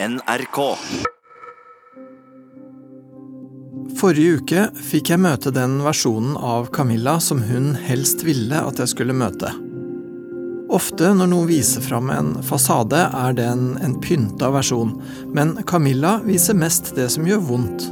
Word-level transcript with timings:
NRK. 0.00 0.58
Forrige 3.98 4.36
uke 4.38 4.60
fikk 4.78 5.08
jeg 5.10 5.18
møte 5.18 5.50
den 5.50 5.80
versjonen 5.82 6.36
av 6.38 6.68
Camilla 6.70 7.16
som 7.18 7.40
hun 7.42 7.72
helst 7.82 8.22
ville 8.22 8.60
at 8.62 8.78
jeg 8.78 8.92
skulle 8.92 9.16
møte. 9.18 9.50
Ofte 10.70 11.10
når 11.18 11.32
noen 11.32 11.48
viser 11.50 11.82
fram 11.82 12.12
en 12.14 12.30
fasade, 12.46 13.00
er 13.10 13.34
det 13.34 13.48
en, 13.50 13.72
en 13.82 13.96
pynta 13.98 14.52
versjon, 14.54 14.92
men 15.34 15.56
Camilla 15.66 16.20
viser 16.22 16.54
mest 16.54 16.92
det 16.94 17.08
som 17.16 17.26
gjør 17.26 17.42
vondt. 17.48 17.88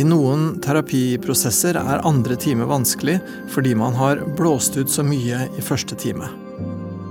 I 0.00 0.08
noen 0.08 0.62
terapiprosesser 0.64 1.76
er 1.76 2.06
andre 2.08 2.40
time 2.40 2.64
vanskelig 2.72 3.18
fordi 3.52 3.76
man 3.76 4.00
har 4.00 4.24
blåst 4.40 4.80
ut 4.80 4.88
så 4.88 5.04
mye 5.04 5.44
i 5.44 5.68
første 5.68 6.00
time. 6.00 6.32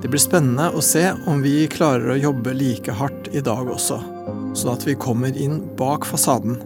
Det 0.04 0.10
blir 0.12 0.20
spennende 0.20 0.66
å 0.76 0.82
se 0.84 1.06
om 1.32 1.40
vi 1.40 1.64
klarer 1.72 2.12
å 2.12 2.20
jobbe 2.20 2.52
like 2.60 2.92
hardt 2.92 3.30
i 3.32 3.40
dag 3.40 3.70
også, 3.72 4.02
sånn 4.52 4.72
at 4.74 4.84
vi 4.84 4.98
kommer 5.00 5.38
inn 5.40 5.62
bak 5.80 6.04
fasaden. 6.04 6.58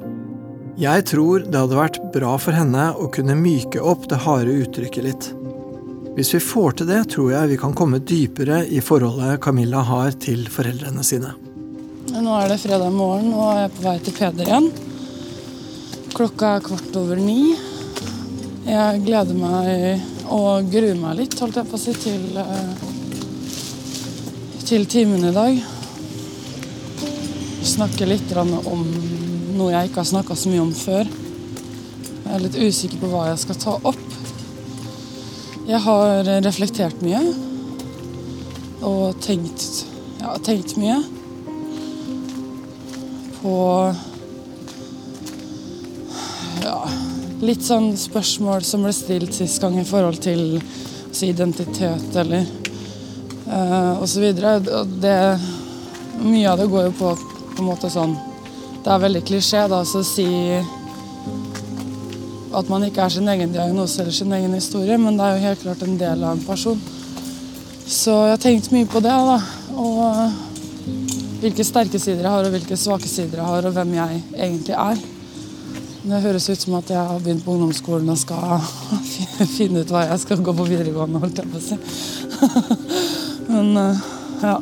Jeg 0.82 1.06
tror 1.12 1.46
det 1.46 1.62
hadde 1.62 1.78
vært 1.78 2.00
bra 2.16 2.32
for 2.42 2.58
henne 2.58 2.88
å 2.98 3.06
kunne 3.14 3.36
myke 3.38 3.78
opp 3.78 4.08
det 4.10 4.24
harde 4.24 4.56
uttrykket 4.64 5.06
litt. 5.06 5.28
Hvis 6.18 6.34
vi 6.34 6.42
får 6.42 6.80
til 6.80 6.90
det, 6.90 7.04
tror 7.14 7.30
jeg 7.36 7.52
vi 7.54 7.62
kan 7.62 7.78
komme 7.78 8.02
dypere 8.02 8.64
i 8.74 8.82
forholdet 8.82 9.38
Camilla 9.46 9.86
har 9.86 10.18
til 10.18 10.42
foreldrene 10.50 11.06
sine. 11.06 11.36
Nå 12.18 12.34
er 12.42 12.50
det 12.50 12.58
fredag 12.66 12.90
morgen, 12.90 13.36
og 13.38 13.54
jeg 13.54 13.70
er 13.70 13.78
på 13.78 13.86
vei 13.86 13.98
til 14.02 14.18
Peder 14.18 14.50
igjen. 14.50 14.72
Klokka 16.18 16.56
er 16.58 16.66
kvart 16.72 17.02
over 17.06 17.22
ni. 17.22 17.54
Jeg 18.66 19.06
gleder 19.06 19.38
meg 19.38 20.26
og 20.34 20.74
gruer 20.74 20.98
meg 21.06 21.20
litt, 21.22 21.38
holdt 21.38 21.62
jeg 21.62 21.70
på 21.70 21.78
å 21.78 21.86
si, 21.86 21.94
til, 22.02 22.42
til 24.68 24.84
timen 24.86 25.24
i 25.24 25.30
dag. 25.32 25.60
Snakke 27.64 28.08
litt 28.10 28.34
om 28.36 28.50
noe 29.56 29.70
jeg 29.72 29.88
ikke 29.88 30.02
har 30.02 30.10
snakka 30.10 30.36
så 30.36 30.52
mye 30.52 30.64
om 30.66 30.74
før. 30.76 31.08
Jeg 31.08 32.34
er 32.36 32.44
litt 32.44 32.58
usikker 32.60 33.00
på 33.00 33.12
hva 33.14 33.30
jeg 33.30 33.40
skal 33.46 33.60
ta 33.62 33.76
opp. 33.88 34.04
Jeg 35.70 35.80
har 35.86 36.32
reflektert 36.44 37.00
mye 37.06 37.22
og 38.84 39.16
tenkt, 39.24 39.86
ja, 40.20 40.36
tenkt 40.44 40.76
mye 40.76 41.00
på 43.40 43.56
ja, 46.68 46.78
litt 47.40 47.64
sånn 47.64 47.94
spørsmål 47.96 48.68
som 48.68 48.84
ble 48.84 48.96
stilt 49.00 49.40
sist 49.40 49.64
gang 49.64 49.80
i 49.80 49.88
forhold 49.88 50.20
til 50.28 50.58
altså, 50.60 51.30
identitet 51.32 52.24
eller 52.26 52.57
uh, 53.48 54.04
osv. 54.04 54.28
Mye 56.18 56.52
av 56.52 56.62
det 56.62 56.70
går 56.72 56.88
jo 56.90 56.94
på 57.00 57.16
på 57.58 57.64
en 57.64 57.72
måte 57.72 57.90
sånn 57.90 58.14
Det 58.84 58.92
er 58.94 59.02
veldig 59.02 59.24
klisjé 59.26 59.64
da, 59.72 59.82
å 59.82 60.04
si 60.06 60.28
at 62.58 62.70
man 62.72 62.86
ikke 62.86 63.02
er 63.04 63.12
sin 63.12 63.28
egen 63.30 63.52
diagnose 63.52 64.00
eller 64.02 64.16
sin 64.16 64.32
egen 64.34 64.54
historie, 64.56 64.96
men 65.02 65.18
det 65.18 65.26
er 65.26 65.34
jo 65.36 65.44
helt 65.44 65.64
klart 65.66 65.82
en 65.84 65.98
del 66.00 66.24
av 66.24 66.38
en 66.38 66.46
person. 66.46 66.80
Så 67.84 68.14
jeg 68.16 68.34
har 68.34 68.40
tenkt 68.42 68.72
mye 68.72 68.88
på 68.90 69.02
det. 69.04 69.12
da, 69.12 69.36
Og 69.76 71.44
hvilke 71.44 71.66
sterke 71.68 72.00
sider 72.00 72.24
jeg 72.24 72.32
har, 72.32 72.48
og 72.48 72.56
hvilke 72.56 72.80
svake 72.80 73.12
sider 73.12 73.42
jeg 73.42 73.50
har, 73.52 73.68
og 73.68 73.76
hvem 73.76 73.94
jeg 73.98 74.24
egentlig 74.34 74.78
er. 74.78 75.04
Det 76.08 76.24
høres 76.24 76.50
ut 76.50 76.64
som 76.64 76.80
at 76.80 76.90
jeg 76.96 77.12
har 77.12 77.20
begynt 77.20 77.44
på 77.46 77.58
ungdomsskolen 77.58 78.10
og 78.16 78.22
skal 78.22 78.64
finne 79.58 79.84
ut 79.84 79.92
hva 79.92 80.08
jeg 80.08 80.24
skal 80.24 80.42
gå 80.48 80.56
på 80.56 80.70
videregående, 80.72 81.22
holdt 81.26 81.44
jeg 81.44 81.52
på 81.52 81.62
å 81.62 81.68
si. 81.68 83.04
Men 83.58 83.74
ja. 84.42 84.62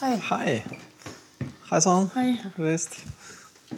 Hei. 0.00 0.22
Hei. 0.30 0.64
Hei 1.70 1.80
sann. 1.80 2.10
Hei. 2.14 2.38
Visst. 2.56 2.96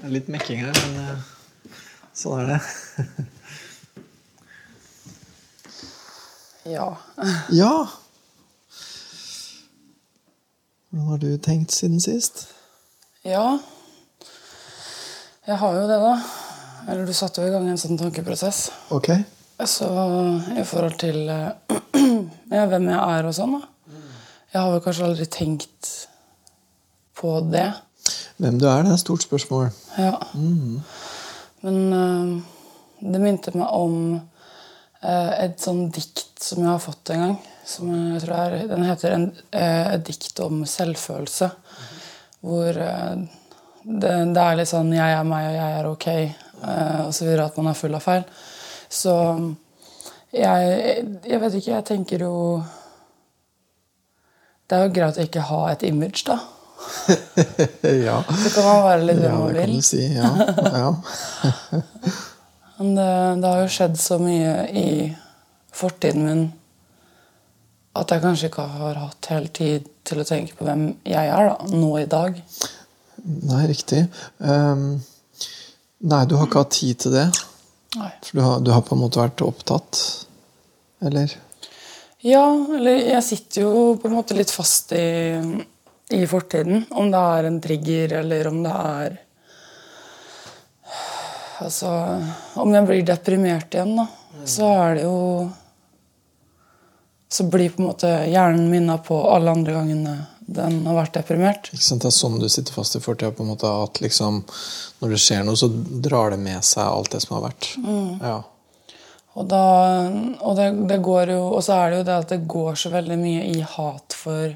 Litt 0.02 0.28
mekking 0.28 0.60
her, 0.60 0.72
men 0.72 1.04
eh, 1.04 1.33
sånn 2.14 2.44
er 2.44 2.54
det. 2.54 2.60
Ja. 6.64 6.97
Ja. 7.52 7.88
Hvordan 10.88 11.10
har 11.10 11.19
du 11.20 11.36
tenkt 11.42 11.75
siden 11.76 12.00
sist? 12.00 12.47
Ja. 13.26 13.58
Jeg 15.44 15.58
har 15.60 15.75
jo 15.76 15.84
det, 15.91 15.98
da. 16.00 16.14
Eller 16.88 17.04
du 17.04 17.12
satte 17.16 17.42
jo 17.42 17.50
i 17.50 17.52
gang 17.52 17.66
en 17.69 17.80
sånn 17.80 17.98
tankeprosess. 18.00 18.70
Ok. 18.96 19.10
Så 19.69 19.88
i 20.56 20.64
forhold 20.66 20.96
til 21.00 21.28
eh, 21.28 21.76
ja, 22.56 22.64
hvem 22.70 22.88
jeg 22.88 22.98
er 22.98 23.28
og 23.28 23.36
sånn, 23.36 23.58
da. 23.58 23.98
Jeg 24.54 24.62
har 24.62 24.70
vel 24.72 24.82
kanskje 24.84 25.08
aldri 25.08 25.26
tenkt 25.34 25.91
på 27.19 27.36
det. 27.50 27.69
Hvem 28.38 28.56
du 28.60 28.66
er, 28.70 28.84
det 28.86 28.92
er 28.92 28.96
et 28.96 29.02
stort 29.02 29.25
spørsmål. 29.26 29.69
Ja. 29.98 30.14
Men 31.64 31.92
eh, 31.92 32.42
det 33.12 33.20
minte 33.22 33.54
meg 33.56 33.72
om 33.72 33.97
eh, 34.14 35.32
et 35.47 35.60
sånn 35.60 35.86
dikt 35.94 36.42
som 36.44 36.60
jeg 36.60 36.70
har 36.70 36.82
fått 36.82 37.14
en 37.14 37.25
gang. 37.25 37.36
Som 37.64 37.88
jeg 37.94 38.20
tror 38.25 38.36
er, 38.36 38.56
Den 38.69 38.84
heter 38.84 39.16
en, 39.16 39.30
eh, 39.50 39.94
'Et 39.94 40.04
dikt 40.04 40.41
om 40.44 40.64
selvfølelse'. 40.69 41.50
Hvor 42.44 42.72
det, 42.76 44.12
det 44.34 44.42
er 44.42 44.56
litt 44.56 44.69
sånn 44.69 44.92
'jeg 44.92 45.19
er 45.19 45.25
meg, 45.25 45.47
og 45.48 45.54
jeg 45.54 45.78
er 45.78 45.86
ok', 45.88 46.34
uh, 46.64 47.10
videre. 47.20 47.47
At 47.47 47.56
man 47.56 47.69
er 47.69 47.81
full 47.81 47.94
av 47.94 48.02
feil. 48.02 48.25
Så 48.88 49.14
jeg, 50.32 51.20
jeg 51.25 51.41
vet 51.41 51.54
ikke, 51.54 51.72
jeg 51.72 51.84
tenker 51.84 52.19
jo 52.19 52.62
Det 54.69 54.76
er 54.76 54.84
jo 54.84 54.92
greit 54.92 55.19
å 55.19 55.25
ikke 55.25 55.48
ha 55.48 55.66
et 55.72 55.82
image, 55.82 56.25
da. 56.26 56.38
ja. 58.06 58.18
Så 58.28 58.50
kan 58.54 58.68
man 58.68 58.82
være 58.84 59.06
litt 59.08 59.20
hvem 59.20 59.30
ja, 59.30 59.38
man 59.38 59.56
vil. 59.58 59.76
si. 59.84 60.02
Ja. 60.14 60.30
ja. 60.74 60.90
Men 62.78 62.94
det, 62.98 63.08
det 63.42 63.50
har 63.50 63.62
jo 63.62 63.72
skjedd 63.76 63.96
så 64.00 64.18
mye 64.22 64.54
i 64.74 64.88
fortiden 65.74 66.26
min 66.26 66.44
at 67.94 68.10
jeg 68.10 68.22
kanskje 68.24 68.48
ikke 68.50 68.64
har 68.74 68.96
hatt 68.98 69.28
helt 69.30 69.52
tid 69.54 69.84
til 70.06 70.20
å 70.20 70.26
tenke 70.26 70.56
på 70.58 70.66
hvem 70.66 70.88
jeg 71.06 71.30
er 71.30 71.50
da, 71.52 71.68
nå 71.70 71.92
i 72.00 72.08
dag. 72.10 72.40
Nei, 73.22 73.60
riktig. 73.70 74.00
Um, 74.42 74.98
nei, 76.02 76.24
du 76.26 76.34
har 76.36 76.48
ikke 76.48 76.64
hatt 76.64 76.74
tid 76.74 77.04
til 77.04 77.14
det. 77.14 77.28
Nei. 77.94 78.10
For 78.26 78.34
du 78.34 78.42
har, 78.42 78.64
du 78.66 78.72
har 78.74 78.82
på 78.82 78.96
en 78.96 79.02
måte 79.04 79.22
vært 79.22 79.44
opptatt. 79.46 80.00
Eller? 81.06 81.36
Ja, 82.24 82.42
eller 82.74 82.98
jeg 82.98 83.22
sitter 83.26 83.62
jo 83.68 83.86
på 84.00 84.10
en 84.10 84.16
måte 84.16 84.36
litt 84.36 84.50
fast 84.52 84.92
i, 84.96 85.06
i 86.10 86.26
fortiden. 86.26 86.84
Om 86.91 87.10
det 87.10 87.22
er 87.37 87.48
en 87.48 87.60
trigger, 87.60 88.12
eller 88.20 88.50
om 88.50 88.62
det 88.65 88.75
er 88.75 89.20
Altså 91.62 91.88
Om 92.60 92.72
jeg 92.75 92.87
blir 92.88 93.04
deprimert 93.06 93.75
igjen, 93.75 93.94
da, 93.97 94.06
så 94.44 94.69
er 94.75 94.97
det 94.98 95.04
jo 95.06 95.19
Så 97.31 97.47
blir 97.50 97.70
på 97.72 97.82
en 97.82 97.88
måte 97.93 98.10
hjernen 98.28 98.66
minna 98.72 98.98
på 98.98 99.16
alle 99.31 99.54
andre 99.54 99.76
gangene 99.78 100.16
den 100.44 100.82
har 100.84 100.98
vært 100.98 101.14
deprimert. 101.16 101.70
Ikke 101.72 101.87
sant? 101.87 102.03
Det 102.04 102.10
er 102.10 102.16
sånn 102.19 102.34
du 102.37 102.50
sitter 102.53 102.75
fast 102.76 102.98
i 102.98 103.00
fortida. 103.00 103.31
på 103.32 103.43
en 103.43 103.54
måte 103.54 103.64
At 103.64 104.00
liksom, 104.04 104.43
når 105.00 105.14
det 105.14 105.20
skjer 105.25 105.47
noe, 105.47 105.56
så 105.56 105.70
drar 106.04 106.34
det 106.34 106.41
med 106.43 106.60
seg 106.60 106.84
alt 106.84 107.14
det 107.14 107.22
som 107.25 107.38
har 107.38 107.47
vært. 107.47 107.70
Ja. 108.20 108.43
Og, 109.34 109.47
da, 109.48 109.62
og 110.44 110.59
det, 110.59 110.69
det 110.91 111.00
går 111.03 111.32
jo 111.34 111.40
Og 111.56 111.64
så 111.67 111.78
er 111.78 111.90
det 111.90 111.96
jo 111.96 112.05
det 112.06 112.19
at 112.20 112.34
det 112.34 112.44
går 112.46 112.76
så 112.78 112.93
veldig 112.93 113.17
mye 113.19 113.46
i 113.50 113.64
hat 113.64 114.14
for 114.14 114.52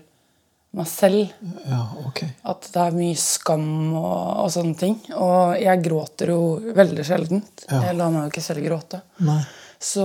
meg 0.77 0.87
selv. 0.91 1.31
ja, 1.69 1.81
okay. 2.07 2.29
At 2.45 2.67
det 2.75 2.83
er 2.83 2.97
mye 2.99 3.17
skam 3.19 3.69
og, 3.97 4.45
og 4.45 4.51
sånne 4.53 4.77
ting. 4.79 4.99
Og 5.17 5.57
jeg 5.63 5.83
gråter 5.87 6.33
jo 6.35 6.41
veldig 6.77 7.07
sjeldent. 7.09 7.65
Ja. 7.71 7.81
Jeg 7.89 7.97
lar 7.99 8.13
meg 8.13 8.27
jo 8.27 8.33
ikke 8.35 8.45
selv 8.45 8.67
gråte. 8.67 9.01
Nei. 9.25 9.41
Så 9.81 10.05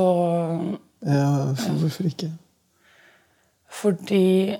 Ja, 1.03 1.53
for- 1.59 1.79
hvorfor 1.81 2.05
ikke? 2.07 2.29
fordi 3.73 4.57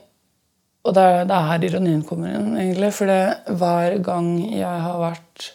Og 0.86 0.94
det 0.98 1.02
er, 1.08 1.22
det 1.30 1.32
er 1.38 1.46
her 1.48 1.64
ironien 1.64 2.02
kommer 2.04 2.34
inn, 2.36 2.58
egentlig. 2.60 2.90
For 2.92 3.08
det, 3.08 3.20
hver 3.56 3.94
gang 4.04 4.26
jeg 4.52 4.82
har 4.84 4.98
vært 5.00 5.46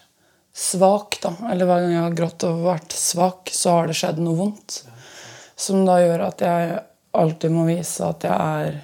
svak, 0.56 1.19
da, 1.21 1.35
eller 1.53 1.69
hver 1.69 1.83
gang 1.85 1.93
jeg 1.93 2.00
har 2.06 2.15
grått 2.17 2.47
og 2.49 2.62
vært 2.65 2.95
svak, 2.97 3.50
så 3.53 3.75
har 3.77 3.91
det 3.91 3.97
skjedd 3.99 4.23
noe 4.25 4.39
vondt. 4.39 4.79
Som 5.61 5.85
da 5.85 5.99
gjør 6.00 6.25
at 6.31 6.41
jeg 6.47 6.79
alltid 7.21 7.53
må 7.53 7.67
vise 7.69 8.09
at 8.09 8.25
jeg 8.25 8.33
er 8.65 8.79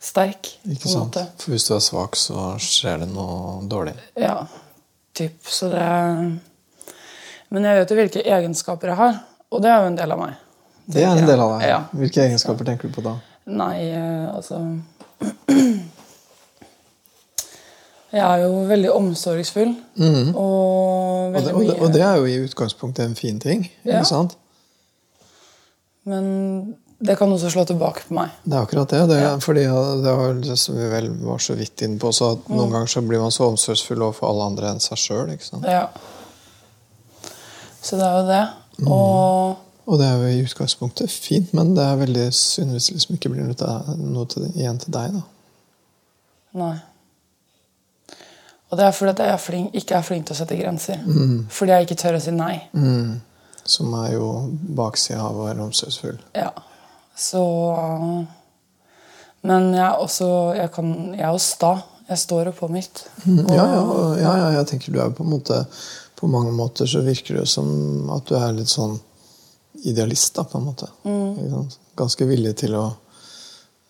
sterk. 0.00 0.50
Ikke 0.70 0.90
sant? 0.90 1.18
For 1.42 1.54
hvis 1.54 1.66
du 1.68 1.74
er 1.76 1.82
svak, 1.84 2.16
så 2.18 2.52
skjer 2.62 3.02
det 3.02 3.10
noe 3.12 3.58
dårlig. 3.68 3.94
Ja, 4.18 4.46
typ. 5.16 5.38
Så 5.46 5.70
det 5.72 5.86
Men 7.48 7.64
jeg 7.64 7.80
vet 7.80 7.90
jo 7.90 7.96
hvilke 7.96 8.22
egenskaper 8.22 8.92
jeg 8.92 8.98
har, 8.98 9.14
og 9.48 9.62
det 9.64 9.70
er 9.72 9.80
jo 9.82 9.90
en 9.90 9.98
del 9.98 10.12
av 10.14 10.20
meg. 10.20 10.34
Det 10.88 11.04
er 11.04 11.16
en 11.16 11.28
del 11.28 11.40
av 11.40 11.54
deg. 11.56 11.68
Ja. 11.68 11.78
Hvilke 11.96 12.24
egenskaper 12.24 12.68
tenker 12.68 12.88
du 12.88 12.94
på 12.94 13.04
da? 13.04 13.14
Nei, 13.48 13.76
eh, 13.88 14.26
altså 14.28 14.60
Jeg 18.08 18.20
er 18.24 18.42
jo 18.44 18.62
veldig 18.68 18.92
omsorgsfull. 18.92 19.68
Og 19.68 20.04
-hmm. 20.04 20.36
Og 20.36 21.32
veldig 21.32 21.46
det, 21.46 21.54
og, 21.54 21.62
det, 21.62 21.80
og 21.80 21.92
det 21.92 22.02
er 22.02 22.16
jo 22.16 22.24
i 22.24 22.44
utgangspunktet 22.44 23.04
en 23.04 23.16
fin 23.16 23.40
ting. 23.40 23.70
Ja. 23.84 23.98
ikke 23.98 24.08
sant? 24.08 24.36
Men 26.04 26.76
det 26.98 27.14
kan 27.16 27.30
også 27.32 27.50
slå 27.50 27.62
tilbake 27.64 28.08
på 28.08 28.14
meg. 28.16 28.32
Det 28.42 28.56
er 28.56 28.64
akkurat 28.66 28.90
det. 28.90 29.00
det 29.12 29.18
er, 29.22 29.38
fordi 29.38 29.62
det 30.02 30.14
var 30.18 30.40
det 30.42 30.56
som 30.58 30.74
vi 30.74 30.88
vel 30.90 31.08
var 31.22 31.38
så 31.38 31.54
vidt 31.54 31.82
inne 31.86 31.98
på, 32.02 32.10
så 32.12 32.32
at 32.34 32.48
noen 32.50 32.72
ganger 32.74 32.90
så 32.90 33.02
blir 33.06 33.22
man 33.22 33.34
så 33.34 33.46
omsorgsfull 33.52 34.02
overfor 34.02 34.32
alle 34.32 34.48
andre 34.50 34.72
enn 34.72 34.82
seg 34.82 34.98
sjøl. 34.98 35.30
Ja. 35.62 35.84
Så 37.78 37.96
det 38.00 38.04
er 38.08 38.16
jo 38.18 38.26
det. 38.26 38.42
Mm. 38.80 38.92
Og 38.92 39.64
Og 39.88 39.96
det 39.98 40.04
er 40.04 40.18
jo 40.20 40.26
i 40.28 40.42
utgangspunktet 40.44 41.08
fint, 41.10 41.54
men 41.56 41.70
det 41.76 41.84
er 41.86 41.96
veldig 41.96 42.26
synd 42.36 42.74
hvis 42.74 42.90
det 42.90 42.98
liksom 42.98 43.14
ikke 43.14 43.30
blir 43.32 43.46
noe, 43.48 44.26
til, 44.28 44.50
igjen 44.52 44.82
til 44.82 44.92
deg. 44.92 45.14
da. 45.14 45.22
Nei. 46.60 46.74
Og 48.68 48.76
det 48.76 48.84
er 48.84 48.92
fordi 48.92 49.14
at 49.14 49.22
jeg 49.24 49.32
er 49.32 49.40
flink, 49.40 49.70
ikke 49.80 49.96
er 49.96 50.04
flink 50.04 50.26
til 50.28 50.36
å 50.36 50.40
sette 50.42 50.58
grenser. 50.58 51.00
Mm. 51.06 51.46
Fordi 51.48 51.72
jeg 51.72 51.86
ikke 51.86 51.96
tør 52.02 52.18
å 52.18 52.20
si 52.20 52.34
nei. 52.36 52.58
Mm. 52.76 53.20
Som 53.64 53.94
er 54.02 54.12
jo 54.18 54.28
baksida 54.76 55.22
av 55.24 55.38
å 55.38 55.46
være 55.46 55.64
omsorgsfull. 55.70 56.18
Ja. 56.36 56.50
Så 57.18 57.42
Men 59.42 59.72
jeg 59.74 59.84
er 59.84 59.98
også 59.98 60.28
Jeg, 60.56 60.70
kan, 60.74 60.92
jeg 61.16 61.24
er 61.26 61.34
jo 61.34 61.42
sta. 61.42 61.72
Jeg 62.08 62.18
står 62.22 62.50
jo 62.50 62.54
på 62.56 62.68
mitt. 62.72 63.04
Og, 63.26 63.50
Ja, 63.52 63.66
ja, 63.66 63.82
ja, 64.22 64.36
ja, 64.42 64.46
jeg 64.58 64.70
tenker 64.70 64.94
du 64.94 65.00
er 65.02 65.10
på 65.12 65.26
en 65.26 65.34
måte 65.34 65.64
På 66.16 66.30
mange 66.30 66.54
måter 66.56 66.88
så 66.88 67.02
virker 67.04 67.42
det 67.42 67.48
som 67.50 68.08
at 68.14 68.30
du 68.30 68.36
er 68.38 68.56
litt 68.56 68.70
sånn 68.72 68.96
idealist, 69.86 70.32
da, 70.34 70.42
på 70.42 70.58
en 70.58 70.64
måte. 70.66 70.88
Mm. 71.06 71.68
Ganske 71.94 72.26
villig 72.26 72.56
til 72.58 72.72
å 72.74 72.88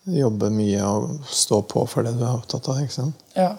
jobbe 0.05 0.51
mye 0.53 0.85
og 0.85 1.25
stå 1.25 1.63
på 1.65 1.81
for 1.89 2.05
det 2.05 2.13
du 2.19 2.21
er 2.27 2.35
opptatt 2.35 2.69
av. 2.69 2.77
ikke 2.83 2.93
sant? 2.93 3.23
Ja. 3.33 3.55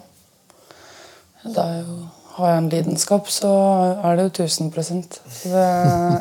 Da 1.42 1.64
er 1.64 1.80
jo, 1.82 1.96
har 2.36 2.52
jeg 2.52 2.62
en 2.62 2.70
lidenskap, 2.70 3.30
så 3.32 3.50
er 3.98 4.16
det 4.16 4.28
jo 4.28 4.46
1000 4.46 4.70
Så 4.70 5.50
det, 5.50 5.66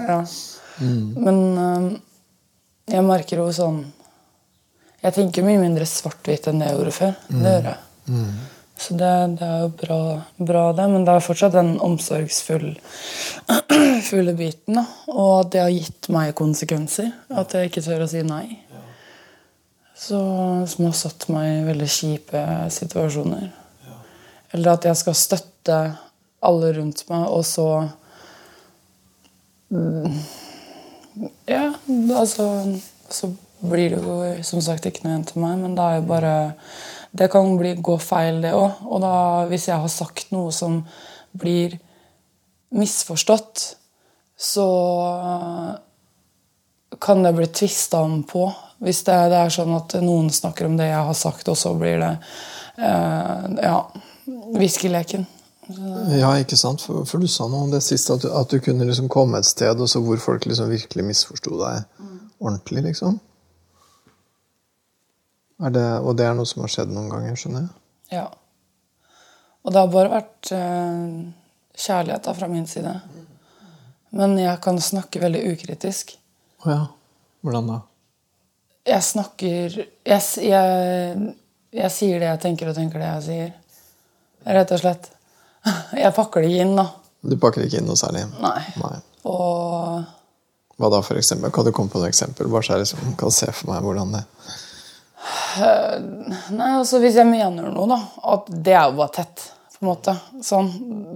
ja. 0.10 0.20
Men 0.80 1.58
øhm, 1.58 1.90
jeg 2.92 3.04
merker 3.06 3.38
jo 3.42 3.48
sånn 3.56 3.80
Jeg 5.04 5.14
tenker 5.16 5.46
mye 5.48 5.60
mindre 5.62 5.86
svart-hvitt 5.88 6.48
enn 6.50 6.60
det 6.60 6.68
jeg 6.70 6.78
gjorde 6.78 6.96
før. 6.96 7.14
Det 7.30 7.52
gjør 7.54 7.66
jeg. 7.70 7.80
Så 8.80 8.96
det, 8.96 9.12
det 9.40 9.48
er 9.48 9.60
jo 9.64 9.70
bra, 9.80 10.00
bra, 10.40 10.64
det. 10.76 10.86
Men 10.92 11.06
det 11.08 11.14
er 11.14 11.24
fortsatt 11.24 11.56
den 11.56 11.72
omsorgsfulle 11.84 14.34
biten. 14.42 14.74
da. 14.80 14.84
Og 15.12 15.32
at 15.42 15.50
det 15.56 15.62
har 15.64 15.74
gitt 15.76 16.04
meg 16.16 16.36
konsekvenser. 16.40 17.08
At 17.32 17.54
jeg 17.56 17.64
ikke 17.72 17.86
tør 17.86 18.06
å 18.06 18.12
si 18.12 18.22
nei. 18.28 18.48
Så, 20.00 20.20
som 20.72 20.86
har 20.88 20.96
satt 20.96 21.22
meg 21.32 21.46
i 21.58 21.68
veldig 21.68 21.90
kjipe 21.92 22.42
situasjoner. 22.72 23.46
Eller 24.56 24.70
at 24.74 24.84
jeg 24.88 24.96
skal 25.00 25.16
støtte 25.16 25.78
alle 26.48 26.68
rundt 26.80 27.00
meg, 27.12 27.24
og 27.28 27.44
så 27.48 27.68
Mm, 29.70 30.16
Ja, 31.50 31.74
altså 32.16 32.46
Så 33.10 33.32
blir 33.60 33.90
det 33.92 34.00
jo 34.00 34.44
som 34.46 34.62
sagt 34.64 34.86
ikke 34.88 35.04
noe 35.04 35.14
igjen 35.14 35.28
til 35.28 35.42
meg, 35.44 35.58
men 35.60 35.76
det 35.76 35.84
er 35.84 36.00
jo 36.00 36.08
bare 36.08 36.34
Det 37.12 37.28
kan 37.34 37.58
bli, 37.58 37.74
gå 37.76 37.98
feil, 37.98 38.42
det 38.44 38.54
òg. 38.54 38.84
Og 38.86 39.02
da, 39.02 39.14
hvis 39.50 39.68
jeg 39.68 39.82
har 39.82 39.90
sagt 39.90 40.30
noe 40.32 40.52
som 40.54 40.84
blir 41.34 41.80
misforstått, 42.70 43.64
så 44.38 44.68
kan 47.02 47.24
det 47.24 47.34
bli 47.34 47.48
tvista 47.48 48.04
om 48.06 48.22
på. 48.24 48.46
Hvis 48.78 49.02
det, 49.08 49.18
det 49.34 49.42
er 49.42 49.56
sånn 49.58 49.74
at 49.76 49.98
noen 50.04 50.30
snakker 50.30 50.70
om 50.70 50.78
det 50.78 50.92
jeg 50.92 51.08
har 51.10 51.18
sagt, 51.18 51.50
og 51.50 51.58
så 51.58 51.74
blir 51.82 51.98
det 51.98 52.14
eh, 52.78 53.50
ja, 53.66 53.80
viskeleken. 54.56 55.26
Ja, 56.18 56.32
ikke 56.42 56.58
sant? 56.58 56.82
For, 56.82 57.06
for 57.06 57.22
du 57.22 57.30
sa 57.30 57.46
noe 57.50 57.68
om 57.68 57.74
det 57.74 57.84
sist, 57.86 58.10
at 58.10 58.24
du, 58.24 58.30
at 58.34 58.50
du 58.50 58.58
kunne 58.64 58.88
liksom 58.90 59.10
komme 59.12 59.38
et 59.38 59.46
sted 59.46 59.78
og 59.78 59.90
så 59.92 60.02
hvor 60.02 60.18
folk 60.22 60.48
liksom 60.50 60.72
virkelig 60.72 61.06
misforsto 61.06 61.60
deg 61.60 61.86
ordentlig, 62.40 62.84
liksom. 62.90 63.20
Er 65.60 65.74
det, 65.76 65.88
og 66.00 66.16
det 66.18 66.26
er 66.26 66.38
noe 66.38 66.48
som 66.48 66.64
har 66.64 66.72
skjedd 66.72 66.94
noen 66.96 67.10
ganger, 67.12 67.36
skjønner 67.38 67.66
jeg? 67.66 67.74
Ja. 68.16 68.28
Og 69.62 69.76
det 69.76 69.82
har 69.82 69.92
bare 69.92 70.14
vært 70.14 70.52
eh, 70.56 71.10
kjærlighet 71.84 72.30
da, 72.30 72.36
fra 72.38 72.48
min 72.50 72.68
side. 72.70 72.94
Men 74.16 74.38
jeg 74.40 74.56
kan 74.64 74.80
snakke 74.82 75.22
veldig 75.22 75.44
ukritisk. 75.52 76.16
Å 76.64 76.72
ja. 76.72 76.82
Hvordan 77.44 77.70
da? 77.72 77.78
Jeg 78.90 79.04
snakker 79.06 79.76
jeg, 79.76 80.24
jeg, 80.44 81.34
jeg 81.76 81.92
sier 81.94 82.24
det 82.24 82.32
jeg 82.32 82.42
tenker, 82.48 82.72
og 82.72 82.80
tenker 82.80 83.04
det 83.04 83.12
jeg 83.12 83.26
sier. 83.28 83.52
Rett 84.50 84.74
og 84.74 84.82
slett. 84.82 85.12
Jeg 86.00 86.14
pakker 86.16 86.42
det 86.46 86.50
ikke 86.54 86.64
inn, 86.68 86.76
da. 86.80 86.86
Du 87.22 87.36
pakker 87.42 87.66
ikke 87.66 87.82
inn 87.82 87.88
noe 87.90 88.00
særlig? 88.00 88.24
Nei. 88.40 88.62
Nei. 88.80 88.96
Og 89.28 90.04
Hva 90.80 90.90
da, 90.94 91.02
for 91.04 91.20
eksempel? 91.20 91.52
Kan 91.52 91.66
du 91.68 91.74
komme 91.76 91.92
på 91.92 92.00
noe 92.00 92.08
eksempel? 92.08 92.48
Bare 92.48 92.64
så 92.64 92.78
jeg 92.78 92.86
liksom 92.86 93.16
kan 93.20 93.34
se 93.36 93.50
for 93.52 93.74
meg 93.74 93.84
hvordan 93.84 94.14
det 94.16 94.24
Nei, 95.60 96.70
altså 96.78 97.00
Hvis 97.04 97.18
jeg 97.20 97.28
mener 97.28 97.68
noe, 97.74 97.88
da 97.92 97.98
At 98.36 98.48
det 98.50 98.76
er 98.78 98.86
jo 98.92 98.96
bare 99.02 99.12
tett. 99.20 99.48
på 99.80 99.84
en 99.86 99.90
måte. 99.92 100.14
Sånn. 100.44 100.70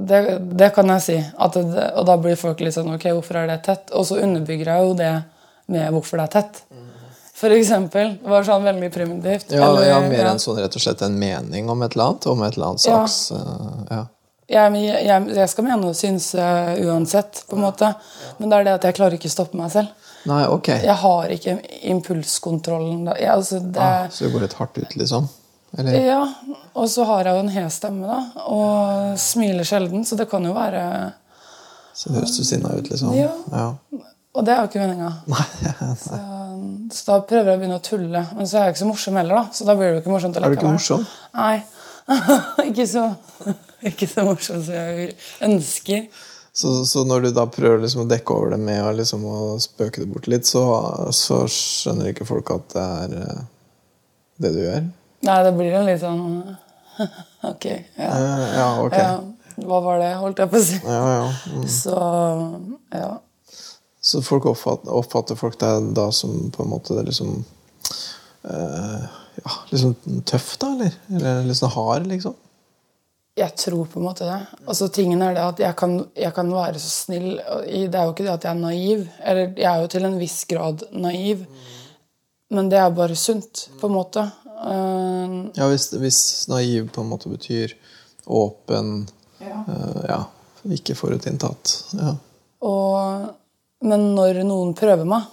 Det, 0.08 0.20
det 0.60 0.70
kan 0.76 0.88
jeg 0.94 1.04
si. 1.04 1.16
Det, 1.56 1.86
og 2.00 2.06
da 2.08 2.18
blir 2.20 2.38
folk 2.40 2.60
litt 2.64 2.76
sånn 2.76 2.92
Ok, 2.96 3.08
hvorfor 3.16 3.42
er 3.42 3.50
det 3.54 3.62
tett? 3.66 3.92
Og 3.96 4.06
så 4.08 4.20
underbygger 4.24 4.72
jeg 4.74 4.88
jo 4.90 4.94
det 5.00 5.14
med 5.72 5.90
hvorfor 5.96 6.20
det 6.20 6.28
er 6.30 6.34
tett. 6.42 6.62
For 7.34 7.52
eksempel. 7.56 8.14
Det 8.22 8.30
var 8.32 8.46
sånn 8.48 8.64
veldig 8.68 8.90
primitivt. 8.94 9.52
Ja, 9.56 9.66
Eller, 9.70 9.88
ja 9.90 10.00
mer 10.04 10.22
ja. 10.22 10.32
enn 10.36 10.40
sånn 10.44 10.60
rett 10.64 10.76
og 10.80 10.84
slett 10.84 11.02
en 11.04 11.16
mening 11.20 11.68
om 11.72 11.82
et 11.84 11.96
eller 11.96 12.12
annet? 12.14 12.28
Om 12.32 12.44
et 12.48 12.56
eller 12.58 12.70
annet 12.74 12.86
Ja. 12.88 13.00
slags 13.08 13.32
eh, 13.32 13.88
ja. 13.98 14.04
Jeg, 14.54 14.84
jeg, 15.08 15.28
jeg 15.36 15.50
skal 15.52 15.68
mene 15.68 15.90
og 15.90 15.98
synse 15.98 16.48
uansett, 16.86 17.44
på 17.50 17.58
en 17.58 17.66
måte. 17.66 17.90
Men 18.40 18.52
det 18.52 18.60
er 18.60 18.68
det 18.68 18.76
at 18.80 18.88
jeg 18.90 18.98
klarer 19.00 19.18
ikke 19.18 19.32
å 19.32 19.36
stoppe 19.36 19.60
meg 19.60 19.72
selv. 19.74 20.10
Nei, 20.30 20.44
ok. 20.48 20.70
Jeg 20.86 20.98
har 21.02 21.32
ikke 21.36 21.58
impulskontrollen. 21.92 23.10
Jeg, 23.18 23.32
altså, 23.34 23.60
det, 23.60 23.82
Ah, 23.84 24.06
så 24.12 24.28
det 24.28 24.32
går 24.36 24.46
litt 24.46 24.56
hardt 24.60 24.80
ut, 24.80 24.96
liksom? 25.00 25.28
Eller? 25.78 25.98
Ja, 26.06 26.22
og 26.78 26.90
så 26.90 27.04
har 27.10 27.26
jeg 27.26 27.36
jo 27.36 27.44
en 27.44 27.52
hes 27.56 27.80
stemme, 27.82 28.06
da. 28.08 28.46
Og 28.46 29.20
smiler 29.20 29.68
sjelden, 29.68 30.06
så 30.06 30.16
det 30.20 30.30
kan 30.32 30.46
jo 30.46 30.54
være 30.54 30.84
Så 31.98 32.14
høres 32.14 32.38
du 32.38 32.44
sinna 32.46 32.76
ut, 32.78 32.90
liksom? 32.90 33.14
Ja. 33.18 33.32
ja. 33.52 33.68
Og 34.34 34.46
det 34.46 34.54
er 34.54 34.64
jo 34.64 34.70
ikke 34.70 34.82
meninga. 34.82 35.12
Nei. 35.34 35.46
Så 36.94 37.04
da 37.10 37.20
prøver 37.26 37.52
jeg 37.52 37.58
å 37.58 37.62
begynne 37.62 37.82
å 37.82 37.84
tulle. 37.84 38.24
Men 38.38 38.50
så 38.50 38.60
er 38.60 38.68
jeg 38.68 38.76
ikke 38.76 38.84
så 38.84 38.90
morsom 38.90 39.20
heller, 39.20 39.42
da. 39.42 39.58
Så 39.58 39.68
da 39.68 39.76
blir 39.78 39.90
det 39.90 39.98
jo 39.98 40.04
ikke 40.04 40.14
morsomt 40.14 40.40
Er 40.40 40.46
du 40.46 40.58
ikke 40.58 40.74
morsom? 40.74 41.06
Nei. 41.38 41.58
ikke, 42.70 42.88
så, 42.90 43.08
ikke 43.92 44.10
så 44.10 44.26
morsomt 44.28 44.68
som 44.68 44.78
jeg 44.78 45.14
ønsker. 45.44 46.08
Så, 46.54 46.86
så 46.86 47.02
når 47.10 47.26
du 47.26 47.30
da 47.34 47.48
prøver 47.50 47.82
liksom 47.82 48.04
å 48.04 48.10
dekke 48.10 48.36
over 48.36 48.54
det 48.54 48.60
med 48.62 49.00
liksom 49.00 49.24
å 49.26 49.38
spøke 49.62 50.04
det 50.04 50.10
bort 50.12 50.28
litt, 50.30 50.46
så, 50.46 50.62
så 51.16 51.44
skjønner 51.50 52.12
ikke 52.12 52.28
folk 52.30 52.52
at 52.54 52.76
det 52.76 52.84
er 52.84 53.16
eh, 53.24 53.40
det 54.44 54.52
du 54.54 54.60
gjør? 54.62 54.84
Nei, 55.26 55.38
det 55.48 55.54
blir 55.58 55.72
jo 55.74 55.82
litt 55.88 56.04
sånn 56.04 56.26
Ok. 57.50 57.66
Ja. 57.98 58.12
Ja, 58.54 58.68
ok. 58.84 58.98
ja. 59.00 59.16
Hva 59.64 59.80
var 59.86 60.00
det, 60.02 60.12
holdt 60.22 60.42
jeg 60.42 60.50
på 60.52 60.60
å 60.60 60.66
si. 60.66 60.78
Ja, 60.86 61.02
ja. 61.18 61.26
Mm. 61.54 61.66
Så 61.82 61.98
ja. 62.94 63.12
Så 64.04 64.20
folk 64.26 64.46
oppfatter, 64.52 64.92
oppfatter 64.92 65.38
folk 65.40 65.58
deg 65.62 65.94
da 65.98 66.10
som 66.14 66.52
på 66.54 66.66
en 66.66 66.72
måte 66.74 67.02
liksom 67.08 67.38
eh, 68.46 69.04
Ja, 69.40 69.54
liksom 69.72 69.96
tøff, 70.28 70.54
da, 70.62 70.74
eller? 70.76 70.98
Eller 71.10 71.46
liksom 71.48 71.72
hard, 71.74 72.10
liksom? 72.12 72.36
Jeg 73.36 73.56
tror 73.58 73.88
på 73.90 73.98
en 74.00 74.06
måte 74.06 74.28
det. 74.28 74.40
Altså, 74.68 74.88
tingen 74.94 75.22
er 75.26 75.34
det 75.34 75.42
at 75.42 75.62
jeg 75.64 75.76
kan, 75.80 75.96
jeg 76.14 76.34
kan 76.36 76.52
være 76.54 76.78
så 76.82 76.90
snill. 76.92 77.40
Det 77.40 77.98
er 77.98 78.04
jo 78.06 78.12
ikke 78.14 78.28
det 78.28 78.34
at 78.36 78.46
jeg 78.46 78.52
er 78.54 78.60
naiv. 78.62 79.08
Eller 79.26 79.56
jeg 79.58 79.70
er 79.72 79.82
jo 79.82 79.90
til 79.90 80.06
en 80.06 80.20
viss 80.22 80.44
grad 80.50 80.84
naiv. 80.94 81.42
Men 82.54 82.70
det 82.70 82.78
er 82.78 82.94
bare 82.94 83.16
sunt, 83.18 83.68
på 83.82 83.90
en 83.90 83.96
måte. 83.96 84.28
Uh, 84.64 85.50
Ja, 85.58 85.66
hvis, 85.68 85.90
hvis 85.98 86.20
naiv 86.48 86.92
på 86.94 87.02
en 87.02 87.10
måte 87.10 87.32
betyr 87.32 87.74
åpen 88.30 89.08
Ja. 89.42 89.64
Uh, 89.68 90.04
Ja, 90.08 90.20
ikke 90.78 90.96
forutinntatt. 90.96 91.74
Ja. 91.98 92.14
og, 92.64 93.34
men 93.84 94.14
når 94.16 94.44
noen 94.48 94.72
prøver 94.78 95.04
meg, 95.10 95.26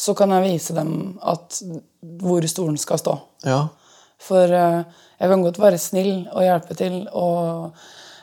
så 0.00 0.16
kan 0.18 0.32
jeg 0.34 0.48
vise 0.48 0.74
dem 0.74 1.18
at 1.22 1.60
hvor 2.00 2.46
stolen 2.48 2.80
skal 2.80 2.98
stå. 2.98 3.18
ja. 3.44 3.66
For 4.20 4.52
eh, 4.52 4.82
jeg 5.20 5.32
kan 5.32 5.42
godt 5.44 5.58
være 5.60 5.80
snill 5.80 6.12
og 6.30 6.44
hjelpe 6.44 6.76
til 6.78 7.02
og 7.16 7.80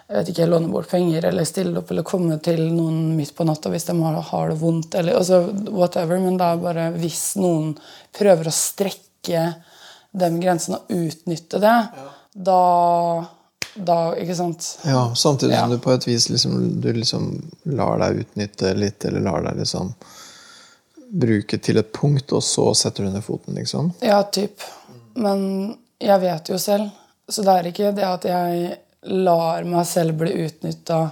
jeg 0.08 0.22
vet 0.22 0.30
ikke, 0.32 0.46
låne 0.48 0.70
bort 0.72 0.88
penger 0.88 1.26
eller 1.28 1.44
stille 1.48 1.82
opp 1.82 1.90
eller 1.92 2.06
komme 2.08 2.38
til 2.40 2.62
noen 2.72 3.18
midt 3.18 3.34
på 3.36 3.44
natta 3.44 3.68
hvis 3.74 3.90
de 3.90 3.96
har, 4.00 4.20
har 4.30 4.54
det 4.54 4.60
vondt. 4.62 4.96
Eller, 4.96 5.18
altså, 5.20 5.42
whatever, 5.68 6.20
Men 6.24 6.38
det 6.40 6.46
er 6.48 6.62
bare 6.62 6.86
hvis 6.96 7.24
noen 7.42 7.74
prøver 8.16 8.48
å 8.48 8.54
strekke 8.56 9.42
den 10.18 10.38
grensen 10.40 10.78
og 10.78 10.94
utnytte 10.96 11.60
det, 11.60 11.76
da, 12.32 12.62
da 13.76 13.98
Ikke 14.22 14.38
sant? 14.38 14.70
Ja, 14.88 15.10
samtidig 15.16 15.60
som 15.60 15.76
du 15.76 15.82
på 15.84 15.92
et 15.92 16.08
vis 16.08 16.30
liksom, 16.32 16.56
du 16.82 16.88
liksom 16.96 17.28
lar 17.76 18.00
deg 18.06 18.24
utnytte 18.24 18.72
litt, 18.80 19.04
eller 19.06 19.26
lar 19.28 19.44
deg 19.50 19.60
liksom 19.60 19.92
bruke 21.08 21.60
til 21.64 21.82
et 21.82 21.92
punkt, 21.96 22.32
og 22.32 22.44
så 22.44 22.70
setter 22.76 23.04
du 23.04 23.12
ned 23.12 23.24
foten, 23.26 23.60
liksom? 23.60 23.92
Ja, 24.04 24.22
typ. 24.24 24.64
Men 25.20 25.76
jeg 26.00 26.22
vet 26.22 26.52
jo 26.52 26.58
selv. 26.62 26.90
Så 27.28 27.44
det 27.44 27.54
er 27.54 27.70
ikke 27.70 27.94
det 27.96 28.06
at 28.08 28.28
jeg 28.28 28.76
lar 29.26 29.66
meg 29.68 29.88
selv 29.88 30.18
bli 30.20 30.32
utnytta 30.46 31.00
uh, 31.04 31.12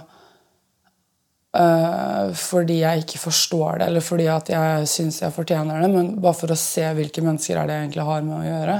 eh, 1.60 2.30
fordi 2.36 2.78
jeg 2.80 3.04
ikke 3.04 3.20
forstår 3.20 3.80
det, 3.80 3.90
eller 3.90 4.04
fordi 4.04 4.26
at 4.32 4.50
jeg 4.52 4.88
syns 4.90 5.20
jeg 5.22 5.34
fortjener 5.34 5.84
det, 5.84 5.90
men 5.92 6.14
bare 6.20 6.36
for 6.36 6.52
å 6.52 6.58
se 6.60 6.86
hvilke 6.96 7.24
mennesker 7.24 7.60
er 7.60 7.68
det 7.68 7.76
jeg 7.76 7.86
egentlig 7.86 8.08
har 8.08 8.26
med 8.26 8.38
å 8.38 8.46
gjøre. 8.48 8.78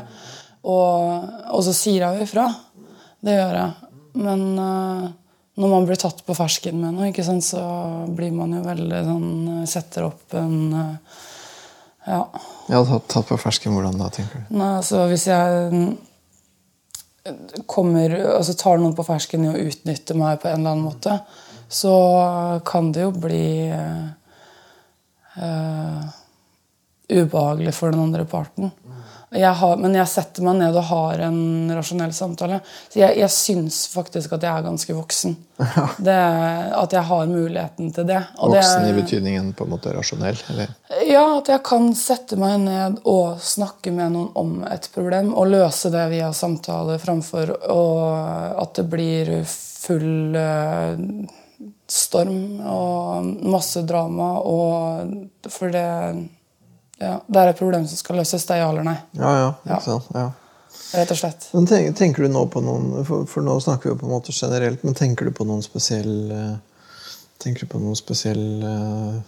Og, 0.66 0.98
og 1.54 1.62
så 1.62 1.76
sier 1.76 2.02
jeg 2.02 2.18
jo 2.18 2.26
ifra. 2.26 2.48
Det 3.22 3.36
gjør 3.36 3.54
jeg. 3.60 3.92
Men 4.26 4.44
uh, 4.58 5.06
når 5.60 5.72
man 5.72 5.88
blir 5.88 6.00
tatt 6.00 6.24
på 6.26 6.36
fersken 6.36 6.80
med 6.80 6.96
noe, 6.96 7.40
så 7.44 7.62
blir 8.16 8.32
man 8.36 8.56
jo 8.56 8.64
veldig 8.64 9.06
sånn 9.10 9.32
Setter 9.68 10.08
opp 10.10 10.36
en 10.40 10.58
Ja. 12.06 12.20
Ja, 12.66 12.82
tatt 12.82 13.28
på 13.28 13.38
fersken, 13.38 13.74
hvordan 13.76 13.98
da, 14.00 14.10
tenker 14.10 14.42
du? 14.42 14.54
Nei, 14.58 14.72
altså 14.80 15.06
Hvis 15.10 15.26
jeg 15.30 15.96
kommer, 17.66 18.12
altså 18.36 18.54
tar 18.58 18.78
noen 18.78 18.94
på 18.96 19.06
fersken 19.06 19.44
i 19.46 19.50
å 19.50 19.60
utnytte 19.68 20.14
meg 20.18 20.40
på 20.42 20.48
en 20.50 20.60
eller 20.60 20.76
annen 20.76 20.86
måte, 20.86 21.18
så 21.68 21.94
kan 22.66 22.92
det 22.94 23.02
jo 23.02 23.10
bli 23.10 23.70
uh, 25.34 26.04
ubehagelig 27.10 27.74
for 27.74 27.90
den 27.90 28.04
andre 28.04 28.24
parten. 28.30 28.70
Jeg 29.34 29.52
har, 29.58 29.76
men 29.76 29.94
jeg 29.96 30.06
setter 30.06 30.44
meg 30.46 30.60
ned 30.60 30.76
og 30.78 30.84
har 30.86 31.20
en 31.26 31.72
rasjonell 31.74 32.12
samtale. 32.14 32.60
Så 32.92 33.00
jeg, 33.00 33.16
jeg 33.18 33.32
syns 33.34 33.80
faktisk 33.90 34.36
at 34.36 34.44
jeg 34.46 34.52
er 34.52 34.66
ganske 34.68 34.94
voksen. 34.94 35.34
Det, 36.06 36.14
at 36.76 36.94
jeg 36.94 37.02
har 37.08 37.26
muligheten 37.26 37.90
til 37.96 38.06
det. 38.06 38.20
Og 38.38 38.54
voksen 38.54 38.86
det, 38.86 38.92
i 38.92 38.98
betydningen 39.00 39.48
på 39.58 39.66
en 39.66 39.72
måte 39.72 39.94
rasjonell? 39.96 40.38
Eller? 40.52 40.70
Ja, 41.08 41.24
at 41.40 41.50
jeg 41.50 41.64
kan 41.66 41.90
sette 41.98 42.38
meg 42.38 42.60
ned 42.68 43.00
og 43.08 43.42
snakke 43.42 43.90
med 43.96 44.14
noen 44.14 44.30
om 44.38 44.54
et 44.70 44.86
problem. 44.94 45.32
Og 45.34 45.50
løse 45.56 45.90
det 45.90 46.06
via 46.14 46.30
samtale 46.36 47.00
framfor 47.02 47.56
og 47.72 48.62
at 48.62 48.78
det 48.78 48.86
blir 48.92 49.34
full 49.48 50.38
uh, 50.38 50.94
storm 51.90 52.62
og 52.62 53.34
masse 53.50 53.82
drama. 53.88 54.36
Og 54.38 55.50
for 55.50 55.74
det 55.74 55.86
ja, 57.00 57.20
Det 57.28 57.40
er 57.40 57.52
et 57.52 57.58
problem 57.58 57.86
som 57.88 57.98
skal 57.98 58.16
løses. 58.20 58.44
Det 58.48 58.56
er 58.56 58.62
ja 58.62 58.68
eller 58.72 58.86
nei. 58.86 58.96
Ja, 59.18 59.32
ja, 59.36 59.48
ikke 59.66 59.84
sant? 59.84 60.10
Ja. 60.14 60.30
Rett 60.96 61.12
og 61.12 61.18
slett. 61.18 61.48
Men 61.52 61.66
tenker, 61.68 61.96
tenker, 61.98 62.24
du 62.24 62.32
nå 62.32 62.44
på 62.52 62.62
noen 62.64 63.04
for, 63.04 63.26
for, 63.28 63.44
nå 63.44 63.56
snakker 63.60 63.88
vi 63.88 63.94
jo 63.94 63.98
på 64.00 64.08
en 64.08 64.14
måte 64.14 64.34
generelt, 64.34 64.84
men 64.86 64.96
tenker 64.96 65.28
du 65.28 65.34
på 65.34 65.46
noen 65.48 65.64
spesielle 65.64 66.58
Tenker 67.36 67.66
du 67.66 67.68
på 67.68 67.78
noen 67.82 67.96
spesiell 67.98 68.62
uh, 68.64 69.18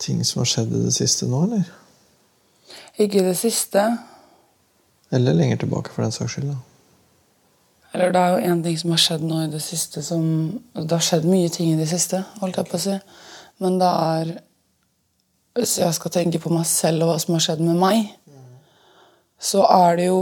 ting 0.00 0.22
som 0.24 0.40
har 0.40 0.48
skjedd 0.48 0.70
i 0.72 0.78
det 0.86 0.94
siste 0.96 1.26
nå, 1.28 1.42
eller? 1.44 1.66
Ikke 2.96 3.20
i 3.20 3.26
det 3.26 3.34
siste. 3.36 3.82
Eller 5.12 5.36
lenger 5.36 5.60
tilbake, 5.60 5.92
for 5.92 6.06
den 6.06 6.14
saks 6.16 6.38
skyld. 6.38 6.54
da. 6.54 6.56
Eller 7.92 8.14
det 8.16 8.22
er 8.22 8.32
jo 8.32 8.54
én 8.54 8.62
ting 8.64 8.78
som 8.80 8.94
har 8.94 9.02
skjedd 9.02 9.26
nå 9.28 9.42
i 9.44 9.50
det 9.52 9.60
siste 9.64 10.02
som 10.04 10.24
Det 10.72 10.90
har 10.90 11.04
skjedd 11.04 11.28
mye 11.28 11.52
ting 11.52 11.74
i 11.74 11.78
det 11.78 11.90
siste, 11.92 12.22
holdt 12.40 12.56
jeg 12.60 12.70
på 12.72 12.80
å 12.80 12.84
si. 12.86 12.96
Men 13.60 13.78
det 13.80 13.92
er 13.92 14.32
hvis 15.58 15.78
jeg 15.80 15.94
skal 15.96 16.12
tenke 16.14 16.38
på 16.42 16.52
meg 16.54 16.66
selv 16.70 17.02
og 17.04 17.12
hva 17.12 17.18
som 17.22 17.34
har 17.34 17.42
skjedd 17.42 17.62
med 17.66 17.78
meg, 17.80 18.06
så 19.38 19.64
er 19.66 19.98
det 19.98 20.06
jo 20.08 20.20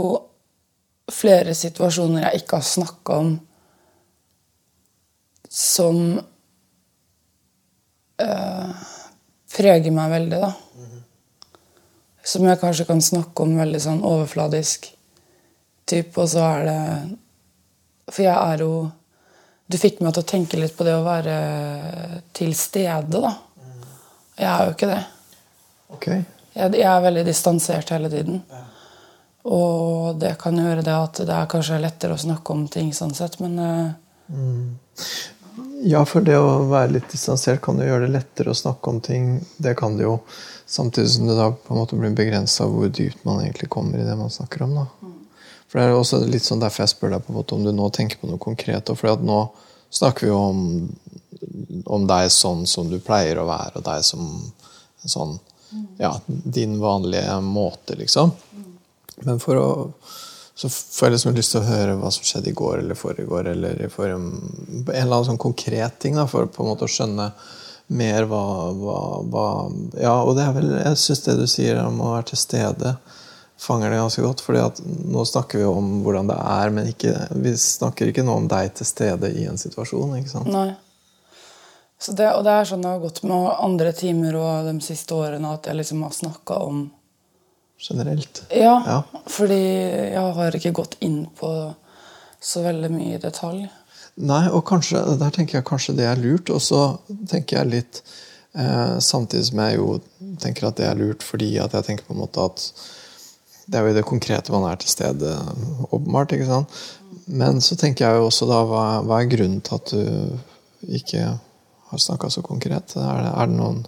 flere 1.13 1.53
situasjoner 1.55 2.25
jeg 2.25 2.41
ikke 2.41 2.59
har 2.59 2.65
snakka 2.67 3.19
om, 3.21 3.29
som 5.47 6.01
øh, 8.21 8.71
preger 9.55 9.95
meg 9.95 10.11
veldig, 10.11 10.41
da. 10.43 10.51
Som 12.27 12.43
jeg 12.49 12.59
kanskje 12.59 12.85
kan 12.89 13.01
snakke 13.01 13.45
om 13.45 13.55
veldig 13.55 13.79
sånn 13.79 14.03
overfladisk. 14.03 14.89
Typ, 15.87 16.17
og 16.19 16.27
så 16.27 16.41
er 16.43 16.65
det 16.67 16.79
For 18.11 18.25
jeg 18.25 18.35
er 18.35 18.59
jo 18.59 18.71
Du 19.71 19.77
fikk 19.79 20.01
meg 20.03 20.11
til 20.17 20.25
å 20.25 20.27
tenke 20.27 20.59
litt 20.59 20.73
på 20.75 20.83
det 20.83 20.97
å 20.97 21.05
være 21.05 21.37
til 22.35 22.51
stede, 22.59 23.21
da. 23.21 23.31
Jeg 24.35 24.49
er 24.51 24.65
jo 24.67 24.75
ikke 24.75 24.91
det. 24.91 25.05
Okay. 25.93 26.23
Jeg, 26.53 26.73
jeg, 26.73 26.89
er 26.89 27.05
veldig 27.05 27.23
distansert 27.27 27.93
hele 27.93 28.09
tiden. 28.11 28.41
Og 29.47 30.17
det 30.19 30.33
kan 30.41 30.57
gjøre 30.59 30.83
det 30.83 30.93
at 30.95 31.21
det 31.23 31.33
er 31.33 31.49
kanskje 31.51 31.79
lettere 31.79 32.17
å 32.17 32.21
snakke 32.21 32.53
om 32.53 32.67
ting 32.71 32.91
sånn 32.95 33.15
sett, 33.15 33.39
men 33.43 33.57
uh... 33.61 33.89
mm. 34.27 34.77
Ja, 35.87 36.01
for 36.09 36.25
det 36.25 36.35
å 36.41 36.65
være 36.69 36.95
litt 36.95 37.11
distansert 37.13 37.61
kan 37.61 37.77
jo 37.77 37.85
gjøre 37.85 38.07
det 38.07 38.15
lettere 38.15 38.51
å 38.51 38.57
snakke 38.57 38.89
om 38.89 38.97
ting. 39.01 39.37
Det 39.61 39.75
kan 39.77 39.93
det 39.97 40.07
jo. 40.07 40.15
Samtidig 40.65 41.11
som 41.13 41.29
det 41.29 41.35
da 41.37 41.51
på 41.53 41.73
en 41.73 41.79
måte 41.79 41.97
blir 41.97 42.15
begrensa 42.17 42.65
hvor 42.69 42.89
dypt 42.89 43.21
man 43.27 43.43
egentlig 43.43 43.69
kommer 43.73 44.01
i 44.01 44.05
det 44.07 44.15
man 44.17 44.33
snakker 44.33 44.65
om. 44.65 44.73
da. 44.79 44.85
Mm. 45.05 45.13
For 45.67 45.79
Det 45.79 45.85
er 45.85 45.95
også 45.95 46.19
litt 46.25 46.47
sånn 46.47 46.63
derfor 46.63 46.83
jeg 46.83 46.93
spør 46.95 47.13
deg 47.13 47.25
på 47.25 47.33
en 47.33 47.37
måte 47.37 47.55
om 47.55 47.65
du 47.65 47.71
nå 47.75 47.89
tenker 47.93 48.19
på 48.19 48.29
noe 48.29 48.41
konkret. 48.41 48.89
For 48.97 49.21
nå 49.29 49.39
snakker 49.93 50.25
vi 50.25 50.31
jo 50.31 50.39
om, 50.41 50.63
om 51.85 52.07
deg 52.09 52.31
sånn 52.33 52.65
som 52.67 52.89
du 52.89 52.97
pleier 53.03 53.39
å 53.39 53.47
være, 53.47 53.77
og 53.77 53.85
deg 53.85 54.05
som 54.07 54.31
sånn 55.07 55.37
ja, 55.97 56.13
din 56.27 56.79
vanlige 56.79 57.39
måte, 57.41 57.95
liksom. 57.99 58.31
Men 59.25 59.39
for 59.43 59.61
å 59.61 59.69
så 60.57 60.69
får 60.69 61.05
jeg 61.05 61.13
liksom 61.13 61.35
lyst 61.37 61.51
til 61.53 61.61
å 61.61 61.67
høre 61.67 61.95
hva 61.99 62.09
som 62.09 62.25
skjedde 62.25 62.49
i 62.49 62.55
går 62.57 62.79
eller 62.79 62.97
foregår, 62.97 63.51
eller 63.51 63.77
i 63.77 63.89
en, 64.07 64.23
en 64.73 64.87
eller 64.87 65.03
annen 65.03 65.27
sånn 65.27 65.37
konkret 65.37 65.99
ting, 66.01 66.15
da, 66.17 66.23
for 66.25 66.49
på 66.49 66.63
en 66.63 66.71
måte 66.71 66.87
å 66.87 66.89
skjønne 66.89 67.27
mer 67.93 68.25
hva, 68.25 68.41
hva, 68.73 68.97
hva 69.21 69.45
Ja, 70.01 70.15
og 70.23 70.33
det 70.35 70.47
er 70.47 70.55
vel 70.57 70.73
Jeg 70.73 70.97
syns 70.99 71.21
det 71.23 71.37
du 71.37 71.45
sier 71.47 71.77
om 71.83 72.01
å 72.01 72.15
være 72.15 72.31
til 72.31 72.41
stede, 72.41 72.95
fanger 73.61 73.93
det 73.93 74.01
ganske 74.01 74.25
godt. 74.25 74.41
fordi 74.41 74.63
at 74.65 74.81
nå 74.81 75.27
snakker 75.29 75.61
vi 75.61 75.69
om 75.69 75.93
hvordan 76.01 76.33
det 76.33 76.39
er, 76.41 76.73
men 76.73 76.89
ikke, 76.89 77.13
vi 77.37 77.53
snakker 77.61 78.09
ikke 78.09 78.25
nå 78.25 78.41
om 78.41 78.49
deg 78.49 78.73
til 78.81 78.89
stede 78.89 79.29
i 79.37 79.45
en 79.45 79.61
situasjon. 79.61 80.17
ikke 80.23 80.33
sant? 80.33 80.49
Nei. 80.49 80.71
Det, 81.97 82.27
og 82.29 82.43
det 82.45 82.53
er 82.53 82.67
sånn 82.69 82.83
det 82.85 82.91
har 82.93 83.01
gått 83.01 83.23
med 83.25 83.47
andre 83.57 83.91
timer 83.97 84.37
og 84.37 84.67
de 84.69 84.75
siste 84.85 85.15
årene 85.17 85.49
at 85.55 85.65
jeg 85.65 85.79
liksom 85.79 86.03
har 86.05 86.13
snakka 86.13 86.59
om 86.67 86.85
Generelt? 87.77 88.41
Ja, 88.49 88.81
ja, 88.85 89.21
fordi 89.29 89.59
jeg 89.61 90.31
har 90.37 90.55
ikke 90.57 90.73
gått 90.79 90.95
inn 91.05 91.27
på 91.37 91.49
så 92.41 92.63
veldig 92.65 92.89
mye 92.89 93.17
i 93.17 93.21
detalj. 93.21 93.67
Nei, 94.17 94.47
og 94.49 94.63
kanskje, 94.65 95.03
der 95.19 95.33
tenker 95.33 95.59
jeg 95.59 95.67
kanskje 95.67 95.93
det 95.99 96.07
er 96.09 96.17
lurt. 96.17 96.49
Og 96.49 96.61
så 96.63 96.81
tenker 97.29 97.59
jeg 97.59 97.69
litt 97.69 97.99
eh, 98.57 98.97
Samtidig 99.03 99.51
som 99.51 99.61
jeg 99.61 99.77
jo 99.77 99.99
tenker 100.41 100.71
at 100.71 100.79
det 100.79 100.87
er 100.89 100.97
lurt 100.97 101.25
fordi 101.25 101.51
at 101.61 101.75
jeg 101.77 101.85
tenker 101.85 102.07
på 102.07 102.15
en 102.15 102.23
måte 102.23 102.47
at 102.49 102.65
det 103.67 103.77
er 103.77 103.85
jo 103.85 103.93
i 103.93 103.97
det 103.97 104.07
konkrete 104.07 104.53
man 104.53 104.65
er 104.69 104.79
til 104.79 104.89
stede, 104.89 105.37
åpenbart. 105.91 106.33
ikke 106.33 106.49
sant? 106.49 106.81
Men 107.27 107.59
så 107.61 107.75
tenker 107.77 108.07
jeg 108.07 108.17
jo 108.17 108.29
også 108.29 108.47
da 108.49 108.61
hva, 108.65 108.85
hva 109.03 109.21
er 109.21 109.33
grunnen 109.33 109.61
til 109.61 109.75
at 109.77 109.91
du 109.91 110.93
ikke 110.97 111.33
har 111.91 112.01
snakka 112.03 112.29
så 112.29 112.43
konkret? 112.45 112.95
Er 112.95 113.23
det, 113.23 113.31
er 113.31 113.51
det, 113.51 113.57
noen 113.57 113.85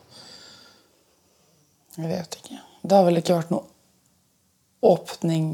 Jeg 1.98 2.08
vet 2.12 2.40
ikke. 2.40 2.62
Det 2.82 2.96
har 2.96 3.06
vel 3.08 3.20
ikke 3.20 3.38
vært 3.42 3.54
noen 3.54 3.68
åpning 4.80 5.52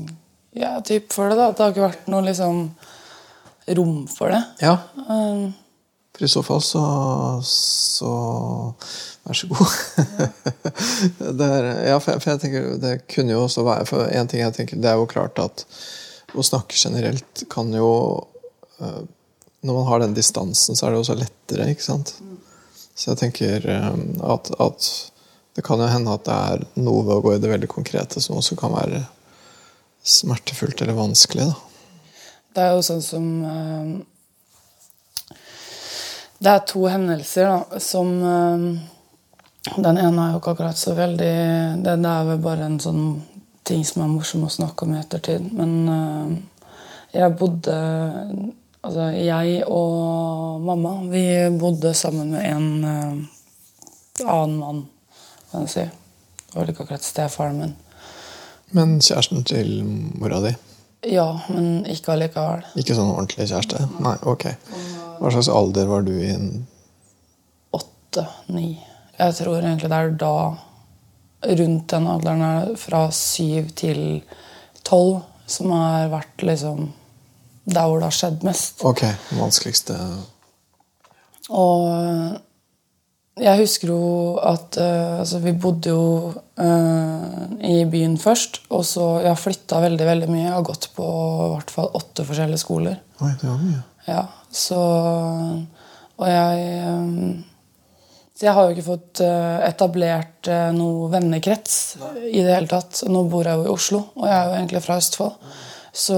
ja, 0.56 0.78
typ 0.86 1.12
for 1.14 1.32
det. 1.32 1.40
da. 1.40 1.52
Det 1.52 1.64
har 1.64 1.74
ikke 1.74 1.88
vært 1.88 2.10
noe 2.12 2.26
liksom 2.28 2.60
rom 3.76 4.04
for 4.08 4.32
det. 4.32 4.44
Ja. 4.62 4.78
Um, 5.10 5.50
for 6.16 6.24
i 6.24 6.30
så 6.32 6.44
fall 6.46 6.62
så, 6.64 6.84
så 7.44 8.12
Vær 9.26 9.34
så 9.34 9.50
god. 9.50 9.74
Ja. 9.98 11.48
er, 11.50 11.68
ja, 11.90 11.98
for, 12.00 12.22
for, 12.22 12.30
jeg 12.30 12.44
tenker 12.44 12.70
det 12.80 12.94
kunne 13.12 13.34
jo 13.34 13.42
også 13.48 13.66
være 13.66 13.88
For 13.90 14.06
en 14.08 14.30
ting 14.30 14.44
jeg 14.44 14.54
tenker, 14.56 14.80
det 14.80 14.92
er 14.92 15.02
jo 15.02 15.10
klart 15.10 15.42
at 15.42 15.66
å 16.36 16.44
snakke 16.46 16.78
generelt 16.78 17.46
kan 17.52 17.72
jo 17.74 17.90
uh, 18.84 19.02
Når 19.66 19.74
man 19.74 19.88
har 19.90 20.00
den 20.04 20.14
distansen, 20.14 20.78
så 20.78 20.86
er 20.86 20.94
det 20.94 21.02
også 21.02 21.18
lettere, 21.18 21.70
ikke 21.74 21.88
sant? 21.88 22.14
Så 22.96 23.12
jeg 23.12 23.20
tenker 23.20 23.68
eh, 23.68 23.94
at, 24.24 24.52
at, 24.62 24.90
det 25.56 25.64
kan 25.66 25.80
jo 25.80 25.88
hende 25.90 26.14
at 26.14 26.26
det 26.28 26.36
er 26.36 26.66
noe 26.84 27.04
ved 27.08 27.16
å 27.16 27.24
gå 27.24 27.36
i 27.36 27.40
det 27.42 27.50
veldig 27.52 27.70
konkrete 27.72 28.22
som 28.22 28.38
også 28.38 28.58
kan 28.60 28.74
være 28.76 29.06
smertefullt 30.06 30.84
eller 30.84 30.98
vanskelig. 30.98 31.48
Da. 31.48 31.56
Det 32.56 32.66
er 32.66 32.76
jo 32.76 32.84
sånn 32.86 33.02
som 33.04 33.30
uh, 33.44 33.88
Det 36.40 36.52
er 36.52 36.68
to 36.70 36.84
hendelser 36.92 37.50
da, 37.50 37.80
som 37.84 38.12
uh, 38.22 38.68
Den 39.80 39.98
ene 39.98 40.28
er 40.28 40.36
jo 40.36 40.42
ikke 40.42 40.54
akkurat 40.54 40.80
så 40.80 40.94
veldig 40.96 41.32
Det, 41.84 41.96
er 41.96 42.30
vel 42.30 42.44
bare 42.44 42.68
en 42.70 42.78
sånn 42.84 43.08
ting 43.66 43.82
som 43.88 44.04
er 44.06 44.12
morsom 44.14 44.46
å 44.46 44.52
snakke 44.54 44.86
om 44.86 44.94
i 44.94 45.00
ettertid. 45.00 45.48
Men 45.58 46.44
jeg 47.16 47.34
bodde 47.40 47.78
Altså, 48.86 49.08
jeg 49.18 49.64
og 49.66 50.62
mamma 50.62 50.92
vi 51.10 51.26
bodde 51.58 51.94
sammen 51.98 52.36
med 52.36 52.46
en 52.46 52.68
uh, 52.86 54.28
annen 54.30 54.60
mann, 54.60 54.84
kan 55.50 55.66
jeg 55.66 55.72
si. 55.74 55.86
Det 56.46 56.60
var 56.60 56.70
ikke 56.70 56.86
akkurat 56.86 57.08
stefaren 57.08 57.58
min. 57.64 57.74
Men 58.78 59.00
kjæresten 59.02 59.46
til 59.48 59.80
mora 60.20 60.42
di? 60.44 60.54
Ja, 61.10 61.28
men 61.50 61.86
ikke 61.90 62.14
allikevel. 62.14 62.66
Ikke 62.78 62.96
sånn 62.98 63.12
ordentlig 63.14 63.50
kjæreste? 63.50 63.88
Nei, 64.06 64.16
ok. 64.26 64.48
Hva 65.20 65.32
slags 65.34 65.50
alder 65.50 65.90
var 65.90 66.06
du 66.06 66.14
i? 66.18 66.32
Åtte-ni. 67.78 68.70
Jeg 69.18 69.38
tror 69.40 69.60
egentlig 69.62 69.90
det 69.92 70.00
er 70.00 70.14
da 70.22 70.36
rundt 71.46 71.88
den 71.94 72.08
alderen 72.10 72.44
her, 72.46 72.74
fra 72.80 73.06
syv 73.14 73.70
til 73.78 74.02
tolv, 74.86 75.24
som 75.50 75.74
har 75.76 76.10
vært 76.14 76.46
liksom 76.46 76.90
der 77.66 77.86
hvor 77.90 78.00
det 78.00 78.10
har 78.10 78.16
skjedd 78.16 78.44
mest. 78.46 78.84
Ok, 78.86 79.02
det 79.02 79.40
vanskeligste 79.40 79.98
Og 81.50 82.42
jeg 83.36 83.60
husker 83.60 83.90
jo 83.92 84.04
at 84.40 84.78
uh, 84.80 85.20
altså 85.20 85.42
vi 85.44 85.52
bodde 85.60 85.92
jo 85.92 86.04
uh, 86.32 87.42
i 87.68 87.82
byen 87.92 88.16
først. 88.20 88.62
Og 88.70 88.86
så 88.88 89.20
Jeg 89.26 89.34
har 89.34 89.42
flytta 89.42 89.82
veldig 89.84 90.06
veldig 90.08 90.30
mye. 90.32 90.46
Jeg 90.46 90.54
har 90.54 90.64
gått 90.70 90.88
på 90.96 91.08
i 91.08 91.50
hvert 91.52 91.74
fall 91.74 91.90
åtte 92.00 92.24
forskjellige 92.28 92.64
skoler. 92.64 93.02
Oi, 93.20 93.34
det 93.42 93.50
var 93.50 93.60
mye. 93.60 93.82
Ja, 94.08 94.24
så 94.52 94.80
Og 96.16 96.28
jeg 96.30 96.88
um, 96.88 97.44
Så 98.36 98.46
jeg 98.46 98.54
har 98.54 98.64
jo 98.64 98.76
ikke 98.76 98.88
fått 98.94 99.20
uh, 99.26 99.60
etablert 99.68 100.48
noe 100.76 101.10
vennekrets 101.12 101.98
i 102.30 102.40
det 102.40 102.54
hele 102.54 102.72
tatt. 102.72 103.04
Nå 103.10 103.26
bor 103.28 103.48
jeg 103.48 103.60
jo 103.60 103.68
i 103.68 103.74
Oslo, 103.74 104.04
og 104.16 104.30
jeg 104.30 104.36
er 104.38 104.48
jo 104.48 104.58
egentlig 104.62 104.84
fra 104.86 105.00
Østfold. 105.02 105.40
Så 105.96 106.16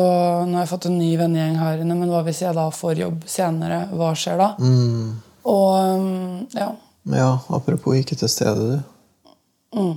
nå 0.48 0.58
har 0.58 0.64
jeg 0.64 0.72
fått 0.72 0.88
en 0.90 0.98
ny 0.98 1.12
vennegjeng 1.20 1.60
her 1.62 1.84
inne, 1.84 1.96
men 2.00 2.10
hva 2.10 2.24
hvis 2.26 2.42
jeg 2.42 2.58
da 2.58 2.66
får 2.74 2.98
jobb 2.98 3.28
senere? 3.30 3.84
Hva 3.94 4.10
skjer 4.18 4.40
da? 4.42 4.48
Mm. 4.58 5.12
Og 5.48 5.74
um, 6.02 6.48
ja. 6.58 6.72
Ja, 7.14 7.28
apropos 7.54 8.00
ikke 8.00 8.18
til 8.18 8.32
stede, 8.32 8.64
du. 8.74 9.38
Mm. 9.78 9.94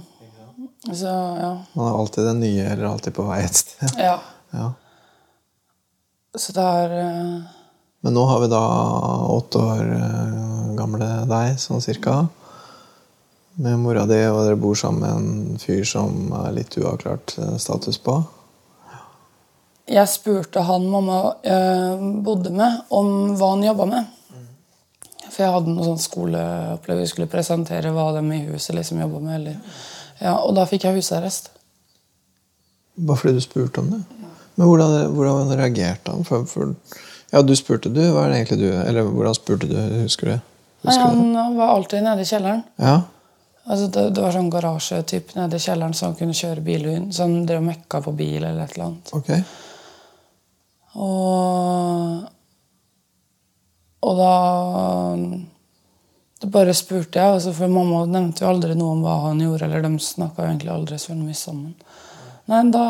Så, 0.85 1.09
ja. 1.41 1.55
Man 1.73 1.89
er 1.89 1.97
alltid 1.97 2.29
den 2.29 2.43
nye, 2.45 2.67
eller 2.75 2.91
alltid 2.91 3.17
på 3.17 3.25
vei 3.25 3.41
et 3.47 3.57
sted. 3.57 3.97
ja. 3.99 4.19
Ja. 4.51 4.73
Så 6.39 6.53
det 6.55 6.63
er 6.63 6.93
uh, 6.95 7.41
Men 8.05 8.15
nå 8.15 8.25
har 8.29 8.43
vi 8.43 8.51
da 8.51 8.61
åtte 9.35 9.61
år 9.61 9.81
eh, 9.97 10.69
gamle 10.79 11.09
deg, 11.31 11.57
sånn 11.61 11.83
cirka. 11.85 12.21
Med 13.61 13.81
mora 13.83 14.05
di, 14.09 14.19
og 14.31 14.45
dere 14.47 14.61
bor 14.61 14.79
sammen 14.79 15.03
med 15.03 15.11
en 15.11 15.59
fyr 15.61 15.83
som 15.89 16.31
er 16.45 16.55
litt 16.57 16.77
uavklart 16.81 17.35
eh, 17.39 17.57
status 17.61 17.99
på. 18.01 18.21
Jeg 19.91 20.07
spurte 20.07 20.63
han 20.63 20.85
mamma 20.87 21.19
eh, 21.43 22.03
bodde 22.23 22.53
med, 22.55 22.85
om 22.95 23.33
hva 23.39 23.55
han 23.57 23.65
jobba 23.67 23.87
med. 23.91 24.17
For 25.31 25.45
jeg 25.45 25.55
hadde 25.55 25.73
noe 25.75 25.87
sånn 25.87 26.03
skoleopplegg. 26.03 27.01
Vi 27.03 27.09
skulle 27.11 27.31
presentere 27.31 27.93
hva 27.95 28.11
de 28.17 28.23
i 28.35 28.45
huset 28.51 28.77
liksom 28.77 29.01
jobba 29.03 29.23
med. 29.25 29.35
Eller. 29.41 29.81
Ja, 30.21 30.37
og 30.45 30.55
da 30.59 30.67
fikk 30.69 30.87
jeg 30.87 31.01
husarrest. 31.01 31.51
Bare 33.01 33.19
fordi 33.19 33.39
du 33.39 33.45
spurte 33.45 33.83
om 33.83 33.93
det? 33.95 34.01
Men 34.59 34.69
hvordan, 34.69 35.15
hvordan 35.17 35.55
reagerte 35.57 36.13
han? 36.13 36.27
For, 36.29 36.45
for, 36.51 36.75
ja, 37.33 37.43
du 37.47 37.55
spurte, 37.57 37.93
du. 37.95 38.03
Hva 38.13 38.27
er 38.27 38.35
det 38.35 38.41
egentlig 38.43 38.61
du 38.61 38.69
Eller 38.75 39.07
hvordan 39.07 39.39
spurte 39.39 39.71
du? 39.71 39.79
Husker 40.03 40.35
du? 40.35 40.37
Nei, 40.87 40.99
Han 40.99 41.25
det? 41.35 41.47
var 41.57 41.75
alltid 41.77 42.05
nede 42.05 42.23
i 42.23 42.29
kjelleren. 42.29 42.63
Ja. 42.81 43.01
Altså, 43.71 43.87
det, 43.95 44.07
det 44.17 44.23
var 44.25 44.35
sånn 44.35 44.51
garasjetyp 44.53 45.35
nede 45.39 45.59
i 45.59 45.63
kjelleren 45.63 45.95
så 45.97 46.11
han 46.11 46.19
kunne 46.19 46.37
kjøre 46.37 46.63
bil. 46.65 46.87
Så 47.15 47.27
han 47.27 47.43
drev 47.49 47.63
og 47.63 47.69
mekka 47.71 48.03
på 48.05 48.15
bil 48.19 48.39
eller 48.43 48.65
et 48.65 48.77
eller 48.77 48.91
annet. 48.91 49.13
Ok. 49.17 49.33
Og, 50.99 52.27
og 54.03 54.19
da 54.19 54.35
da 56.41 56.49
bare 56.49 56.73
spurte 56.73 57.21
jeg, 57.21 57.35
altså, 57.37 57.53
for 57.53 57.69
mamma 57.69 58.07
nevnte 58.09 58.41
jo 58.47 58.49
aldri 58.49 58.73
noe 58.79 58.95
om 58.95 59.03
hva 59.05 59.17
han 59.27 59.43
gjorde. 59.45 59.67
eller 59.67 59.83
De 59.85 59.91
snakka 60.01 60.47
egentlig 60.47 60.71
aldri 60.73 60.97
så 60.99 61.13
mye 61.13 61.37
sammen. 61.37 61.75
Nei, 62.49 62.63
da, 62.73 62.85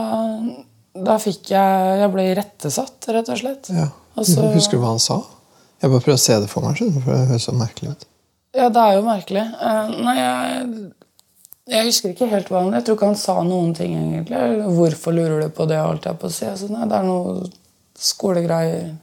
da 0.95 1.17
fikk 1.19 1.51
jeg 1.51 1.97
Jeg 2.05 2.13
ble 2.15 2.29
irettesatt, 2.31 3.09
rett 3.11 3.33
og 3.35 3.41
slett. 3.43 3.73
Ja. 3.75 3.89
Altså- 4.15 4.53
Husker 4.55 4.79
du 4.79 4.85
hva 4.85 4.95
han 4.95 5.03
sa? 5.03 5.19
Jeg 5.83 5.91
bare 5.91 6.05
prøver 6.05 6.21
å 6.21 6.23
se 6.23 6.39
det 6.39 6.49
for 6.53 6.63
meg, 6.63 6.79
for 6.79 7.11
det 7.11 7.29
høres 7.33 7.49
så 7.49 7.57
merkelig 7.57 7.91
ut. 7.97 8.07
Ja, 8.55 8.69
det 8.69 8.81
er 8.85 8.95
jo 8.99 9.03
merkelig. 9.07 9.43
Eh, 9.63 9.91
nei, 10.05 10.15
jeg, 10.21 10.93
jeg 11.75 11.87
husker 11.87 12.11
ikke 12.15 12.29
helt 12.31 12.49
hva 12.51 12.63
han 12.65 12.73
Jeg 12.79 12.85
tror 12.87 12.97
ikke 12.99 13.11
han 13.11 13.17
sa 13.19 13.37
noen 13.43 13.75
ting, 13.75 13.97
egentlig. 13.99 14.41
Hvorfor 14.79 15.17
lurer 15.17 15.43
du 15.43 15.49
på 15.57 15.67
det? 15.71 15.79
alt 15.83 16.07
jeg 16.07 16.19
på 16.23 16.31
å 16.31 16.35
si. 16.39 16.47
Altså, 16.47 16.71
nei, 16.71 16.87
det 16.87 16.99
er 16.99 17.03
noe 17.09 17.51
skolegreier. 18.01 18.97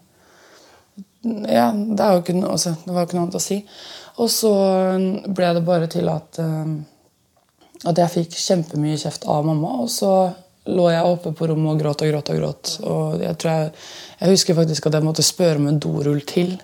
Ja, 1.27 1.69
det, 1.73 2.01
er 2.01 2.15
jo 2.15 2.23
ikke 2.23 2.37
noe, 2.37 2.55
altså, 2.55 2.75
det 2.83 2.93
var 2.93 3.03
jo 3.03 3.09
ikke 3.09 3.17
noe 3.17 3.25
annet 3.27 3.39
å 3.39 3.43
si. 3.43 3.61
Og 4.23 4.29
så 4.33 4.51
ble 5.27 5.53
det 5.57 5.63
bare 5.67 5.89
til 5.91 6.09
at, 6.09 6.39
eh, 6.41 6.75
at 7.89 8.01
jeg 8.01 8.13
fikk 8.13 8.37
kjempemye 8.41 8.99
kjeft 9.01 9.27
av 9.29 9.45
mamma. 9.45 9.75
Og 9.83 9.91
så 9.93 10.13
lå 10.67 10.89
jeg 10.91 11.11
oppe 11.11 11.33
på 11.37 11.49
rommet 11.51 11.75
og 11.75 11.83
gråt 11.83 12.03
og 12.03 12.11
gråt. 12.11 12.31
Og 12.33 12.41
gråt. 12.41 12.73
Og 12.87 13.21
jeg, 13.21 13.37
jeg, 13.43 13.69
jeg 14.21 14.33
husker 14.33 14.57
faktisk 14.57 14.89
at 14.89 14.97
jeg 14.97 15.07
måtte 15.07 15.25
spørre 15.25 15.61
om 15.61 15.69
en 15.69 15.79
dorull 15.83 16.23
til. 16.27 16.57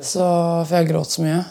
Så, 0.00 0.22
for 0.22 0.76
jeg 0.78 0.90
gråt 0.90 1.14
så 1.14 1.24
mye. 1.24 1.42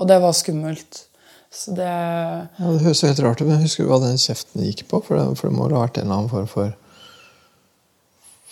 Og 0.00 0.08
det 0.08 0.20
var 0.22 0.36
skummelt. 0.36 1.04
Så 1.52 1.74
det 1.74 1.90
Ja, 1.90 2.46
Det 2.70 2.84
høres 2.84 3.02
jo 3.02 3.10
helt 3.10 3.22
rart 3.24 3.40
ut, 3.40 3.48
men 3.48 3.62
husker 3.64 3.84
du 3.84 3.90
hva 3.90 3.98
den 4.04 4.20
kjeften 4.20 4.62
gikk 4.64 4.86
på? 4.88 5.02
For 5.04 5.18
det, 5.18 5.26
for 5.40 5.50
det 5.50 5.56
må 5.56 5.66
ha 5.66 5.82
vært 5.82 5.98
en 5.98 6.06
eller 6.06 6.20
annen 6.20 6.32
form 6.32 6.46
for 6.50 6.76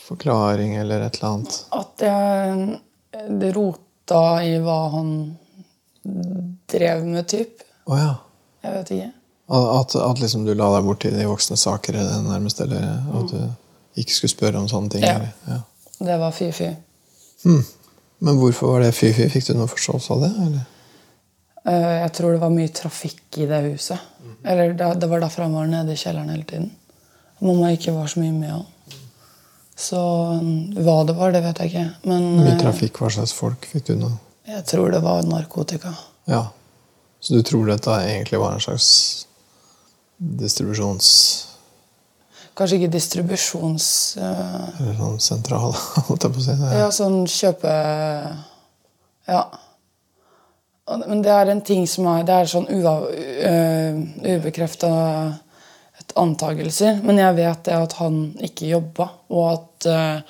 forklaring 0.08 0.74
eller 0.80 1.04
et 1.06 1.18
eller 1.20 1.28
annet. 1.34 1.58
At 1.76 2.04
jeg 2.04 2.80
det 3.40 3.52
rota 3.56 4.22
i 4.44 4.56
hva 4.62 4.78
han 4.92 5.12
drev 6.68 7.04
med, 7.06 7.26
typ. 7.28 7.62
Å 7.88 7.96
ja. 7.98 8.10
Jeg 8.64 8.74
vet 8.74 8.92
ikke. 8.96 9.10
At, 9.48 9.94
at 9.96 10.20
liksom 10.20 10.44
du 10.44 10.52
la 10.56 10.68
deg 10.74 10.84
bort 10.84 11.06
i 11.08 11.12
de 11.12 11.24
voksne 11.28 11.56
saker 11.56 11.96
nærmest, 12.26 12.60
eller 12.60 12.84
at 13.20 13.32
du 13.32 14.00
ikke 14.00 14.14
skulle 14.14 14.32
spørre 14.34 14.60
om 14.60 14.68
sånne 14.70 14.92
ting? 14.92 15.06
Ja. 15.06 15.30
Ja. 15.48 15.60
Det 15.98 16.18
var 16.20 16.34
fy-fy. 16.36 16.72
Hmm. 17.44 17.62
Men 18.24 18.40
hvorfor 18.40 18.74
var 18.74 18.84
det 18.84 18.92
fy-fy? 18.98 19.28
Fikk 19.32 19.48
du 19.48 19.54
noen 19.56 19.70
forståelse 19.70 20.14
av 20.14 20.24
det? 20.26 20.32
Eller? 20.46 20.66
Eh, 21.64 21.94
Jeg 22.04 22.12
tror 22.18 22.34
det 22.34 22.42
var 22.42 22.54
mye 22.54 22.72
trafikk 22.74 23.38
i 23.40 23.48
det 23.50 23.62
huset. 23.70 23.98
Eller 24.44 24.74
det, 24.78 24.90
det 25.00 25.08
var 25.10 25.24
derfor 25.24 25.46
han 25.46 25.56
var 25.56 25.70
nede 25.70 25.94
i 25.94 26.00
kjelleren 26.00 26.30
hele 26.34 26.46
tiden. 26.48 26.70
Mamma 27.40 27.72
ikke 27.74 27.94
var 27.96 28.10
så 28.10 28.20
mye 28.22 28.34
med 28.34 28.52
han. 28.52 28.66
Så 29.78 29.98
mm, 30.42 30.80
hva 30.82 31.04
det 31.06 31.14
var, 31.14 31.32
det 31.32 31.44
vet 31.44 31.60
jeg 31.62 31.70
ikke. 31.70 31.84
Men 32.10 32.24
Mye 32.40 32.56
eh, 32.56 32.60
trafikk, 32.60 32.98
hva 32.98 33.10
slags 33.14 33.34
folk 33.36 33.68
fikk 33.70 33.92
du 33.92 33.94
noe? 34.00 34.16
jeg 34.48 34.64
tror 34.64 34.90
det 34.90 35.00
var 35.04 35.22
narkotika. 35.28 35.92
Ja. 36.24 36.48
Så 37.20 37.34
du 37.34 37.42
tror 37.42 37.66
dette 37.68 37.90
egentlig 37.90 38.40
var 38.40 38.52
en 38.56 38.60
slags 38.64 38.88
distribusjons... 40.18 41.44
Kanskje 42.58 42.76
ikke 42.80 42.90
distribusjons... 42.96 44.16
eh, 44.18 44.80
Eller 44.80 44.96
sånn 44.98 45.20
sentral, 45.22 45.74
holdt 46.08 46.26
jeg 46.26 46.34
på 46.34 46.42
å 46.42 46.46
si. 46.46 46.56
Ja, 46.74 46.88
sånn 46.94 47.20
kjøpe 47.30 47.70
Ja. 49.28 49.42
Men 50.88 51.22
det 51.22 51.32
er 51.34 51.50
en 51.52 51.60
ting 51.60 51.84
som 51.84 52.06
er 52.08 52.22
Det 52.24 52.32
er 52.32 52.46
sånn 52.48 52.64
uh, 52.72 52.88
ubekrefta 56.08 56.20
antagelser. 56.20 57.00
Men 57.02 57.18
jeg 57.18 57.34
vet 57.34 57.64
det 57.64 57.74
at 57.76 57.92
han 57.98 58.36
ikke 58.40 58.68
jobba, 58.68 59.08
og 59.28 59.52
at 59.52 59.86
uh, 59.86 60.20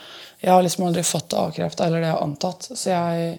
jeg 0.40 0.52
har 0.52 0.62
liksom 0.62 0.86
aldri 0.86 1.02
fått 1.02 1.30
det 1.30 1.38
avkrefta, 1.38 1.86
eller 1.86 2.00
det 2.00 2.08
jeg 2.08 2.16
har 2.16 2.22
antatt. 2.22 2.70
Så 2.74 2.90
jeg 2.90 3.38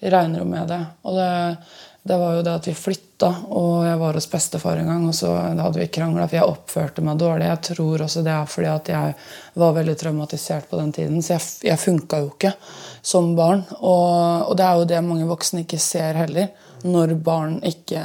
regner 0.00 0.40
jo 0.40 0.44
med 0.44 0.68
det. 0.68 0.84
Og 1.02 1.16
det, 1.16 1.56
det 2.02 2.18
var 2.18 2.34
jo 2.36 2.42
det 2.42 2.54
at 2.54 2.68
vi 2.68 2.74
flytta, 2.74 3.30
og 3.48 3.86
jeg 3.86 3.98
var 3.98 4.14
hos 4.14 4.28
bestefar 4.30 4.76
en 4.76 4.86
gang, 4.90 5.08
og 5.08 5.14
så 5.14 5.32
hadde 5.32 5.80
vi 5.80 5.88
krangla, 5.88 6.28
for 6.28 6.36
jeg 6.36 6.50
oppførte 6.50 7.02
meg 7.02 7.18
dårlig. 7.18 7.48
Jeg 7.48 7.62
tror 7.72 8.04
også 8.04 8.22
det 8.22 8.34
er 8.34 8.46
fordi 8.46 8.68
at 8.68 8.92
jeg 8.92 9.16
var 9.54 9.76
veldig 9.78 9.96
traumatisert 9.96 10.68
på 10.68 10.76
den 10.80 10.92
tiden, 10.92 11.22
så 11.22 11.36
jeg, 11.36 11.48
jeg 11.72 11.80
funka 11.80 12.20
jo 12.20 12.30
ikke 12.34 12.52
som 13.02 13.34
barn. 13.36 13.64
Og, 13.80 14.50
og 14.50 14.56
det 14.58 14.66
er 14.66 14.76
jo 14.76 14.88
det 14.92 15.04
mange 15.06 15.28
voksne 15.28 15.64
ikke 15.64 15.80
ser 15.80 16.20
heller, 16.20 16.52
når 16.84 17.16
barn 17.24 17.56
ikke 17.64 18.04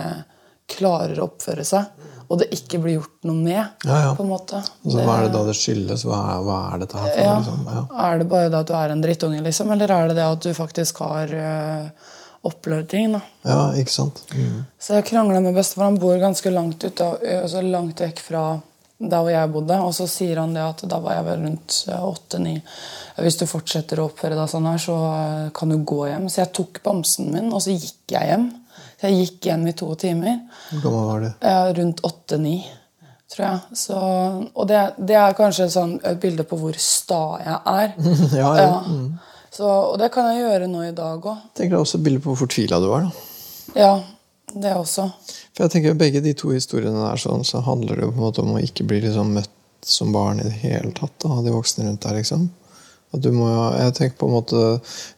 klarer 0.71 1.19
å 1.19 1.27
oppføre 1.27 1.65
seg, 1.67 2.07
og 2.31 2.39
det 2.39 2.47
ikke 2.55 2.79
blir 2.79 2.97
gjort 2.99 3.27
noe 3.27 3.35
med. 3.35 3.59
Ja, 3.83 3.97
ja. 4.05 4.13
på 4.15 4.23
en 4.23 4.31
måte. 4.31 4.61
Altså, 4.63 5.01
hva 5.03 5.17
er 5.17 5.27
det 5.27 5.33
da 5.33 5.43
det 5.49 5.57
skyldes? 5.59 6.05
Hva 6.07 6.21
er, 6.31 6.45
hva 6.47 6.59
er 6.69 6.81
dette 6.85 7.01
her 7.01 7.09
for? 7.09 7.25
Ja. 7.25 7.35
Liksom? 7.41 7.65
Ja. 7.67 7.83
Er 8.07 8.21
det 8.21 8.27
bare 8.31 8.49
det 8.53 8.61
at 8.61 8.71
du 8.71 8.73
er 8.79 8.93
en 8.93 9.03
drittunge, 9.03 9.43
liksom? 9.43 9.71
Eller 9.75 9.91
er 9.97 10.11
det 10.11 10.17
det 10.21 10.27
at 10.29 10.47
du 10.47 10.51
faktisk 10.55 11.03
har 11.03 11.35
øh, 11.35 12.09
opplevd 12.47 12.89
ting? 12.93 13.17
da? 13.17 13.21
ja, 13.51 13.61
ikke 13.81 13.95
sant? 13.97 14.23
Mm. 14.31 14.61
Så 14.79 14.95
jeg 14.95 15.09
krangla 15.11 15.43
med 15.43 15.59
bestefar. 15.59 15.89
Han 15.89 15.99
bor 15.99 16.15
ganske 16.23 16.55
langt, 16.55 16.87
ut, 16.87 17.03
altså 17.03 17.65
langt 17.67 17.99
vekk 18.05 18.23
fra 18.23 18.45
der 19.01 19.25
hvor 19.25 19.33
jeg 19.33 19.51
bodde. 19.51 19.81
Og 19.83 19.91
så 19.97 20.07
sier 20.09 20.39
han 20.39 20.55
det 20.55 20.63
at 20.63 20.85
da 20.87 21.01
var 21.03 21.19
jeg 21.19 21.27
vel 21.27 21.45
rundt 21.49 21.81
åtte-ni. 21.97 22.55
Hvis 23.19 23.41
du 23.41 23.47
fortsetter 23.49 23.99
å 23.99 24.07
oppføre 24.07 24.39
deg 24.39 24.49
sånn 24.51 24.71
her, 24.71 24.79
så 24.79 24.97
kan 25.57 25.73
du 25.73 25.81
gå 25.83 26.05
hjem. 26.07 26.31
Så 26.31 26.45
jeg 26.45 26.53
tok 26.55 26.79
bamsen 26.85 27.31
min, 27.33 27.51
og 27.51 27.63
så 27.63 27.75
gikk 27.75 28.15
jeg 28.15 28.31
hjem. 28.31 28.51
Så 29.01 29.09
jeg 29.09 29.25
gikk 29.25 29.47
hjem 29.49 29.63
i 29.65 29.73
to 29.73 29.87
timer. 29.97 30.35
Hvor 30.69 30.81
gammel 30.83 31.07
var 31.07 31.23
du? 31.23 31.45
Rundt 31.81 32.03
åtte-ni, 32.05 32.59
tror 33.33 33.45
jeg. 33.47 33.77
Så, 33.81 33.97
og 34.53 34.67
det, 34.69 34.81
det 35.01 35.15
er 35.17 35.33
kanskje 35.37 35.65
sånn 35.73 35.95
et 36.05 36.19
bilde 36.21 36.45
på 36.45 36.59
hvor 36.61 36.77
sta 36.77 37.23
jeg 37.41 37.57
er. 37.71 37.95
ja, 38.43 38.51
ja. 38.59 38.75
Mm. 38.85 39.07
Så, 39.49 39.65
og 39.65 39.97
det 39.97 40.11
kan 40.13 40.29
jeg 40.29 40.43
gjøre 40.43 40.69
nå 40.69 40.85
i 40.85 40.93
dag 40.93 41.17
òg. 41.17 41.47
tenker 41.57 41.79
er 41.79 41.81
også 41.81 41.97
et 41.97 42.05
bilde 42.05 42.21
på 42.21 42.29
hvor 42.29 42.43
fortvila 42.43 42.77
du 42.77 42.87
var. 42.91 43.09
da. 43.09 43.81
Ja, 43.81 43.91
det 44.53 44.75
også. 44.77 45.07
For 45.55 45.65
jeg 45.65 45.73
tenker 45.73 45.97
Begge 45.97 46.21
de 46.21 46.35
to 46.37 46.53
historiene 46.53 47.01
der 47.01 47.25
sånn, 47.25 47.41
så 47.47 47.63
handler 47.65 47.97
det 47.97 48.05
jo 48.05 48.13
på 48.13 48.21
en 48.21 48.27
måte 48.27 48.45
om 48.45 48.53
å 48.53 48.61
ikke 48.61 48.85
bli 48.85 49.01
liksom 49.07 49.33
møtt 49.33 49.57
som 49.81 50.13
barn 50.13 50.39
i 50.43 50.45
det 50.45 50.61
hele 50.61 50.93
tatt 50.93 51.25
av 51.25 51.41
de 51.41 51.57
voksne 51.57 51.89
rundt 51.89 52.05
deg. 52.05 52.21
liksom. 52.21 52.51
At 53.11 53.19
du 53.25 53.31
må, 53.35 53.47
jeg 53.75 53.93
tenker 53.97 54.17
på 54.21 54.29
en 54.29 54.35
måte 54.37 54.59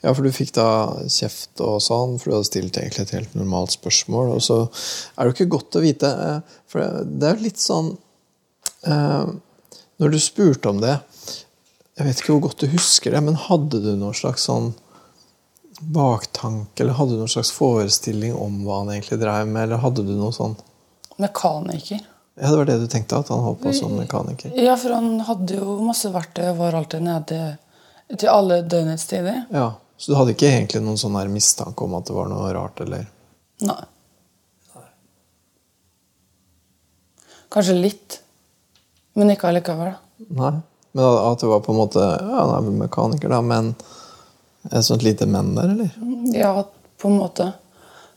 Ja, 0.02 0.14
for 0.14 0.26
du 0.26 0.34
fikk 0.34 0.54
da 0.58 0.68
kjeft 1.06 1.62
og 1.62 1.80
sånn, 1.86 2.18
for 2.20 2.30
du 2.32 2.36
hadde 2.38 2.50
stilt 2.50 2.78
egentlig 2.82 3.06
et 3.06 3.16
helt 3.18 3.36
normalt 3.38 3.76
spørsmål. 3.76 4.34
Og 4.38 4.42
så 4.42 4.60
er 4.66 5.20
det 5.22 5.30
jo 5.30 5.36
ikke 5.38 5.54
godt 5.58 5.78
å 5.78 5.84
vite, 5.84 6.10
eh, 6.10 6.60
for 6.72 7.04
det 7.06 7.30
er 7.30 7.38
jo 7.38 7.48
litt 7.48 7.62
sånn 7.62 7.92
eh, 8.90 9.34
Når 10.02 10.16
du 10.16 10.20
spurte 10.20 10.72
om 10.74 10.80
det 10.82 10.96
Jeg 11.94 12.08
vet 12.08 12.22
ikke 12.24 12.34
hvor 12.34 12.48
godt 12.48 12.64
du 12.66 12.72
husker 12.74 13.14
det, 13.14 13.22
men 13.22 13.38
hadde 13.38 13.84
du 13.84 13.92
noen 13.94 14.18
slags 14.18 14.50
sånn 14.50 14.74
baktanke, 15.84 16.84
eller 16.84 16.96
hadde 16.98 17.18
du 17.18 17.22
noen 17.22 17.32
slags 17.32 17.52
forestilling 17.52 18.34
om 18.40 18.62
hva 18.64 18.82
han 18.82 18.94
egentlig 18.94 19.20
drev 19.22 19.50
med, 19.50 19.66
eller 19.66 19.82
hadde 19.84 20.06
du 20.08 20.14
noe 20.16 20.32
sånn 20.34 20.56
Mekaniker. 21.22 22.02
Ja, 22.36 22.50
Det 22.50 22.58
var 22.58 22.66
det 22.66 22.78
du 22.82 22.88
tenkte? 22.88 23.20
At 23.22 23.30
han 23.30 23.44
holdt 23.46 23.62
på 23.62 23.74
som 23.78 23.94
mekaniker? 23.94 24.54
Ja, 24.58 24.74
for 24.80 24.96
han 24.96 25.20
hadde 25.28 25.60
jo 25.60 25.76
masse 25.86 26.10
verktøy 26.10 26.48
og 26.50 26.58
var 26.64 26.78
alltid 26.80 27.06
nede 27.06 27.42
til 28.18 28.30
alle 28.30 28.62
døgnets 28.62 29.06
tider. 29.10 29.46
Ja, 29.54 29.72
Så 29.98 30.12
du 30.12 30.18
hadde 30.18 30.34
ikke 30.36 30.50
egentlig 30.50 30.82
noen 30.84 30.98
sånn 31.00 31.16
her 31.16 31.30
mistanke 31.32 31.86
om 31.86 31.94
at 31.96 32.10
det 32.10 32.16
var 32.16 32.28
noe 32.32 32.52
rart, 32.54 32.82
eller? 32.84 33.06
Nei. 33.64 33.82
Kanskje 37.54 37.76
litt, 37.78 38.20
men 39.14 39.30
ikke 39.30 39.52
allikevel. 39.52 39.94
Nei, 40.34 40.54
Men 40.94 41.18
at 41.32 41.42
det 41.42 41.50
var 41.50 41.60
på 41.66 41.74
en 41.74 41.78
måte 41.78 42.02
Ja, 42.02 42.40
han 42.40 42.54
er 42.56 42.64
vel 42.66 42.80
mekaniker, 42.80 43.30
da, 43.30 43.42
men 43.42 43.74
et 44.72 44.86
sånt 44.86 45.04
lite 45.04 45.26
men 45.30 45.54
der, 45.56 45.74
eller? 45.74 45.92
Ja, 46.34 46.54
på 46.98 47.10
en 47.12 47.20
måte. 47.20 47.52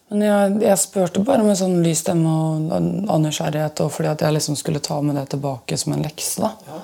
Men 0.09 0.23
jeg, 0.23 0.59
jeg 0.63 0.79
spurte 0.79 1.23
bare 1.27 1.43
med 1.43 1.59
sånn 1.59 1.81
lys 1.83 2.05
stemme 2.05 2.31
og, 2.31 2.69
av 3.11 3.23
nysgjerrighet, 3.25 3.83
og 3.83 3.91
fordi 3.93 4.13
at 4.13 4.23
jeg 4.23 4.37
liksom 4.37 4.59
skulle 4.59 4.83
ta 4.85 5.01
med 5.03 5.19
det 5.19 5.27
tilbake 5.35 5.79
som 5.81 5.97
en 5.97 6.05
lekse. 6.07 6.45
da. 6.45 6.79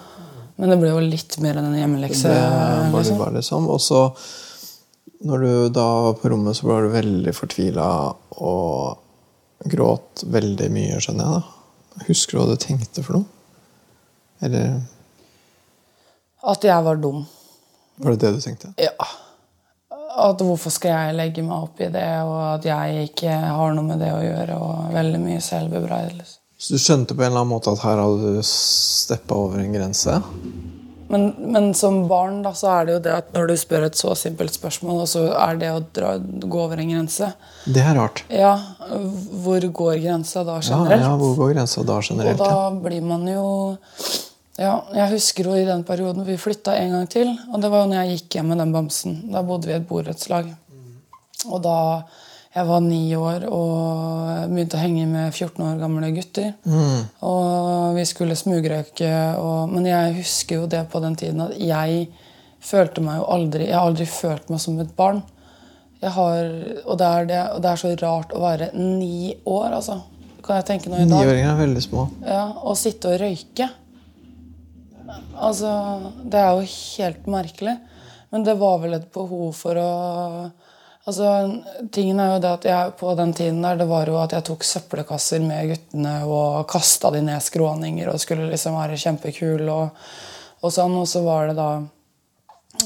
Men 0.57 0.73
det 0.73 0.79
ble 0.83 0.91
jo 0.93 1.03
litt 1.05 1.39
mer 1.43 1.59
enn 1.59 1.71
en 1.71 1.79
hjemmelekse. 1.79 2.29
Det 2.29 2.41
var 2.41 2.83
det 2.85 2.99
liksom. 2.99 3.19
bare 3.19 3.37
liksom. 3.39 3.69
Og 3.73 3.81
så, 3.81 4.03
når 5.29 5.47
du 5.47 5.53
da 5.75 5.87
var 6.09 6.19
på 6.21 6.33
rommet, 6.33 6.59
så 6.59 6.69
var 6.69 6.85
du 6.85 6.93
veldig 6.93 7.35
fortvila 7.37 7.87
og 8.43 9.69
gråt 9.73 10.25
veldig 10.27 10.69
mye, 10.75 11.01
skjønner 11.03 11.29
jeg. 11.29 11.41
da. 11.41 12.05
Husker 12.09 12.37
du 12.37 12.43
hva 12.43 12.49
du 12.53 12.61
tenkte 12.61 13.05
for 13.05 13.21
noe? 13.21 13.29
Eller 14.43 14.81
At 16.43 16.65
jeg 16.67 16.85
var 16.85 16.99
dum. 16.99 17.23
var 18.03 18.17
det 18.17 18.25
det 18.25 18.33
du 18.37 18.41
tenkte? 18.43 18.73
Ja. 18.81 19.09
At 20.23 20.43
hvorfor 20.45 20.73
skal 20.75 20.93
jeg 20.93 21.17
legge 21.17 21.45
meg 21.47 21.69
opp 21.69 21.81
i 21.81 21.89
det, 21.93 22.09
og 22.27 22.41
at 22.59 22.67
jeg 22.69 23.07
ikke 23.09 23.33
har 23.33 23.73
noe 23.77 23.87
med 23.87 24.03
det 24.03 24.11
å 24.13 24.21
gjøre. 24.21 24.59
Og 24.61 24.93
veldig 24.93 25.21
mye 25.23 25.41
selvbebreidelse. 25.41 26.42
Så 26.63 26.77
du 26.77 26.79
skjønte 26.79 27.17
på 27.17 27.25
en 27.25 27.33
eller 27.33 27.43
annen 27.43 27.51
måte 27.57 27.73
at 27.75 27.81
her 27.83 27.99
hadde 27.99 28.37
du 28.37 28.43
steppa 28.47 29.35
over 29.35 29.59
en 29.59 29.73
grense? 29.75 30.21
Men, 31.13 31.25
men 31.53 31.73
som 31.77 32.07
barn 32.09 32.39
da, 32.45 32.55
så 32.57 32.71
er 32.73 32.87
det 32.87 32.93
jo 32.95 33.01
det 33.05 33.15
at 33.19 33.33
når 33.35 33.51
du 33.51 33.55
spør 33.61 33.85
et 33.89 33.99
så 33.99 34.15
simpelt 34.17 34.55
spørsmål, 34.55 35.03
og 35.03 35.11
så 35.11 35.25
er 35.35 35.59
det 35.61 35.73
å 35.75 35.81
dra, 35.93 36.13
gå 36.23 36.61
over 36.63 36.81
en 36.81 36.93
grense 36.95 37.29
Det 37.67 37.83
er 37.83 37.99
rart. 37.99 38.23
Ja, 38.33 38.55
hvor 39.43 39.67
går 39.83 39.99
grensa 40.05 40.45
da 40.47 40.61
generelt? 40.63 41.03
ja, 41.03 41.11
Hvor 41.21 41.35
går 41.43 41.53
grensa 41.57 41.85
da 41.85 41.99
generelt? 42.07 42.41
Og 42.41 42.47
da 42.47 42.71
blir 42.87 43.05
man 43.11 43.27
jo 43.29 43.45
Ja, 44.57 44.79
jeg 44.95 45.11
husker 45.17 45.51
jo 45.51 45.59
i 45.59 45.67
den 45.69 45.83
perioden 45.89 46.25
vi 46.29 46.39
flytta 46.41 46.79
en 46.79 46.95
gang 46.95 47.11
til. 47.11 47.35
Og 47.51 47.61
det 47.61 47.71
var 47.73 47.83
jo 47.83 47.91
når 47.91 48.05
jeg 48.05 48.17
gikk 48.21 48.39
hjem 48.39 48.51
med 48.53 48.63
den 48.63 48.73
bamsen. 48.75 49.15
Da 49.33 49.43
bodde 49.45 49.67
vi 49.69 49.75
i 49.75 49.81
et 49.81 49.89
borettslag. 49.89 50.53
Og 51.49 51.63
da 51.65 51.77
jeg 52.53 52.69
var 52.69 52.83
ni 52.85 53.01
år 53.17 53.47
og 53.49 54.51
begynte 54.53 54.77
å 54.77 54.83
henge 54.83 55.07
med 55.09 55.31
14 55.33 55.63
år 55.65 55.79
gamle 55.81 56.11
gutter. 56.13 56.51
Og 57.25 57.95
vi 57.97 58.05
skulle 58.09 58.37
smugrøyke. 58.37 59.13
Og, 59.41 59.71
men 59.73 59.89
jeg 59.89 60.19
husker 60.19 60.61
jo 60.61 60.67
det 60.69 60.83
på 60.93 61.01
den 61.01 61.17
tiden 61.17 61.41
at 61.47 61.55
jeg 61.57 62.11
følte 62.63 63.03
meg 63.03 63.19
jo 63.19 63.25
aldri 63.35 63.65
Jeg 63.67 63.75
har 63.75 63.89
aldri 63.89 64.07
følt 64.07 64.53
meg 64.53 64.61
som 64.63 64.77
et 64.85 64.93
barn. 64.99 65.23
Jeg 66.03 66.13
har, 66.17 66.51
og, 66.83 66.97
det 66.99 67.09
er 67.09 67.29
det, 67.31 67.41
og 67.55 67.63
det 67.63 67.71
er 67.71 67.81
så 67.81 67.93
rart 68.03 68.35
å 68.35 68.43
være 68.43 68.69
ni 68.75 69.37
år, 69.47 69.69
altså. 69.79 70.01
Kan 70.43 70.59
jeg 70.59 70.67
tenke 70.67 70.91
noe 70.91 71.05
i 71.05 71.07
dag? 71.07 71.23
Niåringer 71.23 71.53
er 71.53 71.61
veldig 71.61 71.83
små. 71.85 72.09
Ja, 72.27 72.49
Å 72.59 72.75
sitte 72.77 73.13
og 73.15 73.21
røyke. 73.23 73.69
Altså, 75.39 75.71
Det 76.27 76.41
er 76.43 76.59
jo 76.59 76.67
helt 76.67 77.31
merkelig. 77.31 77.77
Men 78.33 78.45
det 78.45 78.57
var 78.59 78.81
vel 78.83 78.97
et 78.97 79.09
behov 79.15 79.53
for 79.55 79.79
å 79.79 79.91
Altså, 81.03 81.29
tingen 81.91 82.21
er 82.23 82.29
jo 82.31 82.43
det 82.45 82.51
at 82.61 82.67
jeg 82.69 82.93
på 83.01 83.13
den 83.19 83.33
tiden 83.35 83.63
der, 83.65 83.81
det 83.81 83.89
var 83.91 84.07
jo 84.07 84.21
at 84.23 84.37
jeg 84.37 84.47
tok 84.47 84.63
søppelkasser 84.63 85.43
med 85.43 85.73
guttene 85.73 86.13
og 86.31 86.63
kasta 86.71 87.11
de 87.11 87.25
ned 87.27 87.43
skråninger 87.43 88.13
og 88.13 88.23
skulle 88.23 88.47
liksom 88.53 88.79
være 88.79 89.01
kjempekul 89.03 89.67
og, 89.67 90.05
og 90.63 90.75
sånn. 90.75 90.95
Og 91.01 91.09
så 91.11 91.25
var 91.27 91.51
det 91.51 91.57
da 91.59 91.73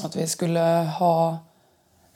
at 0.07 0.17
vi 0.17 0.25
skulle 0.29 0.65
ha 0.97 1.13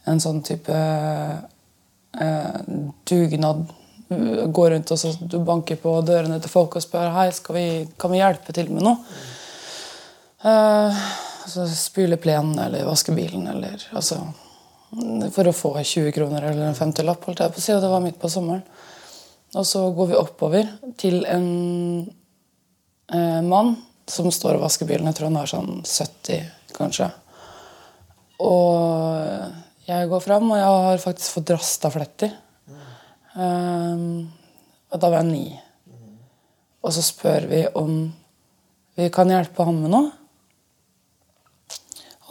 en 0.10 0.24
sånn 0.26 0.42
type 0.42 0.74
eh, 0.74 2.60
dugnad. 3.06 3.64
Gå 4.10 4.70
rundt 4.74 4.92
og 4.92 5.00
så 5.00 5.14
du 5.22 5.38
banker 5.46 5.78
på 5.80 6.00
dørene 6.04 6.42
til 6.42 6.52
folk 6.52 6.76
og 6.76 6.84
spør 6.84 7.14
hei, 7.14 7.30
vi, 7.54 7.66
kan 8.02 8.12
vi 8.12 8.26
hjelpe 8.26 8.58
til 8.58 8.74
med 8.74 8.90
noe. 8.90 8.98
Eh, 10.50 11.04
så 11.46 11.70
spyle 11.70 12.18
plenen 12.18 12.58
eller 12.58 12.90
vaske 12.90 13.14
bilen 13.14 13.46
eller 13.54 13.86
altså 13.94 14.26
For 14.92 15.48
å 15.48 15.56
få 15.56 15.74
20 15.80 16.12
kroner 16.16 16.50
eller 16.50 16.68
en 16.68 16.78
50-lapp, 16.78 17.24
holdt 17.28 17.44
jeg 17.44 17.54
på 17.54 17.62
å 17.62 17.64
si. 17.64 17.76
Og 17.76 17.84
det 17.84 17.92
var 17.92 18.04
midt 18.04 18.20
på 18.20 18.32
sommeren. 18.32 18.64
Og 19.56 19.68
så 19.68 19.84
går 19.96 20.12
vi 20.12 20.20
oppover 20.20 20.68
til 21.00 21.24
en 21.28 21.48
eh, 23.12 23.42
mann 23.44 23.74
som 24.12 24.32
står 24.32 24.58
og 24.58 24.66
vasker 24.66 24.88
bilen. 24.88 25.08
Jeg 25.12 25.20
tror 25.20 25.32
han 25.32 25.42
er 25.42 25.52
sånn 25.52 25.74
70, 25.88 26.46
kanskje. 26.76 27.10
Og 28.42 29.88
jeg 29.88 30.10
går 30.12 30.24
fram, 30.24 30.52
og 30.52 30.60
jeg 30.60 30.72
har 30.86 31.04
faktisk 31.04 31.38
fått 31.38 31.54
rastafletter. 31.56 32.32
Um, 33.36 34.32
og 34.92 35.00
da 35.00 35.12
var 35.12 35.22
jeg 35.22 35.32
ni. 35.32 35.46
Og 36.82 36.96
så 36.96 37.04
spør 37.06 37.48
vi 37.52 37.62
om 37.80 37.94
vi 38.98 39.08
kan 39.14 39.30
hjelpe 39.32 39.66
han 39.68 39.80
med 39.80 39.94
noe. 39.94 40.10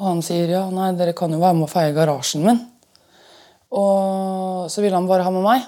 Og 0.01 0.07
han 0.07 0.23
sier 0.25 0.49
ja, 0.49 0.65
nei, 0.73 0.95
dere 0.97 1.13
kan 1.17 1.33
jo 1.33 1.43
være 1.43 1.59
med 1.59 1.69
å 1.69 1.71
feie 1.71 1.93
garasjen 1.93 2.47
min. 2.47 2.63
Og 3.77 4.67
så 4.73 4.83
ville 4.83 4.97
han 4.97 5.09
bare 5.09 5.27
ha 5.27 5.33
med 5.35 5.45
meg. 5.45 5.67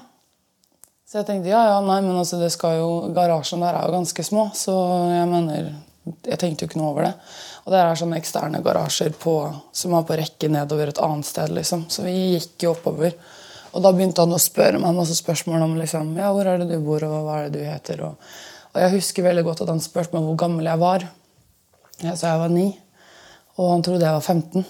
Så 1.06 1.20
jeg 1.20 1.28
tenkte 1.28 1.52
ja, 1.52 1.60
ja, 1.68 1.80
nei, 1.84 1.98
men 2.00 2.16
altså, 2.16 2.38
det 2.40 2.48
skal 2.54 2.78
jo, 2.78 2.92
garasjen 3.12 3.60
der 3.60 3.76
er 3.76 3.84
jo 3.84 3.98
ganske 3.98 4.24
små, 4.24 4.48
så 4.56 4.74
jeg 5.12 5.28
mener 5.28 5.72
Jeg 6.26 6.38
tenkte 6.40 6.64
jo 6.64 6.70
ikke 6.70 6.80
noe 6.80 6.88
over 6.90 7.04
det. 7.06 7.12
Og 7.62 7.70
det 7.70 7.78
er 7.78 7.98
sånne 8.00 8.16
eksterne 8.18 8.58
garasjer 8.64 9.12
på, 9.22 9.36
som 9.70 9.92
er 9.94 10.06
på 10.08 10.16
rekke 10.18 10.48
nedover 10.50 10.90
et 10.90 10.98
annet 10.98 11.28
sted. 11.28 11.52
liksom. 11.54 11.84
Så 11.94 12.02
vi 12.02 12.14
gikk 12.32 12.64
jo 12.64 12.72
oppover. 12.72 13.14
Og 13.70 13.84
da 13.84 13.92
begynte 13.94 14.24
han 14.24 14.34
å 14.34 14.40
spørre 14.42 14.80
meg 14.82 14.96
masse 14.96 15.14
spørsmål 15.14 15.62
om 15.68 15.76
liksom, 15.78 16.10
ja, 16.18 16.32
hvor 16.34 16.48
er 16.50 16.58
det 16.58 16.72
du 16.72 16.82
bor, 16.82 17.04
og 17.06 17.28
hva 17.28 17.36
er 17.38 17.52
det 17.52 17.60
du 17.60 17.68
heter. 17.68 18.02
Og, 18.08 18.34
og 18.72 18.82
jeg 18.82 18.96
husker 18.96 19.28
veldig 19.28 19.46
godt 19.46 19.62
at 19.62 19.70
han 19.70 19.84
spurte 19.84 20.16
meg 20.16 20.26
hvor 20.26 20.40
gammel 20.42 20.72
jeg 20.72 20.82
var. 20.82 21.06
Jeg 22.02 22.18
sa 22.18 22.32
jeg 22.32 22.42
var 22.42 22.50
ni. 22.56 22.66
Og 23.60 23.72
han 23.74 23.82
trodde 23.84 24.06
jeg 24.06 24.16
var 24.16 24.24
15. 24.24 24.64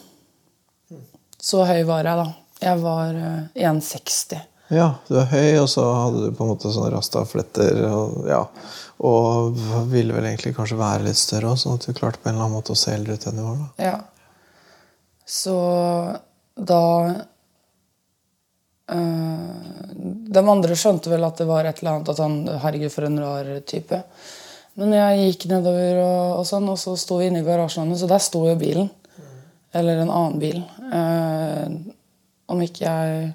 Så 1.42 1.64
høy 1.66 1.82
var 1.86 2.06
jeg, 2.06 2.18
da. 2.18 2.26
Jeg 2.62 2.80
var 2.82 3.18
eh, 3.18 3.68
1,60. 3.70 4.48
Ja, 4.72 4.86
du 5.08 5.18
er 5.20 5.28
høy, 5.28 5.58
og 5.60 5.68
så 5.68 5.84
hadde 5.84 6.22
du 6.24 6.36
på 6.36 6.46
en 6.46 6.52
måte 6.54 6.70
sånne 6.72 6.92
rastafletter. 6.94 7.82
Og, 7.90 8.22
ja, 8.30 8.44
og 9.04 9.58
ville 9.90 10.14
vel 10.16 10.28
egentlig 10.30 10.54
kanskje 10.56 10.78
være 10.80 11.08
litt 11.08 11.20
større 11.20 11.52
òg, 11.52 11.60
sånn 11.60 11.76
at 11.76 11.88
du 11.88 11.96
klarte 11.96 12.22
på 12.22 12.30
en 12.30 12.36
eller 12.36 12.46
annen 12.46 12.56
måte 12.56 12.72
å 12.76 12.78
se 12.78 12.94
eldre 12.94 13.18
ut 13.18 13.26
enn 13.28 13.40
du 13.40 13.44
var. 13.44 13.58
da. 13.60 13.90
Ja. 13.90 13.98
Så 15.32 15.56
da 16.54 16.84
øh, 18.92 19.92
De 20.36 20.42
andre 20.54 20.76
skjønte 20.76 21.12
vel 21.12 21.24
at 21.24 21.38
det 21.40 21.46
var 21.48 21.64
et 21.68 21.78
eller 21.80 21.96
annet 21.96 22.10
at 22.12 22.22
han 22.22 22.40
Herregud, 22.64 22.92
for 22.94 23.08
en 23.08 23.20
rar 23.22 23.52
type. 23.68 24.02
Men 24.80 24.94
jeg 24.96 25.24
gikk 25.26 25.48
nedover, 25.50 26.00
og, 26.00 26.40
og 26.40 26.46
sånn, 26.48 26.68
og 26.72 26.78
så 26.80 26.94
sto 26.96 27.18
vi 27.20 27.28
inne 27.28 27.42
i 27.42 27.46
garasjen 27.46 27.84
hans, 27.84 28.04
og 28.06 28.12
der 28.12 28.22
sto 28.24 28.44
jo 28.48 28.54
bilen. 28.60 28.88
Eller 29.76 30.00
en 30.00 30.12
annen 30.12 30.38
bil. 30.40 30.62
Eh, 30.92 31.66
om 32.52 32.60
ikke 32.64 32.84
jeg 32.84 33.30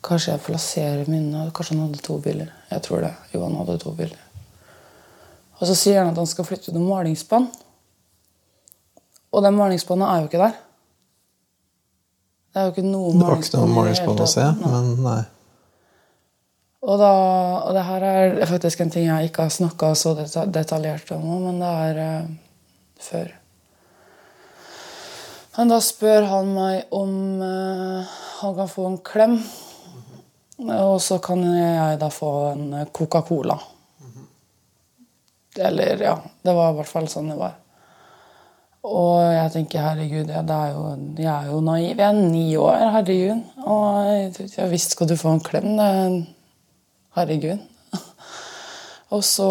Kanskje 0.00 0.30
jeg 0.32 0.40
plasserer 0.46 1.08
mine 1.12 1.42
Kanskje 1.52 1.74
han 1.74 1.82
hadde 1.84 1.98
to 2.00 2.14
biler. 2.24 2.48
Jeg 2.70 2.80
tror 2.86 3.02
det. 3.04 3.10
Jo, 3.34 3.42
han 3.44 3.58
hadde 3.58 3.74
to 3.82 3.90
biler. 3.92 4.20
Og 5.60 5.66
så 5.68 5.74
sier 5.76 6.00
han 6.00 6.14
at 6.14 6.20
han 6.22 6.28
skal 6.28 6.46
flytte 6.48 6.72
noen 6.72 6.88
malingsspann. 6.88 7.50
Og 9.30 9.44
den 9.44 9.58
malingsspannet 9.58 10.08
er 10.08 10.22
jo 10.22 10.30
ikke 10.30 10.40
der. 10.40 10.56
Det 12.50 12.62
er 12.62 12.64
jo 12.64 12.72
ikke 12.72 12.86
noe 12.86 13.12
Det 13.12 13.26
var 13.26 13.44
ikke 13.44 13.60
noe 13.60 13.74
malingsspann 13.76 14.24
å 14.24 14.30
se, 14.32 14.46
men 14.62 14.88
nei. 15.04 15.20
Og, 16.80 16.96
da, 16.96 17.10
og 17.66 17.74
det 17.76 17.82
her 17.84 18.04
er 18.08 18.48
faktisk 18.48 18.80
en 18.80 18.92
ting 18.92 19.10
jeg 19.10 19.28
ikke 19.28 19.44
har 19.44 19.52
snakka 19.52 19.92
så 19.98 20.14
detaljert 20.48 21.10
om, 21.12 21.26
men 21.44 21.60
det 21.60 21.72
er 21.90 22.00
uh, 22.00 22.30
før. 23.04 23.34
Men 25.58 25.74
da 25.74 25.80
spør 25.84 26.28
han 26.30 26.54
meg 26.56 26.94
om 26.96 27.12
uh, 27.42 28.16
han 28.40 28.56
kan 28.56 28.72
få 28.72 28.86
en 28.88 29.02
klem. 29.04 29.36
Og 30.60 30.98
så 31.00 31.18
kan 31.24 31.40
jeg 31.44 32.00
da 32.00 32.08
få 32.12 32.32
en 32.54 32.64
Coca-Cola. 32.92 33.56
Eller 35.60 36.00
ja, 36.00 36.16
det 36.42 36.52
var 36.56 36.72
i 36.72 36.78
hvert 36.78 36.88
fall 36.88 37.08
sånn 37.12 37.32
det 37.32 37.38
var. 37.40 37.56
Og 38.88 39.20
jeg 39.28 39.52
tenker 39.52 39.84
herregud, 39.84 40.30
ja, 40.32 40.40
er 40.40 40.72
jo, 40.72 40.84
jeg 41.20 41.28
er 41.28 41.48
jo 41.52 41.62
naiv. 41.64 41.90
Jeg 41.92 42.06
er 42.06 42.20
ni 42.20 42.44
år, 42.56 42.84
herregud. 42.96 43.42
Og 43.68 44.38
ja, 44.56 44.68
visst 44.70 44.96
skal 44.96 45.10
du 45.10 45.16
få 45.20 45.34
en 45.36 45.42
klem. 45.44 45.74
Det 45.76 45.88
herregud. 47.20 47.62
Og 49.14 49.22
så 49.26 49.46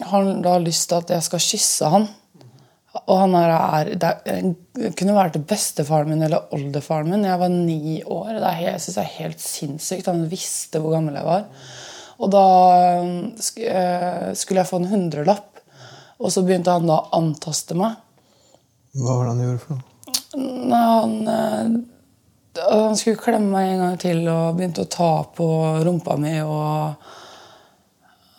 har 0.00 0.12
han 0.14 0.44
da 0.44 0.58
lyst 0.62 0.88
til 0.88 1.02
at 1.02 1.10
jeg 1.12 1.26
skal 1.26 1.42
kysse 1.44 1.90
han. 1.92 2.06
Og 3.04 3.18
han 3.18 3.34
er, 3.36 3.90
Det 3.98 4.92
kunne 4.96 5.16
vært 5.16 5.40
bestefaren 5.48 6.12
min 6.12 6.22
eller 6.24 6.52
oldefaren 6.54 7.10
min. 7.10 7.26
Jeg 7.26 7.40
var 7.40 7.50
ni 7.52 7.98
år. 8.02 8.36
Det 8.38 8.50
er, 8.50 8.60
jeg 8.68 8.84
synes 8.84 8.98
det 8.98 9.04
er 9.04 9.16
helt 9.18 9.42
sinnssykt. 9.42 10.12
Han 10.12 10.28
visste 10.30 10.80
hvor 10.80 10.94
gammel 10.96 11.18
jeg 11.18 11.28
var. 11.28 11.48
Og 12.22 12.30
da 12.30 12.44
eh, 13.02 14.30
skulle 14.38 14.62
jeg 14.62 14.70
få 14.70 14.80
en 14.80 14.92
hundrelapp. 14.92 15.50
Og 16.22 16.30
så 16.32 16.44
begynte 16.46 16.72
han 16.72 16.86
da 16.88 17.00
å 17.00 17.18
antaste 17.18 17.76
meg. 17.76 17.98
Hva 18.94 19.18
var 19.18 19.26
det 19.26 19.32
han 19.32 19.42
gjorde 19.42 19.64
for 19.64 19.74
noe? 19.74 19.90
Han, 20.70 21.18
eh, 21.30 21.74
han 22.62 22.96
skulle 22.96 23.20
klemme 23.20 23.50
meg 23.50 23.72
en 23.72 23.82
gang 23.82 23.98
til 24.00 24.22
og 24.30 24.56
begynte 24.58 24.84
å 24.84 24.90
ta 24.90 25.12
på 25.36 25.46
rumpa 25.84 26.16
mi 26.20 26.36
og 26.44 26.94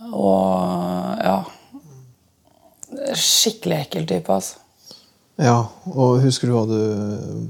Og 0.05 1.21
ja. 1.25 1.39
Skikkelig 3.17 3.77
ekkel 3.87 4.05
type, 4.07 4.31
altså. 4.31 4.61
Ja, 5.41 5.57
og 5.91 6.21
husker 6.23 6.47
du 6.47 6.53
hva 6.55 6.65
du 6.69 7.49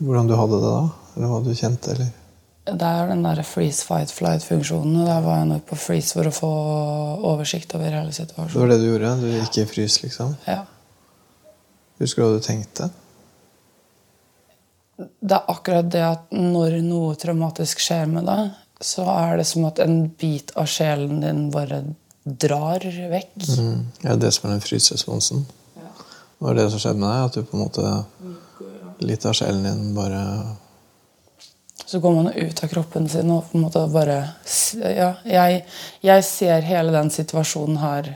Hvordan 0.00 0.28
du 0.28 0.36
hadde 0.36 0.60
det 0.60 0.72
da? 0.72 0.82
Eller 1.16 1.32
hva 1.32 1.40
du 1.44 1.50
kjente, 1.56 1.94
eller? 1.94 2.12
Det 2.70 2.86
er 2.86 3.08
den 3.10 3.24
der 3.24 3.40
freeze, 3.42 3.82
fight, 3.84 4.12
flight-funksjonen. 4.14 5.02
Der 5.04 5.20
var 5.24 5.40
jeg 5.40 5.48
nok 5.50 5.64
på 5.68 5.76
freeze 5.80 6.14
for 6.14 6.28
å 6.28 6.32
få 6.34 6.50
oversikt 7.32 7.74
over 7.76 7.90
hele 7.90 8.12
situasjonen. 8.14 8.52
Det 8.52 8.60
var 8.60 8.70
det 8.70 8.78
du 8.80 8.86
gjorde? 8.86 9.14
Du 9.20 9.28
gikk 9.32 9.58
i 9.62 9.66
frys, 9.68 9.98
liksom? 10.04 10.36
Ja. 10.46 10.62
Husker 12.00 12.22
du 12.22 12.26
hva 12.28 12.38
du 12.38 12.44
tenkte? 12.44 12.88
Det 15.00 15.36
er 15.36 15.52
akkurat 15.52 15.88
det 15.92 16.02
at 16.04 16.34
når 16.34 16.80
noe 16.84 17.14
traumatisk 17.20 17.80
skjer 17.80 18.08
med 18.10 18.28
deg, 18.28 18.50
så 18.80 19.04
er 19.12 19.40
det 19.40 19.46
som 19.48 19.66
at 19.68 19.80
en 19.84 20.02
bit 20.20 20.52
av 20.60 20.68
sjelen 20.68 21.20
din 21.24 21.46
bare 21.52 21.82
drar 22.24 22.84
vekk. 22.84 23.36
Mm. 23.58 23.84
Ja, 24.04 24.16
det 24.16 24.32
som 24.36 24.48
er 24.48 24.56
den 24.56 24.64
frysresponsen? 24.64 25.44
Ja. 25.76 25.92
Var 26.44 26.58
det 26.58 26.70
som 26.72 26.82
skjedde 26.82 27.00
med 27.00 27.08
deg? 27.08 27.28
At 27.28 27.38
du 27.38 27.44
på 27.44 27.58
en 27.58 27.64
måte 27.66 27.92
Litt 29.00 29.24
av 29.24 29.32
sjelen 29.32 29.64
din 29.64 29.94
bare 29.96 30.20
så 31.90 31.98
går 31.98 32.12
man 32.14 32.28
ut 32.32 32.64
av 32.64 32.68
kroppen 32.70 33.08
sin 33.08 33.30
og 33.34 33.48
på 33.50 33.56
en 33.58 33.64
måte 33.64 33.80
bare 33.90 34.18
Ja, 34.78 35.08
jeg, 35.26 35.64
jeg 36.06 36.26
ser 36.28 36.66
hele 36.68 36.92
den 36.94 37.08
situasjonen 37.10 37.80
her 37.82 38.12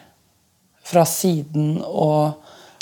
fra 0.85 1.03
siden, 1.09 1.81
og 1.83 2.37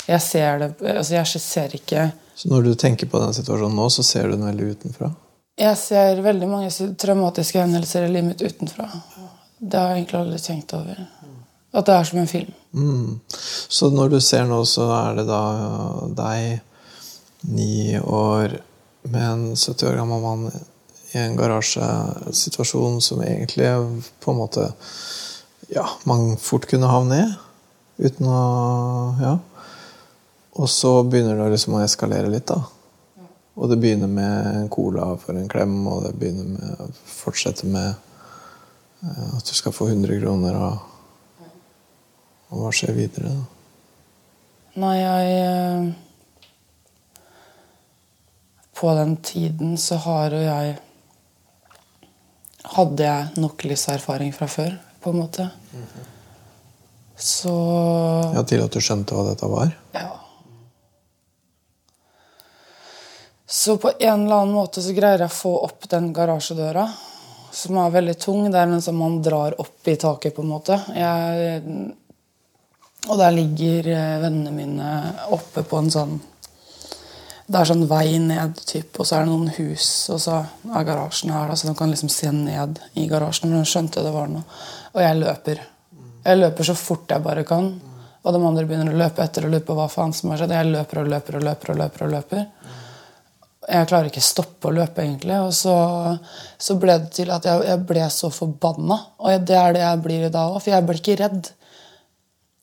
jeg 0.05 0.21
ser 0.21 0.59
det 0.61 0.69
altså 0.91 1.15
Jeg 1.15 1.41
ser 1.41 1.73
ikke 1.79 2.03
Så 2.35 2.49
når 2.49 2.63
du 2.65 2.73
tenker 2.75 3.09
på 3.09 3.19
den 3.21 3.33
situasjonen 3.35 3.77
nå, 3.77 3.89
så 3.93 4.03
ser 4.05 4.27
du 4.27 4.37
den 4.37 4.47
veldig 4.47 4.71
utenfra? 4.77 5.11
Jeg 5.59 5.77
ser 5.77 6.21
veldig 6.25 6.49
mange 6.49 6.69
traumatiske 6.97 7.61
hendelser 7.61 8.07
i 8.07 8.13
livet 8.13 8.31
mitt 8.31 8.41
utenfra. 8.41 8.87
Det 9.59 9.79
har 9.79 9.91
jeg 9.91 10.01
egentlig 10.01 10.19
aldri 10.19 10.39
tenkt 10.41 10.73
over. 10.73 11.03
At 11.73 11.87
det 11.89 11.93
er 11.95 12.07
som 12.09 12.19
en 12.21 12.29
film. 12.29 12.53
Mm. 12.73 13.19
Så 13.69 13.89
når 13.93 14.15
du 14.15 14.19
ser 14.21 14.45
nå, 14.49 14.59
så 14.65 14.87
er 14.97 15.19
det 15.19 15.27
da 15.29 15.43
deg, 16.17 16.61
ni 17.53 17.99
år, 17.99 18.57
med 19.03 19.23
en 19.27 19.45
70 19.55 19.89
år 19.89 19.97
gammel 19.99 20.21
mann 20.23 20.45
i 21.13 21.21
en 21.21 21.37
garasjesituasjon 21.37 23.01
som 23.03 23.21
egentlig 23.21 23.69
på 24.23 24.31
en 24.31 24.39
måte 24.39 24.69
ja, 25.73 25.85
man 26.09 26.37
fort 26.41 26.65
kunne 26.69 26.89
havne 26.89 27.19
i. 27.21 27.31
Uten 28.03 28.29
å 28.29 28.43
Ja. 29.21 29.37
Og 30.53 30.69
så 30.69 31.03
begynner 31.03 31.39
det 31.39 31.49
liksom 31.55 31.77
å 31.77 31.83
eskalere 31.83 32.29
litt, 32.29 32.47
da. 32.51 32.61
Og 33.53 33.69
det 33.69 33.77
begynner 33.81 34.09
med 34.09 34.47
en 34.49 34.69
cola 34.69 35.11
for 35.21 35.37
en 35.37 35.49
klem, 35.49 35.75
og 35.87 36.03
det 36.07 36.13
begynner 36.17 36.47
med 36.55 36.81
å 36.81 36.87
fortsette 37.09 37.69
med 37.69 37.89
eh, 39.05 39.35
at 39.37 39.45
du 39.45 39.53
skal 39.53 39.75
få 39.75 39.89
100 39.91 40.21
kroner. 40.21 40.57
Og, 40.57 41.49
og 42.49 42.63
hva 42.63 42.71
skjer 42.73 42.95
videre? 42.97 43.33
da? 43.33 43.43
Nei, 44.81 44.95
jeg 44.97 45.35
eh, 45.37 45.91
På 48.73 48.95
den 48.97 49.15
tiden 49.21 49.77
så 49.77 49.99
har 50.01 50.33
jo 50.33 50.41
jeg 50.41 50.73
hadde 52.73 53.05
jeg 53.05 53.43
nok 53.43 53.63
livserfaring 53.67 54.33
fra 54.33 54.47
før, 54.49 54.75
på 55.03 55.11
en 55.11 55.19
måte. 55.19 55.49
Mm 55.73 55.83
-hmm. 55.83 56.09
Så 57.15 57.53
Ja, 58.35 58.43
Til 58.43 58.63
at 58.63 58.73
du 58.73 58.81
skjønte 58.81 59.13
hva 59.13 59.29
dette 59.29 59.45
var? 59.45 59.71
Ja. 59.93 60.22
Så 63.53 63.77
på 63.77 63.91
en 63.99 64.25
eller 64.25 64.35
annen 64.35 64.55
måte 64.55 64.81
så 64.81 64.95
greier 64.97 65.21
jeg 65.21 65.29
å 65.29 65.33
få 65.35 65.51
opp 65.67 65.85
den 65.91 66.07
garasjedøra, 66.15 66.87
som 67.53 67.77
er 67.77 67.91
veldig 67.93 68.15
tung. 68.17 68.47
Det 68.49 68.57
er 68.57 68.71
den 68.71 68.81
som 68.81 68.97
man 68.97 69.19
drar 69.21 69.53
opp 69.61 69.89
i 69.91 69.93
taket, 70.01 70.33
på 70.33 70.41
en 70.41 70.49
måte. 70.49 70.79
Jeg, 70.97 71.67
og 73.05 73.19
der 73.21 73.35
ligger 73.35 73.91
eh, 73.93 74.15
vennene 74.23 74.55
mine 74.55 74.87
oppe 75.37 75.61
på 75.69 75.83
en 75.83 75.93
sånn 75.93 76.17
det 77.43 77.59
er 77.59 77.69
sånn 77.69 77.85
vei 77.85 78.17
ned, 78.23 78.57
typ, 78.65 78.97
og 78.97 79.05
så 79.05 79.19
er 79.19 79.25
det 79.25 79.33
noen 79.35 79.49
hus, 79.59 79.87
og 80.15 80.21
så 80.23 80.39
er 80.73 80.85
garasjen 80.87 81.33
her. 81.35 81.51
Da, 81.51 81.57
så 81.59 81.69
de 81.69 81.77
kan 81.77 81.91
liksom 81.91 82.09
se 82.09 82.31
ned 82.33 82.79
i 82.97 83.05
garasjen. 83.11 83.51
Men 83.51 83.61
de 83.61 83.69
skjønte 83.69 84.01
det 84.01 84.13
var 84.15 84.31
noe. 84.31 84.45
Og 84.95 85.01
jeg 85.03 85.19
løper. 85.19 85.65
Jeg 86.23 86.39
løper 86.39 86.71
så 86.71 86.79
fort 86.79 87.11
jeg 87.13 87.21
bare 87.25 87.43
kan. 87.45 87.69
Og 88.23 88.33
de 88.33 88.41
andre 88.47 88.65
begynner 88.65 88.95
å 88.95 89.01
løpe 89.03 89.21
etter 89.21 89.45
og 89.45 89.53
lurer 89.53 89.67
på 89.67 89.75
hva 89.77 89.89
faen 89.91 90.15
som 90.17 90.31
har 90.33 90.41
skjedd. 90.41 90.55
Jeg 90.55 90.71
løper 90.71 91.03
og 91.03 91.11
løper 91.13 91.37
og 91.37 91.45
løper 91.51 91.75
og 91.75 91.83
løper. 91.83 92.07
og 92.07 92.15
løper. 92.15 92.47
Jeg 93.63 93.87
klarer 93.87 94.09
ikke 94.09 94.23
stoppe 94.23 94.69
å 94.69 94.75
løpe, 94.75 95.03
egentlig. 95.05 95.35
Og 95.45 95.53
så, 95.55 95.73
så 96.59 96.75
ble 96.79 96.97
det 97.03 97.13
til 97.15 97.31
at 97.33 97.45
jeg, 97.47 97.63
jeg 97.69 97.83
ble 97.87 98.07
så 98.11 98.29
forbanna. 98.33 98.97
Og 99.23 99.45
det 99.47 99.57
er 99.59 99.75
det 99.75 99.83
jeg 99.83 100.01
blir 100.03 100.25
i 100.27 100.31
dag 100.33 100.51
òg, 100.51 100.59
for 100.63 100.73
jeg 100.73 100.87
blir 100.87 100.99
ikke 100.99 101.19
redd. 101.23 101.51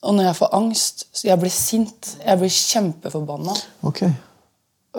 Og 0.01 0.17
når 0.17 0.29
jeg 0.29 0.37
får 0.39 0.55
angst, 0.57 1.05
så 1.13 1.27
jeg 1.29 1.41
blir 1.41 1.53
sint. 1.53 2.13
Jeg 2.21 2.41
blir 2.41 2.53
kjempeforbanna. 2.53 3.57
Okay. 3.89 4.13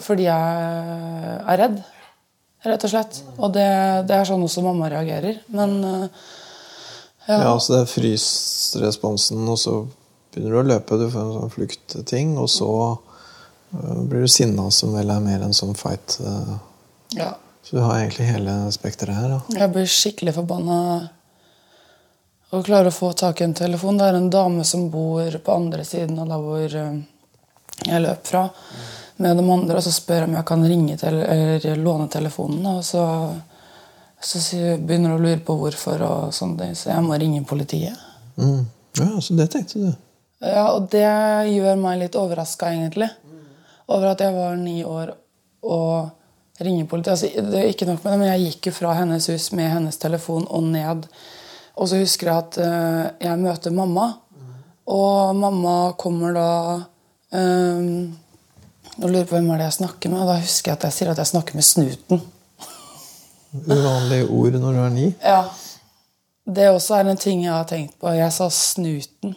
Fordi 0.02 0.28
jeg 0.28 1.40
er 1.42 1.58
redd, 1.60 1.80
rett 2.64 2.86
og 2.86 2.92
slett. 2.92 3.18
Og 3.38 3.50
det, 3.54 3.68
det 4.08 4.16
er 4.16 4.28
sånn 4.28 4.44
også 4.46 4.64
mamma 4.64 4.90
reagerer. 4.92 5.42
Men 5.52 5.74
eh, 5.86 6.28
ja. 7.28 7.40
ja 7.48 7.56
så 7.58 7.76
det 7.76 7.80
er 7.82 7.90
frysresponsen, 7.92 9.42
og 9.46 9.58
så 9.60 9.78
begynner 10.32 10.54
du 10.54 10.60
å 10.62 10.68
løpe, 10.70 10.98
du 10.98 11.08
får 11.12 11.24
en 11.26 11.34
sånn 11.40 11.54
fluktting, 11.56 12.36
og 12.40 12.48
så 12.50 12.70
blir 13.80 14.20
du 14.20 14.28
sinna, 14.28 14.70
som 14.70 14.92
vel 14.92 15.10
er 15.10 15.24
mer 15.24 15.46
en 15.46 15.56
sånn 15.56 15.74
fight. 15.78 16.18
Uh. 16.20 16.56
Ja. 17.16 17.32
Så 17.62 17.76
du 17.76 17.82
har 17.82 17.98
egentlig 17.98 18.26
hele 18.28 18.54
spekteret 18.74 19.16
her. 19.16 19.34
Da. 19.36 19.58
Jeg 19.60 19.72
blir 19.72 19.90
skikkelig 19.90 20.34
forbanna 20.36 20.78
og 22.52 22.66
klarer 22.66 22.90
å 22.90 22.94
få 22.94 23.12
tak 23.16 23.40
i 23.40 23.46
en 23.46 23.54
telefon. 23.56 23.96
Det 23.96 24.10
er 24.10 24.18
en 24.18 24.32
dame 24.32 24.64
som 24.68 24.90
bor 24.92 25.38
på 25.44 25.54
andre 25.54 25.86
siden 25.88 26.18
av 26.20 26.28
der 26.28 26.42
hvor 26.42 26.74
jeg 27.86 28.02
løp 28.04 28.26
fra. 28.28 28.42
Med 29.22 29.38
de 29.38 29.44
andre, 29.46 29.78
og 29.78 29.84
så 29.84 29.92
spør 29.94 30.24
jeg 30.24 30.28
om 30.28 30.36
jeg 30.36 30.48
kan 30.50 30.66
ringe 30.66 30.98
til, 31.00 31.22
eller 31.22 31.80
låne 31.80 32.08
telefonen. 32.12 32.66
Og 32.74 32.84
så, 32.84 33.04
så 34.20 34.42
begynner 34.82 35.14
hun 35.14 35.20
å 35.20 35.22
lure 35.22 35.40
på 35.46 35.56
hvorfor, 35.62 36.04
og 36.04 36.36
sånne 36.36 36.72
så 36.76 36.90
jeg 36.92 37.06
må 37.06 37.16
ringe 37.20 37.44
politiet. 37.48 37.96
Mm. 38.36 38.64
Ja, 38.98 39.20
Så 39.20 39.38
det 39.38 39.48
tenkte 39.54 39.86
du? 39.86 39.92
Ja, 40.42 40.72
og 40.74 40.90
det 40.90 41.06
gjør 41.54 41.78
meg 41.78 42.00
litt 42.02 42.18
overraska, 42.18 42.72
egentlig. 42.74 43.08
Over 43.92 44.12
at 44.14 44.24
jeg 44.24 44.34
var 44.34 44.56
ni 44.56 44.80
år 44.84 45.12
og 45.62 46.62
ringer 46.62 46.88
politiet. 46.88 47.12
Altså, 47.12 47.44
det 47.50 47.60
er 47.60 47.70
ikke 47.70 47.88
nok 47.88 48.04
med 48.04 48.12
det, 48.12 48.18
men 48.22 48.30
jeg 48.32 48.46
gikk 48.46 48.70
jo 48.70 48.74
fra 48.76 48.96
hennes 48.96 49.28
hus 49.30 49.50
med 49.56 49.70
hennes 49.72 50.00
telefon 50.00 50.46
og 50.48 50.66
ned. 50.72 51.06
Og 51.76 51.88
så 51.88 52.00
husker 52.00 52.28
jeg 52.28 52.42
at 52.42 52.58
uh, 52.60 53.04
jeg 53.20 53.40
møter 53.40 53.74
mamma, 53.74 54.10
og 54.92 55.36
mamma 55.38 55.76
kommer 55.98 56.34
da 56.36 56.48
um, 57.38 58.12
og 58.98 59.08
lurer 59.08 59.28
på 59.28 59.36
hvem 59.38 59.50
er 59.54 59.62
det 59.62 59.68
jeg 59.70 59.78
snakker 59.80 60.12
med. 60.12 60.22
Og 60.22 60.30
da 60.32 60.38
husker 60.42 60.72
jeg 60.72 60.78
at 60.80 60.88
jeg 60.88 60.96
sier 60.98 61.12
at 61.12 61.20
jeg 61.22 61.32
snakker 61.32 61.58
med 61.58 61.66
snuten. 61.66 62.24
Uvanlige 63.52 64.26
ord 64.28 64.58
når 64.60 64.72
du 64.72 64.80
er 64.82 64.96
ni? 64.96 65.06
Ja. 65.22 65.42
Det 66.42 66.68
også 66.72 66.98
er 66.98 67.08
en 67.08 67.20
ting 67.20 67.44
jeg 67.44 67.54
har 67.54 67.68
tenkt 67.70 67.94
på. 68.00 68.10
Jeg 68.16 68.32
sa 68.34 68.48
snuten. 68.52 69.36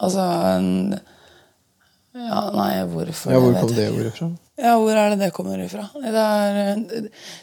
Altså 0.00 0.24
en, 0.56 0.96
Ja, 2.16 2.40
nei, 2.54 2.72
hvorfor 2.88 3.32
Ja, 3.32 3.40
Hvor 3.42 3.54
kom 3.60 3.72
det 3.76 3.86
ordet 3.92 4.12
fra? 4.16 4.30
Ja, 4.56 4.72
hvor 4.80 4.96
er 4.96 5.12
det 5.12 5.18
det 5.20 5.30
kommer 5.36 5.60
ifra? 5.60 5.84
Det 6.00 6.22
er, 6.22 6.78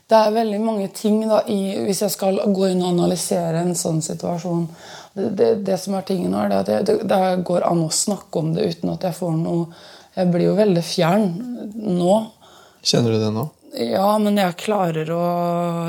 det 0.10 0.18
er 0.20 0.34
veldig 0.34 0.60
mange 0.64 0.88
ting 0.98 1.20
da, 1.30 1.44
i, 1.46 1.86
Hvis 1.86 2.02
jeg 2.02 2.14
skal 2.16 2.40
gå 2.42 2.72
inn 2.72 2.82
og 2.82 2.96
analysere 2.96 3.62
en 3.62 3.76
sånn 3.78 4.02
situasjon 4.02 4.66
Det, 5.14 5.28
det, 5.38 5.50
det 5.68 5.78
som 5.78 5.94
er 5.94 6.08
tingen 6.08 6.34
nå, 6.34 6.42
er 6.42 6.56
at 6.64 6.72
det, 6.72 7.04
det, 7.06 7.22
går 7.46 7.68
an 7.70 7.86
å 7.86 7.92
snakke 7.94 8.42
om 8.42 8.56
det 8.56 8.72
uten 8.74 8.96
at 8.96 9.06
jeg 9.06 9.20
får 9.20 9.36
noe 9.38 9.68
jeg 10.14 10.30
blir 10.30 10.46
jo 10.46 10.58
veldig 10.58 10.82
fjern 10.86 11.24
nå. 11.74 12.18
Kjenner 12.86 13.16
du 13.16 13.22
det 13.24 13.32
nå? 13.34 13.48
Ja, 13.74 14.20
men 14.22 14.36
jeg 14.38 14.54
klarer 14.62 15.08
å 15.10 15.24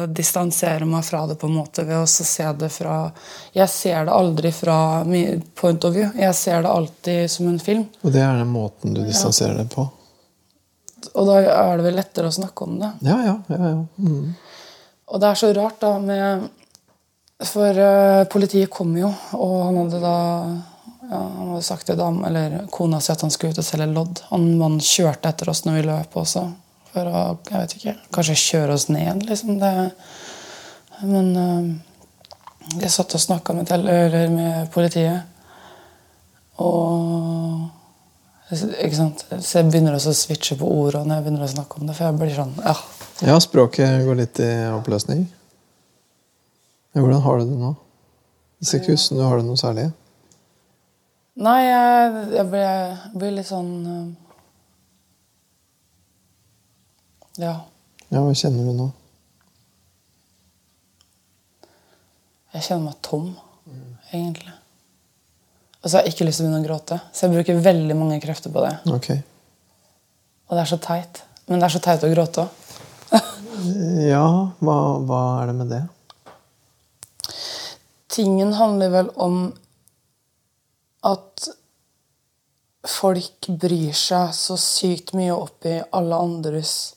distansere 0.09 0.87
meg 0.89 1.05
fra 1.05 1.27
det 1.29 1.35
på 1.37 1.51
en 1.51 1.59
måte 1.59 1.83
ved 1.85 1.99
å 2.01 2.07
se 2.09 2.47
det 2.57 2.71
fra 2.73 3.11
Jeg 3.53 3.69
ser 3.69 4.07
det 4.09 4.15
aldri 4.15 4.53
fra 4.57 4.77
point 5.61 5.85
of 5.85 5.93
view. 5.93 6.09
Jeg 6.17 6.35
ser 6.39 6.65
det 6.65 6.73
alltid 6.73 7.31
som 7.31 7.51
en 7.51 7.61
film. 7.61 7.85
Og 8.01 8.15
det 8.15 8.23
er 8.25 8.41
den 8.41 8.55
måten 8.55 8.97
du 8.97 9.03
distanserer 9.05 9.59
ja. 9.59 9.67
det 9.67 9.77
på? 9.77 9.85
Og 11.13 11.29
da 11.29 11.37
er 11.43 11.77
det 11.77 11.85
vel 11.91 12.01
lettere 12.01 12.33
å 12.33 12.39
snakke 12.39 12.65
om 12.65 12.81
det. 12.81 12.91
Ja, 13.05 13.19
ja, 13.27 13.37
ja, 13.53 13.61
ja. 13.75 13.85
Mm. 14.01 14.33
Og 15.13 15.21
det 15.21 15.29
er 15.29 15.43
så 15.43 15.53
rart, 15.53 15.81
da, 15.85 15.99
med 16.01 16.49
For 17.45 17.85
uh, 17.85 18.25
politiet 18.33 18.73
kom 18.73 18.97
jo, 18.97 19.13
og 19.37 19.57
han 19.67 19.83
hadde 19.83 20.01
da 20.01 20.19
ja, 21.05 21.21
Han 21.21 21.53
hadde 21.53 21.65
sagt 21.69 21.91
til 21.91 22.01
dam, 22.01 22.23
eller 22.25 22.63
kona 22.73 23.05
si 23.05 23.13
at 23.13 23.29
han 23.29 23.35
skulle 23.35 23.53
ut 23.53 23.61
og 23.61 23.69
selge 23.69 23.93
lodd. 23.93 24.25
Han 24.33 24.55
mannen 24.57 24.81
kjørte 24.81 25.29
etter 25.29 25.53
oss 25.53 25.67
når 25.69 25.83
vi 25.83 25.89
løp 25.93 26.23
også 26.25 26.49
for 26.95 27.11
å 27.11 27.23
jeg 27.51 27.59
vet 27.59 27.77
ikke, 27.79 27.95
kanskje 28.15 28.41
kjøre 28.41 28.79
oss 28.79 28.89
ned. 28.93 29.27
liksom. 29.29 29.59
Det, 29.59 29.73
men 31.03 31.31
uh, 31.35 31.71
jeg 32.81 32.93
satt 32.95 33.17
og 33.17 33.23
snakka 33.23 33.57
med, 33.57 33.71
med, 34.33 34.69
politiet, 34.75 35.31
og 36.63 37.71
ikke 38.55 38.97
sant? 38.97 39.25
Så 39.41 39.59
jeg 39.59 39.71
begynner 39.73 39.97
også 39.97 40.13
å 40.15 40.19
switche 40.19 40.57
på 40.61 40.69
ordene 40.69 41.09
når 41.09 41.17
jeg 41.17 41.27
begynner 41.27 41.47
å 41.49 41.55
snakke 41.57 41.81
om 41.81 41.89
det. 41.89 41.97
for 41.97 42.07
jeg 42.07 42.21
blir 42.21 42.37
sånn, 42.37 42.55
ja. 42.63 42.77
Ja, 43.25 43.39
språket 43.43 44.05
går 44.07 44.21
litt 44.21 44.41
i 44.43 44.51
oppløsning. 44.75 45.27
Hvordan 46.95 47.23
har 47.25 47.41
du 47.41 47.51
det 47.51 47.59
nå? 47.59 47.75
Det 48.59 48.69
ser 48.69 48.83
ikke 48.83 48.95
ut 48.95 49.03
som 49.03 49.19
du 49.19 49.25
har 49.27 49.41
det 49.41 49.47
noe 49.49 49.59
særlig. 49.59 49.89
Nei, 51.43 51.61
jeg, 51.67 52.13
jeg, 52.37 52.47
blir, 52.53 52.63
jeg 52.63 53.19
blir 53.19 53.33
litt 53.35 53.49
sånn 53.49 53.73
uh, 53.83 54.05
Ja. 57.41 57.55
Ja, 58.11 58.21
Hva 58.21 58.35
kjenner 58.37 58.69
du 58.69 58.77
nå? 58.79 58.91
Jeg 62.55 62.67
kjenner 62.69 62.93
meg 62.93 62.99
tom, 63.03 63.33
mm. 63.67 63.89
egentlig. 64.13 64.53
Og 65.83 65.89
så 65.91 65.97
har 65.97 66.05
jeg 66.07 66.15
ikke 66.15 66.29
lyst 66.29 66.39
til 66.41 66.47
å 66.47 66.49
begynne 66.49 66.63
å 66.63 66.69
gråte. 66.69 67.01
Så 67.11 67.27
jeg 67.27 67.35
bruker 67.35 67.65
veldig 67.65 67.97
mange 67.99 68.21
krefter 68.23 68.53
på 68.55 68.63
det. 68.63 68.77
Okay. 68.95 69.19
Og 70.47 70.55
det 70.55 70.63
er 70.63 70.71
så 70.71 70.79
teit. 70.81 71.25
Men 71.49 71.61
det 71.61 71.67
er 71.67 71.75
så 71.75 71.83
teit 71.83 72.07
å 72.07 72.13
gråte 72.13 72.45
òg. 72.45 72.63
ja, 74.15 74.29
hva, 74.65 74.79
hva 75.05 75.21
er 75.43 75.51
det 75.51 75.57
med 75.59 75.75
det? 75.75 75.83
Tingen 78.15 78.55
handler 78.55 78.95
vel 78.95 79.11
om 79.21 79.39
at 81.05 81.49
folk 82.87 83.49
bryr 83.49 83.93
seg 83.97 84.33
så 84.37 84.57
sykt 84.61 85.13
mye 85.19 85.35
opp 85.35 85.67
i 85.67 85.81
alle 85.97 86.21
andres 86.23 86.95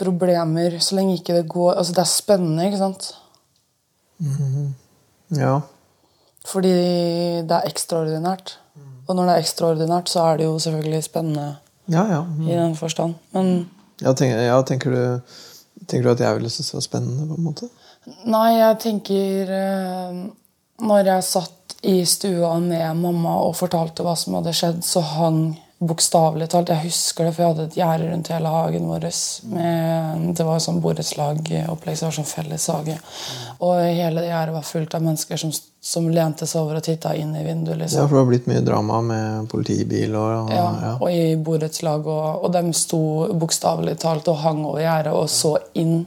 problemer 0.00 0.78
så 0.82 0.96
lenge 0.98 1.18
ikke 1.18 1.36
det 1.36 1.48
går 1.50 1.74
Altså, 1.76 1.94
det 1.96 2.02
er 2.02 2.10
spennende, 2.10 2.66
ikke 2.66 2.80
sant? 2.80 3.12
Mm. 4.18 4.72
Ja. 5.36 5.60
Fordi 6.48 6.72
det 7.46 7.56
er 7.56 7.68
ekstraordinært. 7.68 8.56
Og 9.10 9.16
når 9.16 9.26
det 9.26 9.34
er 9.34 9.44
ekstraordinært, 9.44 10.08
så 10.08 10.22
er 10.22 10.40
det 10.40 10.46
jo 10.46 10.58
selvfølgelig 10.62 11.04
spennende 11.04 11.46
ja, 11.90 12.04
ja. 12.06 12.20
Mm. 12.22 12.48
i 12.48 12.56
den 12.56 12.76
forstand. 12.78 13.14
Men 13.34 13.70
ja, 14.00 14.12
tenker, 14.12 14.42
ja, 14.46 14.60
tenker, 14.62 14.90
du, 14.94 15.38
tenker, 15.86 16.08
du, 16.08 16.12
at 16.12 16.20
jeg 16.20 16.36
ville 16.36 16.50
synes 16.50 16.70
det 16.70 16.78
var 16.78 16.84
spennende? 16.86 17.26
på 17.28 17.38
en 17.38 17.48
måte? 17.48 17.70
Nei, 18.24 18.46
jeg 18.56 18.76
tenker 18.80 19.50
eh, 19.52 20.20
Når 20.80 21.10
jeg 21.10 21.26
satt 21.26 21.74
i 21.84 21.98
stua 22.08 22.54
med 22.62 22.96
mamma 22.96 23.34
og 23.44 23.56
fortalte 23.58 24.04
hva 24.04 24.14
som 24.16 24.38
hadde 24.38 24.54
skjedd, 24.56 24.80
så 24.86 25.02
hang 25.04 25.42
Bokstavelig 25.80 26.50
talt. 26.52 26.68
Jeg 26.68 26.84
husker 26.90 27.24
det, 27.24 27.30
for 27.32 27.42
jeg 27.42 27.52
hadde 27.54 27.64
et 27.70 27.76
gjerde 27.78 28.08
rundt 28.10 28.28
hele 28.28 28.50
hagen 28.52 28.88
vår. 28.90 29.06
Med, 29.48 30.26
det 30.36 30.44
var 30.44 30.58
sånn 30.60 30.82
borettslagopplegg, 30.84 31.96
så 31.96 32.04
det 32.04 32.08
var 32.10 32.16
sånn 32.18 32.28
felleshage. 32.28 32.96
Og 33.64 33.78
hele 33.86 34.26
gjerdet 34.26 34.56
var 34.58 34.66
fullt 34.68 34.96
av 34.98 35.06
mennesker 35.06 35.40
som, 35.40 35.54
som 35.80 36.10
lente 36.12 36.44
seg 36.44 36.66
over 36.66 36.82
og 36.82 36.84
titta 36.84 37.14
inn 37.16 37.32
i 37.32 37.46
vinduet. 37.46 37.80
Liksom. 37.80 38.02
Ja, 38.02 38.10
for 38.10 38.18
det 38.18 38.24
har 38.26 38.28
blitt 38.34 38.50
mye 38.52 38.66
drama 38.66 39.00
med 39.08 39.48
politibil 39.48 40.12
og, 40.20 40.34
og 40.42 40.52
Ja, 40.52 40.66
ja. 40.84 40.92
og 40.98 41.16
i 41.16 41.24
borettslag. 41.48 42.04
Og, 42.12 42.44
og 42.44 42.52
de 42.58 42.76
sto 42.76 43.00
bokstavelig 43.40 43.96
talt 44.04 44.28
og 44.28 44.42
hang 44.44 44.60
over 44.66 44.84
gjerdet 44.84 45.16
og 45.16 45.32
så 45.32 45.56
inn 45.80 46.02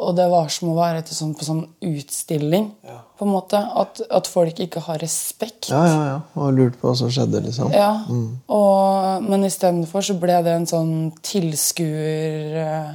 og 0.00 0.16
det 0.16 0.26
var 0.32 0.48
som 0.52 0.70
å 0.72 0.76
være 0.78 1.02
sånn, 1.04 1.34
på 1.36 1.44
sånn 1.44 1.62
utstilling. 1.84 2.70
Ja. 2.86 3.00
på 3.20 3.26
en 3.26 3.32
måte. 3.34 3.58
At, 3.60 4.00
at, 4.08 4.28
folk 4.30 4.60
ikke 4.64 4.80
har 4.86 5.00
respekt. 5.02 5.68
Ja, 5.68 5.80
ja, 5.84 5.98
ja. 6.08 6.20
Og 6.40 6.54
lurt 6.56 6.78
på 6.80 6.88
hva 6.88 6.94
som 6.96 7.10
skjedde, 7.12 7.42
liksom. 7.44 7.72
Ja. 7.76 7.90
Mm. 8.08 8.38
Og, 8.56 9.26
men 9.26 9.44
istedenfor 9.48 10.06
så 10.06 10.16
ble 10.20 10.38
det 10.46 10.54
en 10.56 10.68
sånn 10.70 10.94
tilskuer 11.26 12.56
eh, 12.64 12.94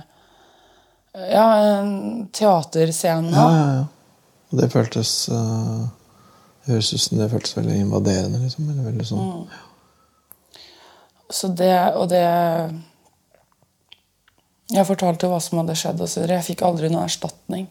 Ja, 1.29 1.45
en 1.77 2.25
teaterscene. 2.33 3.35
Ja, 3.35 3.45
ja, 3.53 3.67
ja. 3.77 3.85
Og 4.51 4.59
det 4.61 4.71
føltes 4.73 5.13
uh, 5.33 5.85
Høres 6.65 6.89
ut 6.93 7.01
som 7.01 7.19
det 7.19 7.29
føltes 7.29 7.53
veldig 7.57 7.77
invaderende, 7.83 8.41
liksom. 8.41 8.71
Eller 8.71 8.89
veldig 8.89 9.07
sånn. 9.11 9.29
Mm. 9.29 10.59
Så 11.35 11.53
det 11.53 11.77
Og 11.99 12.09
det 12.09 12.25
jeg 14.73 14.87
fortalte 14.87 15.29
hva 15.29 15.37
som 15.43 15.59
hadde 15.61 15.77
skjedd. 15.77 16.01
Og 16.01 16.09
så 16.09 16.25
jeg 16.25 16.47
fikk 16.47 16.63
aldri 16.65 16.89
noe 16.93 17.05
erstatning. 17.05 17.67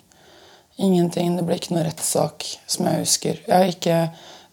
Ingenting. 0.76 1.34
Det 1.38 1.46
ble 1.46 1.58
ikke 1.58 1.74
noe 1.76 1.86
rettssak, 1.86 2.46
som 2.70 2.88
jeg 2.90 3.04
husker. 3.04 3.42
Jeg 3.48 3.76
ikke, 3.76 3.98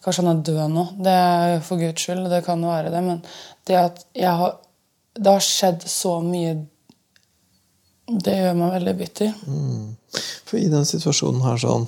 Kanskje 0.01 0.23
han 0.25 0.31
er 0.31 0.43
død 0.45 0.61
nå. 0.73 0.83
Det 1.05 1.13
er 1.13 1.59
for 1.65 1.77
guds 1.77 2.01
skyld. 2.01 2.25
Det 2.31 2.41
kan 2.45 2.63
være 2.65 2.89
det. 2.93 3.01
Men 3.05 3.21
det 3.69 3.77
at 3.77 4.05
har 4.17 4.57
Det 5.13 5.27
har 5.27 5.43
skjedd 5.43 5.83
så 5.85 6.21
mye 6.23 6.55
Det 8.07 8.37
gjør 8.37 8.55
meg 8.57 8.71
veldig 8.79 8.95
bitter. 8.97 9.33
Mm. 9.45 9.95
For 10.45 10.57
i 10.57 10.71
den 10.71 10.85
situasjonen 10.85 11.43
her 11.45 11.57
sånn 11.61 11.87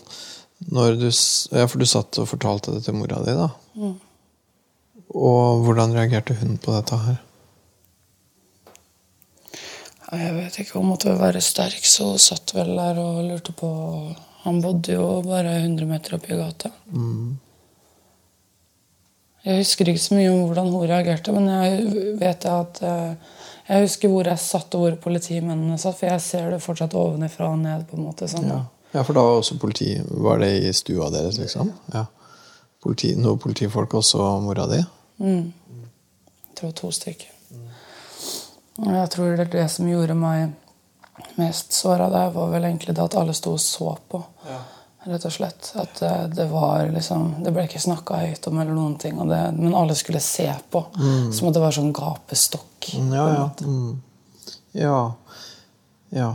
du, 0.63 1.09
ja, 1.09 1.65
For 1.67 1.79
du 1.79 1.85
satt 1.85 2.19
og 2.21 2.29
fortalte 2.29 2.71
det 2.71 2.85
til 2.85 2.95
mora 2.95 3.19
di, 3.25 3.33
da. 3.35 3.49
Mm. 3.75 3.95
Og 5.13 5.65
hvordan 5.65 5.95
reagerte 5.97 6.37
hun 6.39 6.57
på 6.61 6.71
dette 6.71 6.99
her? 7.01 7.17
Jeg 10.13 10.35
vet 10.35 10.59
ikke. 10.61 10.77
Hun 10.79 10.91
måtte 10.91 11.13
være 11.17 11.41
sterk, 11.41 11.85
så 11.87 12.13
hun 12.13 12.21
satt 12.21 12.53
vel 12.55 12.75
der 12.77 12.99
og 13.01 13.23
lurte 13.27 13.55
på 13.57 13.69
Han 14.43 14.59
bodde 14.61 14.97
jo 14.97 15.21
bare 15.23 15.55
100 15.61 15.87
meter 15.87 16.17
oppi 16.17 16.35
gata. 16.35 16.69
Mm. 16.91 17.37
Jeg 19.43 19.59
husker 19.61 19.89
ikke 19.91 20.01
så 20.03 20.17
mye 20.17 20.31
om 20.31 20.41
hvordan 20.47 20.71
hun 20.71 20.87
reagerte, 20.87 21.31
men 21.35 21.47
jeg 21.51 22.03
vet 22.19 22.45
at 22.47 22.81
eh, 22.83 23.31
jeg 23.67 23.85
husker 23.85 24.11
hvor 24.11 24.27
jeg 24.27 24.39
satt, 24.43 24.75
og 24.75 24.83
hvor 24.83 24.97
politimennene 25.05 25.77
satt, 25.79 25.97
for 25.99 26.11
jeg 26.11 26.23
ser 26.23 26.49
det 26.51 26.61
fortsatt 26.63 26.95
ovenifra 26.99 27.49
og 27.51 27.59
ned. 27.59 27.85
på 27.87 27.99
en 27.99 28.07
måte 28.07 28.27
sånn. 28.31 28.47
ja. 28.51 28.59
ja. 28.93 29.03
for 29.03 29.15
da 29.15 29.23
var 29.23 29.39
også 29.39 29.59
politi 29.59 29.95
Var 30.03 30.43
det 30.43 30.51
i 30.59 30.73
stua 30.75 31.09
deres, 31.11 31.39
liksom? 31.39 31.71
Ja. 31.95 32.05
Politi, 32.83 33.13
noen 33.15 33.39
politifolk 33.39 33.95
også 33.99 34.27
mora 34.43 34.67
di? 34.67 34.81
Mm. 35.23 35.53
Jeg 36.49 36.59
tror 36.59 36.75
to 36.75 36.91
stykker. 36.91 37.31
Og 37.55 37.82
jeg 38.77 39.09
tror 39.13 39.37
det, 39.37 39.51
det 39.53 39.67
som 39.69 39.89
gjorde 39.89 40.15
meg 40.17 40.53
mest 41.37 41.73
såra 41.73 42.09
der, 42.09 42.31
var 42.33 42.49
vel 42.49 42.65
egentlig 42.65 42.95
det 42.95 43.03
at 43.03 43.17
alle 43.19 43.35
sto 43.37 43.53
og 43.53 43.61
så 43.61 43.93
på. 44.09 44.21
Ja. 44.47 44.61
Rett 45.03 45.25
og 45.27 45.33
slett. 45.35 45.73
At 45.75 45.99
det, 45.99 46.13
det, 46.37 46.45
var 46.47 46.87
liksom 46.87 47.33
Det 47.43 47.51
ble 47.51 47.65
ikke 47.67 47.81
snakka 47.83 48.21
høyt 48.21 48.47
om, 48.47 48.61
eller 48.61 48.75
noen 48.75 48.95
ting, 49.01 49.17
det, 49.29 49.41
men 49.57 49.75
alle 49.75 49.97
skulle 49.99 50.21
se 50.23 50.47
på. 50.71 50.85
Mm. 50.95 51.33
Som 51.35 51.49
at 51.49 51.57
det 51.57 51.63
var 51.63 51.75
sånn 51.75 51.93
gapestokk. 51.95 52.93
Mm, 52.95 53.11
ja, 53.17 53.27
ja. 53.33 53.45
Mm. 53.67 53.91
ja. 54.79 55.01
Ja. 56.13 56.31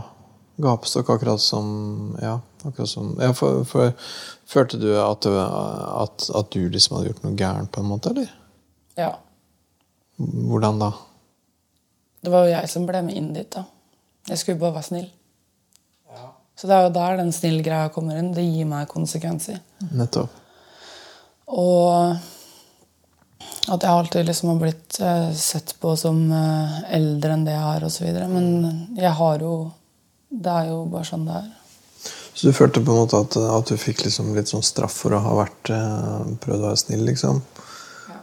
Gapestokk, 0.59 1.09
akkurat 1.15 1.41
som 1.41 2.17
Ja, 2.21 2.39
akkurat 2.63 2.89
som 2.89 3.13
ja, 3.21 3.31
for, 3.33 3.63
for, 3.63 3.93
Følte 4.49 4.77
du 4.81 4.89
at, 4.97 5.25
at, 5.25 6.29
at, 6.35 6.51
du 6.51 6.69
liksom 6.69 6.97
hadde 6.97 7.11
gjort 7.11 7.25
noe 7.25 7.37
gærent, 7.37 7.71
på 7.71 7.83
en 7.83 7.89
måte, 7.89 8.11
eller? 8.11 8.31
Ja. 8.97 9.11
Hvordan 10.17 10.81
da? 10.81 10.89
Det 12.19 12.31
var 12.33 12.45
jo 12.45 12.55
jeg 12.55 12.71
som 12.71 12.87
ble 12.87 13.03
med 13.05 13.17
inn 13.19 13.31
dit. 13.35 13.49
da. 13.51 13.65
Jeg 14.29 14.41
skulle 14.41 14.61
bare 14.61 14.77
være 14.77 14.89
snill. 14.89 15.07
Ja. 16.11 16.31
Så 16.55 16.67
det 16.67 16.75
er 16.75 16.87
jo 16.87 16.95
der 16.97 17.21
den 17.21 17.31
snill-greia 17.35 17.93
kommer 17.95 18.19
inn. 18.19 18.33
Det 18.35 18.43
gir 18.43 18.67
meg 18.69 18.89
konsekvenser. 18.91 19.61
Nettopp. 19.95 20.35
Og 21.49 22.19
at 23.69 23.83
jeg 23.85 23.91
alltid 23.91 24.27
liksom 24.27 24.51
har 24.51 24.59
blitt 24.61 24.99
uh, 25.01 25.29
sett 25.37 25.75
på 25.81 25.93
som 25.97 26.19
uh, 26.31 26.81
eldre 26.93 27.35
enn 27.35 27.45
det 27.47 27.55
jeg 27.55 27.77
er, 27.77 27.85
osv. 27.87 28.19
Men 28.31 28.49
jeg 28.97 29.13
har 29.21 29.45
jo 29.45 29.53
Det 30.29 30.51
er 30.53 30.67
jo 30.69 30.83
bare 30.85 31.07
sånn 31.07 31.23
det 31.25 31.37
er. 31.39 31.47
Så 32.37 32.47
du 32.47 32.53
følte 32.53 32.83
på 32.85 32.93
en 32.93 32.99
måte 33.01 33.17
at, 33.17 33.35
at 33.35 33.71
du 33.71 33.79
fikk 33.81 34.03
liksom 34.05 34.29
litt 34.35 34.51
sånn 34.51 34.63
straff 34.63 34.93
for 35.01 35.15
å 35.15 35.21
ha 35.23 35.31
vært 35.41 35.71
uh, 35.73 36.27
prøvd 36.43 36.59
å 36.59 36.67
være 36.67 36.81
snill, 36.83 37.01
liksom? 37.07 37.41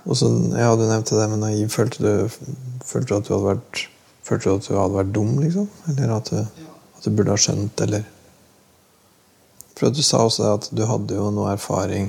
Og 0.06 0.14
så, 0.14 0.30
ja, 0.54 0.70
Du 0.78 0.84
nevnte 0.86 1.18
det 1.18 1.26
med 1.32 1.42
naiv. 1.42 1.66
Følte 1.74 2.02
du, 2.04 2.46
følte 2.86 3.12
du, 3.12 3.16
at 3.18 3.28
du 3.28 3.34
hadde 3.36 3.52
vært 3.54 3.84
Følte 4.26 4.50
du 4.50 4.56
at 4.58 4.66
du 4.66 4.74
hadde 4.74 4.96
vært 4.96 5.10
dum, 5.14 5.36
liksom? 5.38 5.66
Eller 5.92 6.12
at 6.16 6.30
du, 6.32 6.40
at 6.98 7.04
du 7.04 7.12
burde 7.14 7.30
ha 7.30 7.38
skjønt, 7.38 7.78
eller 7.84 8.02
For 9.76 9.86
at 9.86 9.94
du 9.94 10.02
sa 10.02 10.24
også 10.26 10.48
at 10.50 10.66
du 10.74 10.82
hadde 10.88 11.14
jo 11.14 11.28
noe 11.30 11.52
erfaring 11.52 12.08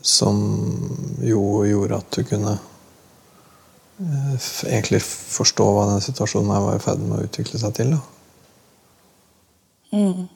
som 0.00 0.38
jo 1.20 1.42
gjorde 1.68 1.98
at 2.00 2.16
du 2.16 2.24
kunne 2.24 2.54
eh, 4.00 4.48
egentlig 4.70 5.02
forstå 5.04 5.66
hva 5.66 5.88
den 5.90 6.04
situasjonen 6.04 6.54
her 6.54 6.64
var 6.64 6.78
i 6.78 6.84
ferd 6.86 7.02
med 7.04 7.18
å 7.18 7.26
utvikle 7.26 7.60
seg 7.60 7.74
til. 7.76 7.92
da. 7.92 8.00
Mm. 9.92 10.28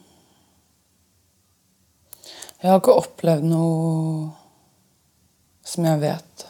Jeg 2.61 2.71
har 2.71 2.81
ikke 2.81 2.99
opplevd 2.99 3.47
noe 3.49 4.29
som 5.65 5.87
jeg 5.87 6.03
vet 6.03 6.45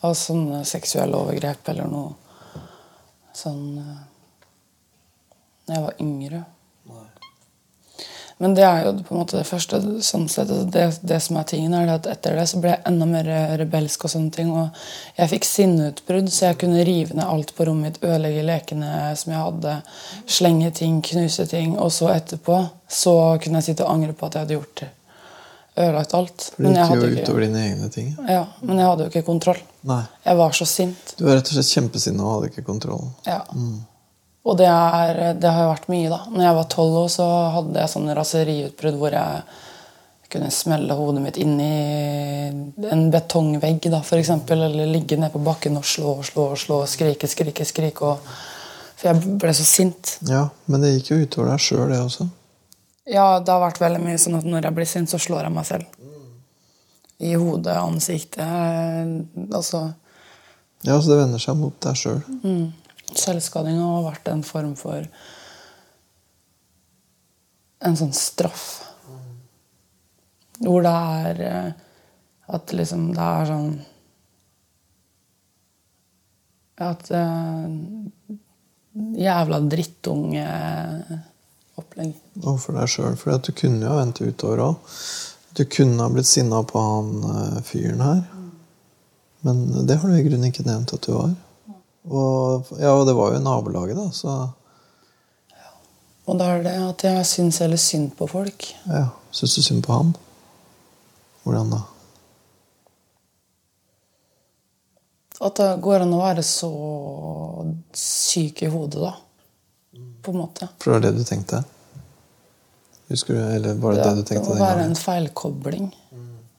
av 0.00 0.14
sånne 0.16 0.62
seksuelle 0.68 1.16
overgrep 1.16 1.68
eller 1.72 1.90
noe 1.90 2.14
sånn 3.36 3.66
Da 3.76 3.98
Når 5.66 5.76
jeg 5.76 5.84
var 5.84 6.00
yngre. 6.02 6.44
Men 8.40 8.54
det 8.56 8.62
er 8.64 8.86
jo 8.86 8.92
på 9.04 9.12
en 9.12 9.18
måte 9.20 9.36
det 9.36 9.44
første. 9.44 9.78
sånn 10.00 10.24
sett, 10.32 10.48
det, 10.72 10.86
det, 11.04 11.18
som 11.20 11.36
er 11.36 11.44
tingen 11.50 11.74
er 11.76 11.90
at 11.92 12.06
Etter 12.08 12.38
det 12.38 12.46
så 12.48 12.60
ble 12.62 12.70
jeg 12.72 12.80
enda 12.88 13.06
mer 13.06 13.28
rebelsk. 13.60 14.06
og 14.06 14.12
sånne 14.14 14.32
ting, 14.32 14.54
og 14.56 14.70
Jeg 15.18 15.28
fikk 15.34 15.44
sinneutbrudd, 15.44 16.30
så 16.32 16.46
jeg 16.46 16.58
kunne 16.62 16.86
rive 16.88 17.14
ned 17.14 17.26
alt 17.26 17.52
på 17.54 17.68
rommet 17.68 18.00
mitt, 18.00 18.02
ødelegge 18.02 18.46
lekene 18.48 18.94
som 19.20 19.34
jeg 19.34 19.42
hadde, 19.44 19.74
slenge 20.24 20.70
ting, 20.80 21.02
knuse 21.04 21.46
ting. 21.52 21.76
Og 21.76 21.92
så 21.92 22.08
etterpå 22.14 22.62
så 22.88 23.14
kunne 23.44 23.60
jeg 23.60 23.74
sitte 23.74 23.84
og 23.84 23.92
angre 23.92 24.16
på 24.16 24.26
at 24.26 24.38
jeg 24.38 24.46
hadde 24.46 24.56
gjort 24.56 24.80
det. 24.80 24.90
Ødelagt 25.80 26.14
alt. 26.16 26.48
Men 26.58 26.74
det 26.76 26.86
gikk 26.86 26.96
jo 27.00 27.10
utover 27.16 27.46
dine 27.46 27.62
egne 27.68 27.88
ting. 27.92 28.10
Ja, 28.28 28.44
Men 28.62 28.80
jeg 28.80 28.88
hadde 28.90 29.06
jo 29.06 29.12
ikke 29.12 29.26
kontroll. 29.26 29.62
Nei. 29.88 30.02
Jeg 30.26 30.40
var 30.40 30.56
så 30.56 30.66
sint. 30.68 31.14
Du 31.16 31.24
var 31.26 31.38
rett 31.38 31.48
og 31.48 31.56
slett 31.56 31.72
kjempesinna 31.78 32.26
og 32.26 32.34
hadde 32.34 32.52
ikke 32.52 32.66
kontroll. 32.66 33.08
Ja. 33.26 33.40
Mm. 33.54 33.80
Og 34.50 34.56
det, 34.56 34.68
er, 34.68 35.34
det 35.36 35.50
har 35.52 35.66
jo 35.66 35.72
vært 35.74 35.90
mye, 35.92 36.12
da. 36.12 36.20
Når 36.32 36.46
jeg 36.46 36.56
var 36.56 36.70
tolv 36.72 37.00
år, 37.02 37.10
så 37.12 37.26
hadde 37.56 37.82
jeg 37.82 37.92
sånne 37.92 38.16
raseriutbrudd 38.16 38.96
hvor 39.00 39.16
jeg 39.16 39.42
kunne 40.30 40.50
smelle 40.54 40.94
hodet 40.94 41.22
mitt 41.24 41.38
inn 41.42 41.56
i 41.60 41.74
en 42.94 43.08
betongvegg, 43.10 43.88
da, 43.90 44.00
eksempel, 44.16 44.62
Eller 44.68 44.86
ligge 44.86 45.18
ned 45.18 45.32
på 45.32 45.42
bakken 45.42 45.76
og 45.80 45.84
slå 45.84 46.20
og 46.20 46.24
slå 46.24 46.46
og 46.54 46.58
slå, 46.58 46.80
skrike, 46.86 47.28
skrike, 47.28 47.66
skrike. 47.66 48.12
Og, 48.14 48.34
for 48.96 49.10
jeg 49.10 49.38
ble 49.42 49.54
så 49.56 49.66
sint. 49.66 50.18
Ja, 50.28 50.48
Men 50.66 50.84
det 50.84 50.94
gikk 50.94 51.10
jo 51.12 51.22
utover 51.24 51.52
deg 51.52 51.64
sjøl, 51.66 51.88
det 51.90 52.00
også. 52.00 52.28
Ja, 53.10 53.40
det 53.42 53.50
har 53.50 53.64
vært 53.64 53.80
veldig 53.82 54.02
mye 54.04 54.18
sånn 54.22 54.38
at 54.38 54.46
når 54.46 54.68
jeg 54.68 54.76
blir 54.76 54.88
sint, 54.88 55.10
så 55.10 55.18
slår 55.18 55.48
jeg 55.48 55.54
meg 55.56 55.66
selv. 55.66 55.96
I 57.20 57.34
hodet, 57.36 57.74
ansiktet 57.76 58.46
Altså 59.52 59.82
Ja, 60.86 60.94
så 60.96 61.10
det 61.10 61.18
vender 61.18 61.42
seg 61.42 61.58
mot 61.60 61.74
deg 61.84 61.98
sjøl. 62.00 62.22
Mm. 62.40 62.70
Selvskading 63.10 63.80
har 63.82 64.06
vært 64.06 64.30
en 64.32 64.44
form 64.46 64.72
for 64.78 65.04
en 67.80 67.98
sånn 67.98 68.14
straff. 68.16 68.64
Hvor 70.60 70.84
det 70.84 70.92
er 70.92 71.42
eh, 71.48 71.70
At 72.52 72.72
liksom 72.76 73.10
det 73.16 73.26
er 73.26 73.46
sånn 73.48 73.70
At 76.84 77.08
uh, 77.12 77.68
Jævla 79.20 79.60
drittunge-opplegg. 81.80 82.44
Overfor 82.44 82.76
deg 82.78 82.88
sjøl. 82.88 83.16
For 83.16 83.38
du 83.38 83.52
kunne 83.52 83.86
jo 83.86 83.96
vente 83.98 84.24
utover 84.24 84.62
òg. 84.64 84.96
Du 85.56 85.64
kunne 85.64 86.02
ha 86.02 86.08
blitt 86.12 86.26
sinna 86.26 86.62
på 86.62 86.78
han 86.78 87.24
uh, 87.24 87.60
fyren 87.66 88.00
her. 88.00 88.22
Men 89.40 89.86
det 89.86 89.96
har 89.96 90.08
du 90.08 90.16
i 90.16 90.22
grunnen 90.22 90.50
ikke 90.50 90.66
nevnt 90.66 90.92
at 90.94 91.06
du 91.06 91.14
var. 91.14 91.34
Og, 92.10 92.66
ja, 92.80 92.92
og 92.94 93.06
det 93.08 93.14
var 93.16 93.34
jo 93.34 93.44
nabolaget, 93.44 93.96
da, 93.96 94.06
så 94.12 94.34
ja. 95.52 95.70
Og 96.28 96.38
da 96.40 96.46
er 96.54 96.62
det 96.64 96.74
at 96.80 97.04
jeg 97.04 97.26
syns 97.28 97.60
heller 97.60 97.80
synd 97.80 98.14
på 98.16 98.28
folk. 98.30 98.68
Ja. 98.88 99.10
Syns 99.32 99.56
du 99.56 99.62
synd 99.64 99.84
på 99.84 99.94
han? 99.94 100.12
Hvordan 101.44 101.72
da? 101.72 101.80
At 105.40 105.56
det 105.56 105.68
går 105.80 106.04
an 106.04 106.12
å 106.12 106.20
være 106.20 106.44
så 106.44 106.70
syk 107.96 108.60
i 108.64 108.72
hodet, 108.72 109.00
da. 109.00 109.14
På 110.22 110.34
en 110.34 110.42
måte. 110.42 110.68
For 110.78 110.90
det 110.90 110.98
var 110.98 111.06
det 111.06 111.18
du 111.18 111.24
tenkte? 111.24 111.62
Husker 113.10 113.34
du, 113.34 113.40
eller 113.40 113.74
var 113.82 113.96
det 113.96 114.02
ja, 114.02 114.10
det 114.10 114.22
du 114.22 114.28
tenkte? 114.28 114.52
Det 114.54 114.60
var 114.60 114.82
en 114.84 114.96
feilkobling. 114.96 115.88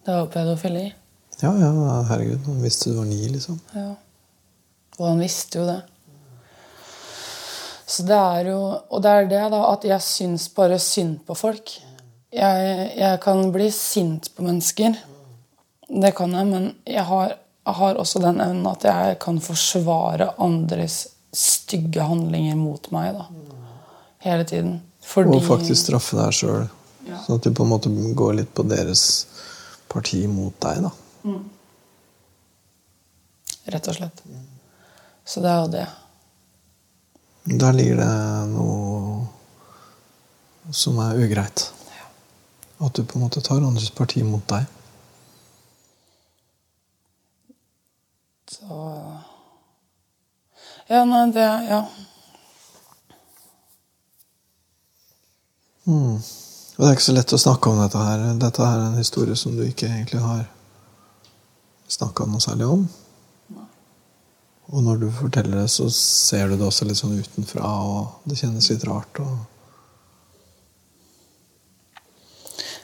Det 0.05 0.16
var 0.18 0.26
pedofili. 0.34 0.88
Ja, 1.41 1.51
ja, 1.57 2.01
herregud. 2.09 2.41
Han 2.45 2.62
Visste 2.62 2.89
du 2.89 2.97
var 2.97 3.05
ni, 3.05 3.22
liksom. 3.30 3.59
Ja. 3.74 3.93
Og 4.97 5.07
han 5.07 5.22
visste 5.22 5.62
jo 5.62 5.68
det. 5.70 5.80
Så 7.91 8.03
det 8.07 8.18
er 8.18 8.51
jo 8.51 8.59
Og 8.89 9.01
det 9.03 9.12
er 9.12 9.30
det, 9.30 9.45
da, 9.53 9.62
at 9.72 9.88
jeg 9.88 10.05
syns 10.05 10.49
bare 10.55 10.80
synd 10.80 11.22
på 11.28 11.36
folk. 11.36 11.74
Jeg, 12.32 12.91
jeg 12.95 13.20
kan 13.24 13.49
bli 13.51 13.68
sint 13.76 14.30
på 14.36 14.45
mennesker. 14.45 14.95
Det 15.91 16.14
kan 16.16 16.36
jeg, 16.36 16.47
men 16.47 16.70
jeg 16.88 17.03
har, 17.03 17.34
jeg 17.68 17.80
har 17.80 17.99
også 17.99 18.22
den 18.24 18.39
evnen 18.39 18.70
at 18.72 18.86
jeg 18.88 19.18
kan 19.24 19.41
forsvare 19.43 20.30
andres 20.39 21.01
stygge 21.32 22.03
handlinger 22.03 22.55
mot 22.59 22.91
meg. 22.91 23.13
da. 23.15 23.25
Hele 24.21 24.45
tiden. 24.45 24.82
Fordi... 25.01 25.38
Og 25.38 25.43
faktisk 25.47 25.86
straffe 25.86 26.17
deg 26.19 26.36
sjøl. 26.36 26.67
Ja. 27.07 27.17
Sånn 27.25 27.39
at 27.39 27.47
du 27.47 27.55
på 27.55 27.65
en 27.65 27.71
måte 27.71 27.89
går 27.89 28.34
litt 28.38 28.53
på 28.53 28.63
deres 28.67 29.25
parti 29.91 30.27
mot 30.29 30.55
deg. 30.61 30.86
da. 30.86 30.91
Mm. 31.25 31.43
Rett 33.71 33.88
og 33.88 33.97
slett. 33.97 34.23
Så 35.25 35.41
det 35.43 35.49
er 35.51 35.59
jo 35.61 35.71
det. 35.71 35.88
Der 37.61 37.73
ligger 37.73 37.97
det 38.01 38.13
noe 38.51 39.27
som 40.75 40.99
er 41.01 41.17
ugreit. 41.17 41.71
Ja. 41.95 42.05
At 42.86 42.93
du 42.97 43.03
på 43.05 43.17
en 43.17 43.25
måte 43.25 43.41
tar 43.41 43.63
andres 43.65 43.89
parti 43.95 44.23
mot 44.25 44.45
deg. 44.51 44.69
Så 48.51 48.77
Ja, 50.92 51.06
nei, 51.06 51.32
det 51.32 51.39
Ja. 51.70 51.86
Mm. 55.88 56.16
Og 56.78 56.78
det 56.78 56.88
er 56.88 56.98
ikke 56.98 57.06
så 57.06 57.14
lett 57.16 57.34
å 57.34 57.38
snakke 57.39 57.70
om 57.70 57.80
dette 57.80 58.02
her. 58.02 58.26
Dette 58.42 58.66
er 58.66 58.82
en 58.88 58.98
historie 58.98 59.36
som 59.36 59.56
du 59.56 59.64
ikke 59.64 59.88
egentlig 59.88 60.20
har 60.20 60.44
snakka 61.88 62.26
noe 62.28 62.44
særlig 62.44 62.68
om. 62.68 62.84
Og 64.72 64.84
når 64.84 65.00
du 65.00 65.08
forteller 65.12 65.62
det, 65.62 65.70
så 65.72 65.88
ser 65.96 66.50
du 66.50 66.58
det 66.58 66.68
også 66.68 66.86
litt 66.88 67.00
sånn 67.00 67.16
utenfra, 67.20 67.72
og 67.88 68.28
det 68.28 68.39
kjennes 68.39 68.70
litt 68.72 68.84
rart. 68.88 69.24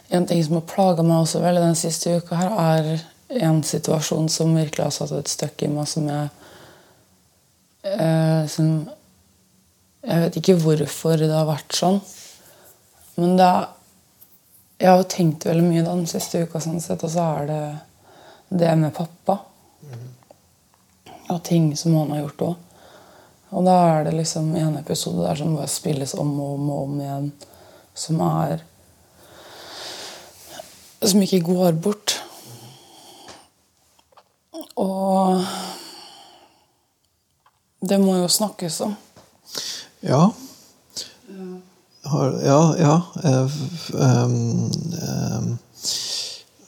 En 0.08 0.28
ting 0.28 0.44
som 0.44 0.60
har 0.62 0.68
plaga 0.68 1.04
meg 1.04 1.26
også 1.26 1.44
veldig 1.44 1.64
den 1.64 1.80
siste 1.80 2.18
uka, 2.20 2.40
her, 2.40 2.52
er 2.56 3.48
en 3.48 3.64
situasjon 3.64 4.30
som 4.32 4.56
virkelig 4.56 4.86
har 4.86 4.96
satt 4.96 5.16
et 5.16 5.32
støkk 5.32 5.68
i 5.68 5.72
meg, 5.72 5.88
som 5.92 6.08
jeg 6.08 6.30
som, 7.84 8.70
Jeg 10.04 10.22
vet 10.24 10.38
ikke 10.40 10.56
hvorfor 10.60 11.20
det 11.20 11.32
har 11.32 11.48
vært 11.48 11.76
sånn, 11.78 12.00
men 13.18 13.38
det 13.40 13.46
er 13.48 13.68
Jeg 14.80 14.90
har 14.90 14.98
jo 15.02 15.10
tenkt 15.10 15.46
veldig 15.46 15.66
mye 15.66 15.86
den 15.86 16.06
siste 16.10 16.44
uka, 16.46 16.60
sånn 16.62 16.82
sett, 16.82 17.04
og 17.04 17.10
så 17.10 17.24
er 17.40 17.48
det 17.50 17.62
det 18.50 18.76
med 18.80 18.94
pappa 18.96 19.40
Og 21.30 21.44
ting 21.44 21.76
som 21.76 21.96
han 21.98 22.14
har 22.14 22.22
gjort 22.24 22.44
òg. 22.46 22.56
Og 23.56 23.64
da 23.64 23.76
er 23.90 24.08
det 24.08 24.16
liksom 24.16 24.56
en 24.60 24.78
episode 24.80 25.24
der 25.24 25.40
som 25.40 25.56
bare 25.56 25.72
spilles 25.72 26.14
om 26.20 26.34
og 26.40 26.54
om 26.56 26.70
og 26.70 26.82
om 26.84 27.02
igjen, 27.02 27.32
som 27.96 28.22
er 28.22 28.64
Som 31.02 31.22
ikke 31.22 31.44
går 31.46 31.76
bort. 31.78 32.16
Og 34.76 35.44
det 37.80 38.00
må 38.02 38.18
jo 38.18 38.28
snakkes 38.32 38.82
om. 38.86 38.96
Ja. 40.06 40.32
Har, 42.08 42.40
ja, 42.46 42.62
ja. 42.80 42.96
Um, 43.24 44.72
um, 45.04 45.52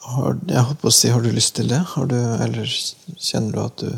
har, 0.09 0.37
jeg 0.49 0.65
holdt 0.67 0.81
på 0.81 0.91
å 0.91 0.93
si, 0.93 1.09
har 1.13 1.23
du 1.23 1.31
lyst 1.31 1.55
til 1.57 1.71
det? 1.71 1.81
Du, 2.11 2.17
eller 2.17 2.69
kjenner 3.15 3.55
du 3.55 3.61
at 3.63 3.83
du 3.85 3.91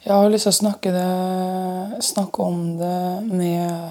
jeg 0.00 0.16
har 0.16 0.30
lyst 0.32 0.46
til 0.48 0.54
å 0.54 0.56
snakke, 0.56 0.90
det, 0.94 2.02
snakke 2.02 2.44
om 2.44 2.60
det 2.80 3.00
med 3.28 3.90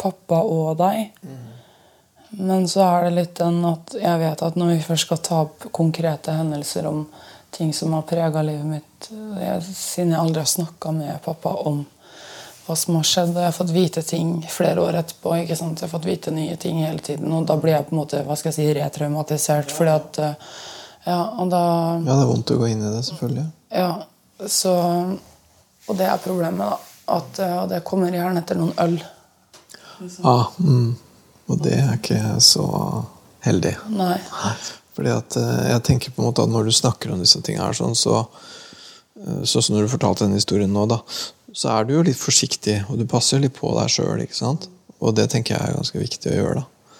pappa 0.00 0.40
og 0.40 0.78
deg. 0.80 1.10
Mm. 1.20 1.48
Men 2.48 2.68
så 2.68 2.86
er 2.86 3.04
det 3.06 3.16
litt 3.16 3.34
den 3.36 3.58
at 3.68 3.92
jeg 3.96 4.20
vet 4.22 4.44
at 4.44 4.56
når 4.56 4.72
vi 4.72 4.86
først 4.86 5.08
skal 5.08 5.20
ta 5.24 5.42
opp 5.44 5.68
konkrete 5.76 6.32
hendelser 6.36 6.88
om 6.88 7.04
ting 7.50 7.72
som 7.74 7.92
har 7.96 8.02
prega 8.08 8.42
livet 8.42 8.66
mitt 8.66 9.08
jeg, 9.40 9.62
Siden 9.64 10.12
jeg 10.12 10.20
aldri 10.20 10.42
har 10.42 10.50
snakka 10.50 10.92
med 10.92 11.22
pappa 11.24 11.54
om 11.68 11.84
hva 12.68 12.76
som 12.76 12.98
har 12.98 13.06
skjedd, 13.08 13.30
og 13.32 13.40
jeg 13.40 13.48
har 13.48 13.56
fått 13.56 13.70
vite 13.72 14.02
ting 14.04 14.32
flere 14.52 14.82
år 14.84 14.98
etterpå. 15.00 15.32
ikke 15.40 15.56
sant? 15.56 15.80
Jeg 15.80 15.88
har 15.88 15.94
fått 15.94 16.08
vite 16.08 16.32
nye 16.36 16.56
ting 16.60 16.82
hele 16.84 17.00
tiden, 17.00 17.32
og 17.32 17.46
da 17.48 17.56
blir 17.56 17.72
jeg 17.72 17.86
på 17.88 17.94
en 17.94 18.00
måte 18.02 18.20
hva 18.26 18.36
skal 18.36 18.50
jeg 18.52 18.58
si, 18.58 18.66
retraumatisert. 18.76 19.72
fordi 19.72 19.94
at 19.94 20.20
ja, 21.06 21.22
og 21.40 21.48
da, 21.48 21.62
ja, 22.02 22.10
det 22.10 22.18
er 22.18 22.28
vondt 22.28 22.52
å 22.52 22.58
gå 22.60 22.68
inn 22.68 22.84
i 22.84 22.92
det, 22.92 23.00
selvfølgelig. 23.06 23.46
Ja, 23.72 23.92
så, 24.44 24.74
og 25.88 25.96
det 25.96 26.10
er 26.10 26.20
problemet, 26.20 26.66
da. 26.66 26.84
At, 27.08 27.40
det 27.70 27.80
kommer 27.88 28.12
gjerne 28.12 28.42
etter 28.42 28.58
noen 28.60 28.74
øl. 28.84 28.98
Liksom. 30.02 30.26
Ah, 30.28 30.50
mm. 30.60 30.90
Og 31.48 31.62
det 31.64 31.78
er 31.80 31.94
ikke 31.96 32.20
så 32.44 32.66
heldig. 33.46 33.72
Nei. 33.96 34.18
Fordi 34.98 35.14
at 35.14 35.38
eh, 35.38 35.64
jeg 35.72 35.84
tenker 35.86 36.14
på 36.14 36.22
en 36.22 36.30
måte 36.30 36.44
at 36.44 36.50
Når 36.52 36.68
du 36.68 36.74
snakker 36.74 37.14
om 37.14 37.22
disse 37.22 37.40
tingene, 37.44 37.72
sånn, 37.76 37.96
så 37.98 38.24
Sånn 39.18 39.64
som 39.66 39.74
når 39.74 39.88
du 39.88 39.90
fortalte 39.90 40.22
denne 40.22 40.38
historien 40.38 40.70
nå, 40.70 40.84
da, 40.86 41.00
så 41.50 41.72
er 41.72 41.88
du 41.88 41.96
jo 41.96 42.04
litt 42.06 42.20
forsiktig, 42.20 42.76
og 42.86 43.00
du 43.00 43.06
passer 43.10 43.40
litt 43.42 43.56
på 43.56 43.72
deg 43.74 43.90
sjøl. 43.90 44.20
Og 45.02 45.16
det 45.18 45.24
tenker 45.32 45.56
jeg 45.56 45.72
er 45.72 45.74
ganske 45.74 45.98
viktig 45.98 46.30
å 46.30 46.36
gjøre. 46.36 46.60
da. 46.60 46.92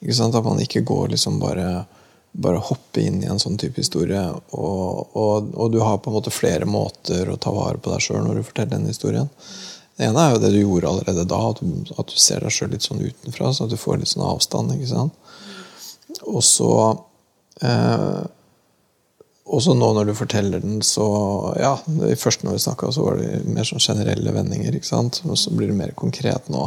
Ikke 0.00 0.16
sant? 0.16 0.38
At 0.38 0.46
man 0.46 0.62
ikke 0.64 0.80
går 0.88 1.10
liksom 1.12 1.36
bare 1.42 1.84
bare 2.32 2.60
hoppe 2.62 3.02
inn 3.02 3.22
i 3.22 3.26
en 3.26 3.40
sånn 3.40 3.56
type 3.58 3.80
historie. 3.80 4.20
Og, 4.52 5.16
og, 5.16 5.48
og, 5.54 5.72
du 5.72 5.80
har 5.82 5.98
på 5.98 6.10
en 6.10 6.18
måte 6.18 6.34
flere 6.34 6.68
måter 6.68 7.30
å 7.30 7.38
ta 7.40 7.52
vare 7.54 7.80
på 7.82 7.90
deg 7.92 8.04
sjøl 8.04 8.22
når 8.26 8.38
du 8.38 8.46
forteller 8.46 8.76
den 8.76 8.90
historien. 8.90 9.30
Det 9.98 10.06
ene 10.06 10.22
er 10.22 10.34
jo 10.34 10.42
det 10.44 10.52
du 10.54 10.60
gjorde 10.60 10.92
allerede 10.92 11.26
da, 11.26 11.40
at 11.50 11.62
du, 11.62 11.94
at 11.98 12.12
du 12.12 12.20
ser 12.20 12.44
deg 12.44 12.54
sjøl 12.54 12.70
litt 12.74 12.86
sånn 12.86 13.02
utenfra. 13.02 13.50
Så 13.50 13.66
at 13.66 13.74
du 13.74 13.80
får 13.80 14.02
litt 14.02 14.12
sånn 14.12 14.26
avstand. 14.28 14.76
ikke 14.76 14.92
sant? 14.92 15.16
Og 16.22 16.44
så 16.46 16.70
eh, 17.62 18.26
også 19.48 19.72
nå 19.78 19.86
når 19.96 20.10
du 20.10 20.14
forteller 20.16 20.60
den, 20.60 20.82
så 20.84 21.06
Ja, 21.58 21.72
først 22.20 22.42
når 22.44 22.58
vi 22.58 22.64
snakka, 22.66 22.90
så 22.92 23.06
var 23.06 23.16
det 23.16 23.40
mer 23.48 23.64
sånn 23.64 23.80
generelle 23.80 24.32
vendinger. 24.34 24.74
ikke 24.76 24.90
sant? 24.90 25.22
Og 25.24 25.38
så 25.40 25.50
blir 25.56 25.70
det 25.70 25.78
mer 25.78 25.94
konkret 25.96 26.50
nå. 26.52 26.66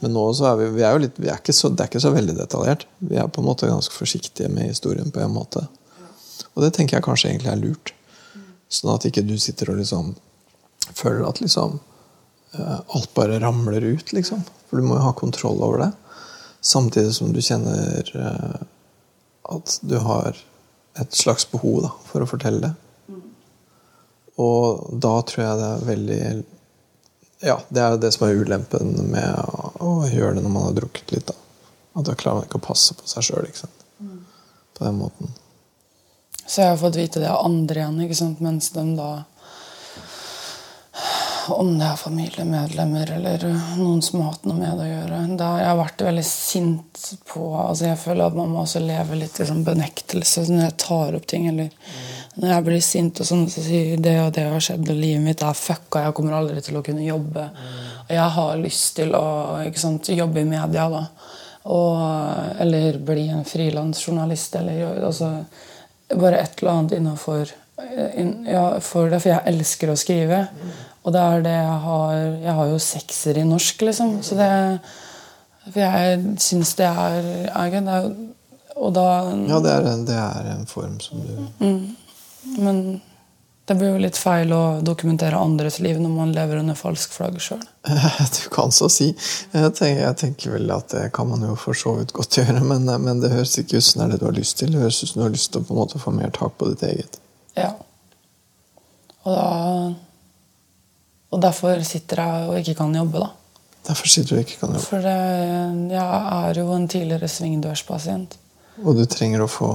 Men 0.00 0.14
nå 0.16 0.24
så 0.34 0.52
er 0.52 0.56
vi, 0.62 0.70
vi 0.78 0.86
er 0.86 0.96
jo 0.96 1.02
litt, 1.04 1.20
vi 1.20 1.28
er 1.28 1.42
ikke 1.42 1.52
så, 1.52 1.68
det 1.68 1.84
er 1.84 1.92
ikke 1.92 2.04
så 2.06 2.14
veldig 2.14 2.36
detaljert. 2.38 2.86
Vi 2.98 3.20
er 3.20 3.28
på 3.28 3.42
en 3.42 3.50
måte 3.50 3.68
ganske 3.68 3.94
forsiktige 3.94 4.48
med 4.48 4.72
historien 4.72 5.12
på 5.12 5.20
en 5.20 5.34
måte. 5.34 5.66
Og 6.54 6.64
det 6.64 6.72
tenker 6.76 6.96
jeg 6.96 7.04
kanskje 7.04 7.30
egentlig 7.30 7.52
er 7.52 7.60
lurt. 7.60 7.94
Sånn 8.72 8.94
at 8.94 9.04
ikke 9.04 9.26
du 9.28 9.36
sitter 9.40 9.72
og 9.72 9.82
liksom 9.82 10.14
føler 10.96 11.26
at 11.28 11.40
liksom 11.44 11.78
eh, 12.56 12.78
alt 12.96 13.12
bare 13.14 13.40
ramler 13.44 13.84
ut, 13.92 14.12
liksom. 14.16 14.40
For 14.68 14.80
du 14.80 14.88
må 14.88 14.96
jo 14.96 15.04
ha 15.04 15.12
kontroll 15.16 15.60
over 15.60 15.84
det. 15.84 15.92
Samtidig 16.64 17.12
som 17.16 17.32
du 17.34 17.42
kjenner 17.44 18.08
eh, 18.16 18.62
at 19.42 19.78
du 19.82 19.98
har 19.98 20.38
et 21.00 21.12
slags 21.16 21.46
behov 21.50 21.82
da, 21.86 21.90
for 22.06 22.24
å 22.24 22.28
fortelle 22.28 22.60
det. 22.68 22.72
Og 24.40 24.88
da 25.02 25.12
tror 25.28 25.44
jeg 25.44 25.60
det 25.60 25.68
er 25.68 25.86
veldig 25.88 26.22
Ja, 27.42 27.56
det 27.68 27.82
er 27.82 27.96
det 28.00 28.12
som 28.14 28.26
er 28.28 28.38
ulempen 28.38 28.94
med 29.10 29.80
å 29.82 30.06
gjøre 30.06 30.36
det 30.36 30.44
når 30.44 30.54
man 30.54 30.68
har 30.68 30.76
drukket 30.76 31.12
litt. 31.12 31.26
da. 31.26 31.34
At 31.98 32.06
da 32.08 32.14
klarer 32.16 32.40
man 32.40 32.46
ikke 32.48 32.60
å 32.62 32.68
passe 32.68 32.94
på 32.96 33.08
seg 33.10 33.26
sjøl. 33.26 33.48
På 34.78 34.84
den 34.86 35.00
måten. 35.00 35.32
Så 36.46 36.62
jeg 36.62 36.70
har 36.72 36.80
fått 36.80 36.96
vite 36.96 37.20
det 37.22 37.30
av 37.30 37.44
andre 37.46 37.82
igjen, 37.82 38.00
ikke 38.06 38.18
sant? 38.18 38.40
mens 38.44 38.70
de 38.74 38.84
da 38.96 39.10
om 41.48 41.78
det 41.78 41.86
er 41.86 41.98
familiemedlemmer 41.98 43.10
eller 43.16 43.44
noen 43.78 44.02
som 44.04 44.20
har 44.20 44.32
hatt 44.32 44.44
noe 44.46 44.58
med 44.58 44.78
det 44.78 44.84
å 44.84 44.90
gjøre. 44.90 45.20
Da 45.40 45.48
jeg 45.60 45.68
har 45.68 45.78
vært 45.78 46.04
veldig 46.06 46.24
sint 46.26 47.02
på 47.28 47.46
altså 47.58 47.88
Jeg 47.88 48.00
føler 48.02 48.26
at 48.26 48.36
man 48.38 48.52
må 48.52 48.62
også 48.62 48.82
leve 48.82 49.18
litt 49.18 49.40
i 49.40 49.46
sånn 49.48 49.64
benektelse 49.66 50.44
når 50.48 50.64
jeg 50.64 50.76
tar 50.84 51.16
opp 51.18 51.26
ting. 51.30 51.48
eller 51.50 51.70
Når 52.36 52.54
jeg 52.54 52.66
blir 52.68 52.84
sint 52.86 53.22
og 53.22 53.28
sånn, 53.28 53.46
så 53.52 53.64
sier 53.64 54.02
det 54.02 54.16
og 54.22 54.32
det 54.36 54.46
har 54.52 54.66
skjedd, 54.66 54.86
og 54.86 55.00
livet 55.00 55.24
mitt 55.24 55.42
er 55.44 55.58
fucka, 55.58 56.06
jeg 56.06 56.16
kommer 56.18 56.38
aldri 56.38 56.62
til 56.64 56.78
å 56.78 56.84
kunne 56.86 57.06
jobbe. 57.06 57.48
Og 58.06 58.14
jeg 58.16 58.28
har 58.36 58.62
lyst 58.62 58.94
til 59.00 59.16
å 59.18 59.24
sant, 59.78 60.12
jobbe 60.12 60.44
i 60.44 60.48
media, 60.48 60.86
da. 60.92 61.02
Og, 61.72 61.98
eller 62.62 62.98
bli 63.06 63.28
en 63.30 63.44
frilansjournalist, 63.46 64.56
eller 64.58 65.04
altså, 65.06 65.34
bare 66.12 66.40
et 66.42 66.62
eller 66.62 66.72
annet 66.72 66.96
innafor 66.98 67.52
ja, 68.46 68.80
for 68.80 69.10
det, 69.10 69.20
for 69.22 69.32
jeg 69.32 69.46
elsker 69.52 69.92
å 69.92 69.98
skrive. 69.98 70.42
Og 71.02 71.14
det 71.14 71.22
er 71.22 71.44
det 71.44 71.54
jeg 71.54 71.78
har 71.86 72.18
Jeg 72.42 72.58
har 72.58 72.68
jo 72.70 72.82
sekser 72.82 73.38
i 73.38 73.46
norsk, 73.46 73.86
liksom. 73.88 74.18
Så 74.22 74.38
det 74.38 74.50
For 75.68 75.80
jeg 75.82 76.20
syns 76.42 76.74
det 76.78 76.90
er, 76.90 77.30
er. 77.50 77.78
Det 77.78 77.96
er, 77.96 78.10
og 78.76 78.92
da 78.96 79.06
Ja, 79.48 79.62
det 79.62 79.72
er, 79.72 79.88
det 80.06 80.18
er, 80.18 80.52
en 80.56 80.66
form 80.66 81.00
som 81.00 81.22
du 81.22 81.32
mm, 81.62 81.96
Men 82.58 82.84
det 83.70 83.76
blir 83.78 83.92
jo 83.92 83.98
litt 84.02 84.18
feil 84.18 84.50
å 84.52 84.80
dokumentere 84.82 85.38
andres 85.38 85.78
liv 85.78 86.00
når 86.02 86.10
man 86.10 86.32
lever 86.34 86.58
under 86.58 86.74
falsk 86.74 87.12
flagg 87.14 87.36
sjøl. 87.40 87.60
Du 88.34 88.48
kan 88.50 88.74
så 88.74 88.88
si. 88.90 89.12
Jeg 89.52 89.70
tenker, 89.78 90.00
jeg 90.02 90.16
tenker, 90.18 90.56
vel 90.56 90.72
at 90.74 90.90
det 90.90 91.04
kan 91.14 91.30
man 91.30 91.44
jo 91.46 91.54
for 91.56 91.78
så 91.78 91.94
vidt 92.00 92.10
godt 92.16 92.40
gjøre, 92.40 92.58
men, 92.58 92.90
men 93.04 93.22
det 93.22 93.30
høres 93.30 93.54
ikke 93.62 93.78
ut 93.78 93.86
som 93.86 94.02
det 94.02 94.08
er 94.08 94.12
det 94.12 94.20
du 94.24 94.26
har 94.26 94.34
lyst 94.34 94.58
til. 94.58 94.74
Det 94.74 94.82
høres 94.82 94.98
ut 95.04 95.12
som 95.12 95.20
du 95.20 95.24
har 95.28 95.34
lyst 95.36 95.54
til 95.54 95.62
å 95.62 96.02
få 96.02 96.14
mer 96.16 96.34
tak 96.34 96.58
på 96.58 96.72
ditt 96.72 96.82
eget. 96.90 97.20
Ja. 97.54 97.70
Og 99.22 99.38
da 99.38 99.46
og 101.32 101.40
derfor 101.40 101.80
sitter 101.86 102.20
jeg 102.22 102.50
og 102.50 102.58
ikke 102.60 102.76
kan 102.82 102.94
jobbe, 102.94 103.22
da. 103.24 103.30
Derfor 103.88 104.10
sitter 104.12 104.36
du 104.36 104.42
ikke 104.42 104.60
kan 104.60 104.76
jobbe? 104.76 104.84
For 104.84 105.02
det, 105.04 105.18
jeg 105.90 106.22
er 106.36 106.60
jo 106.60 106.66
en 106.76 106.88
tidligere 106.92 107.28
svingdørspasient. 107.28 108.36
Og 108.82 108.96
du 108.96 109.04
trenger 109.10 109.42
å 109.44 109.50
få 109.50 109.70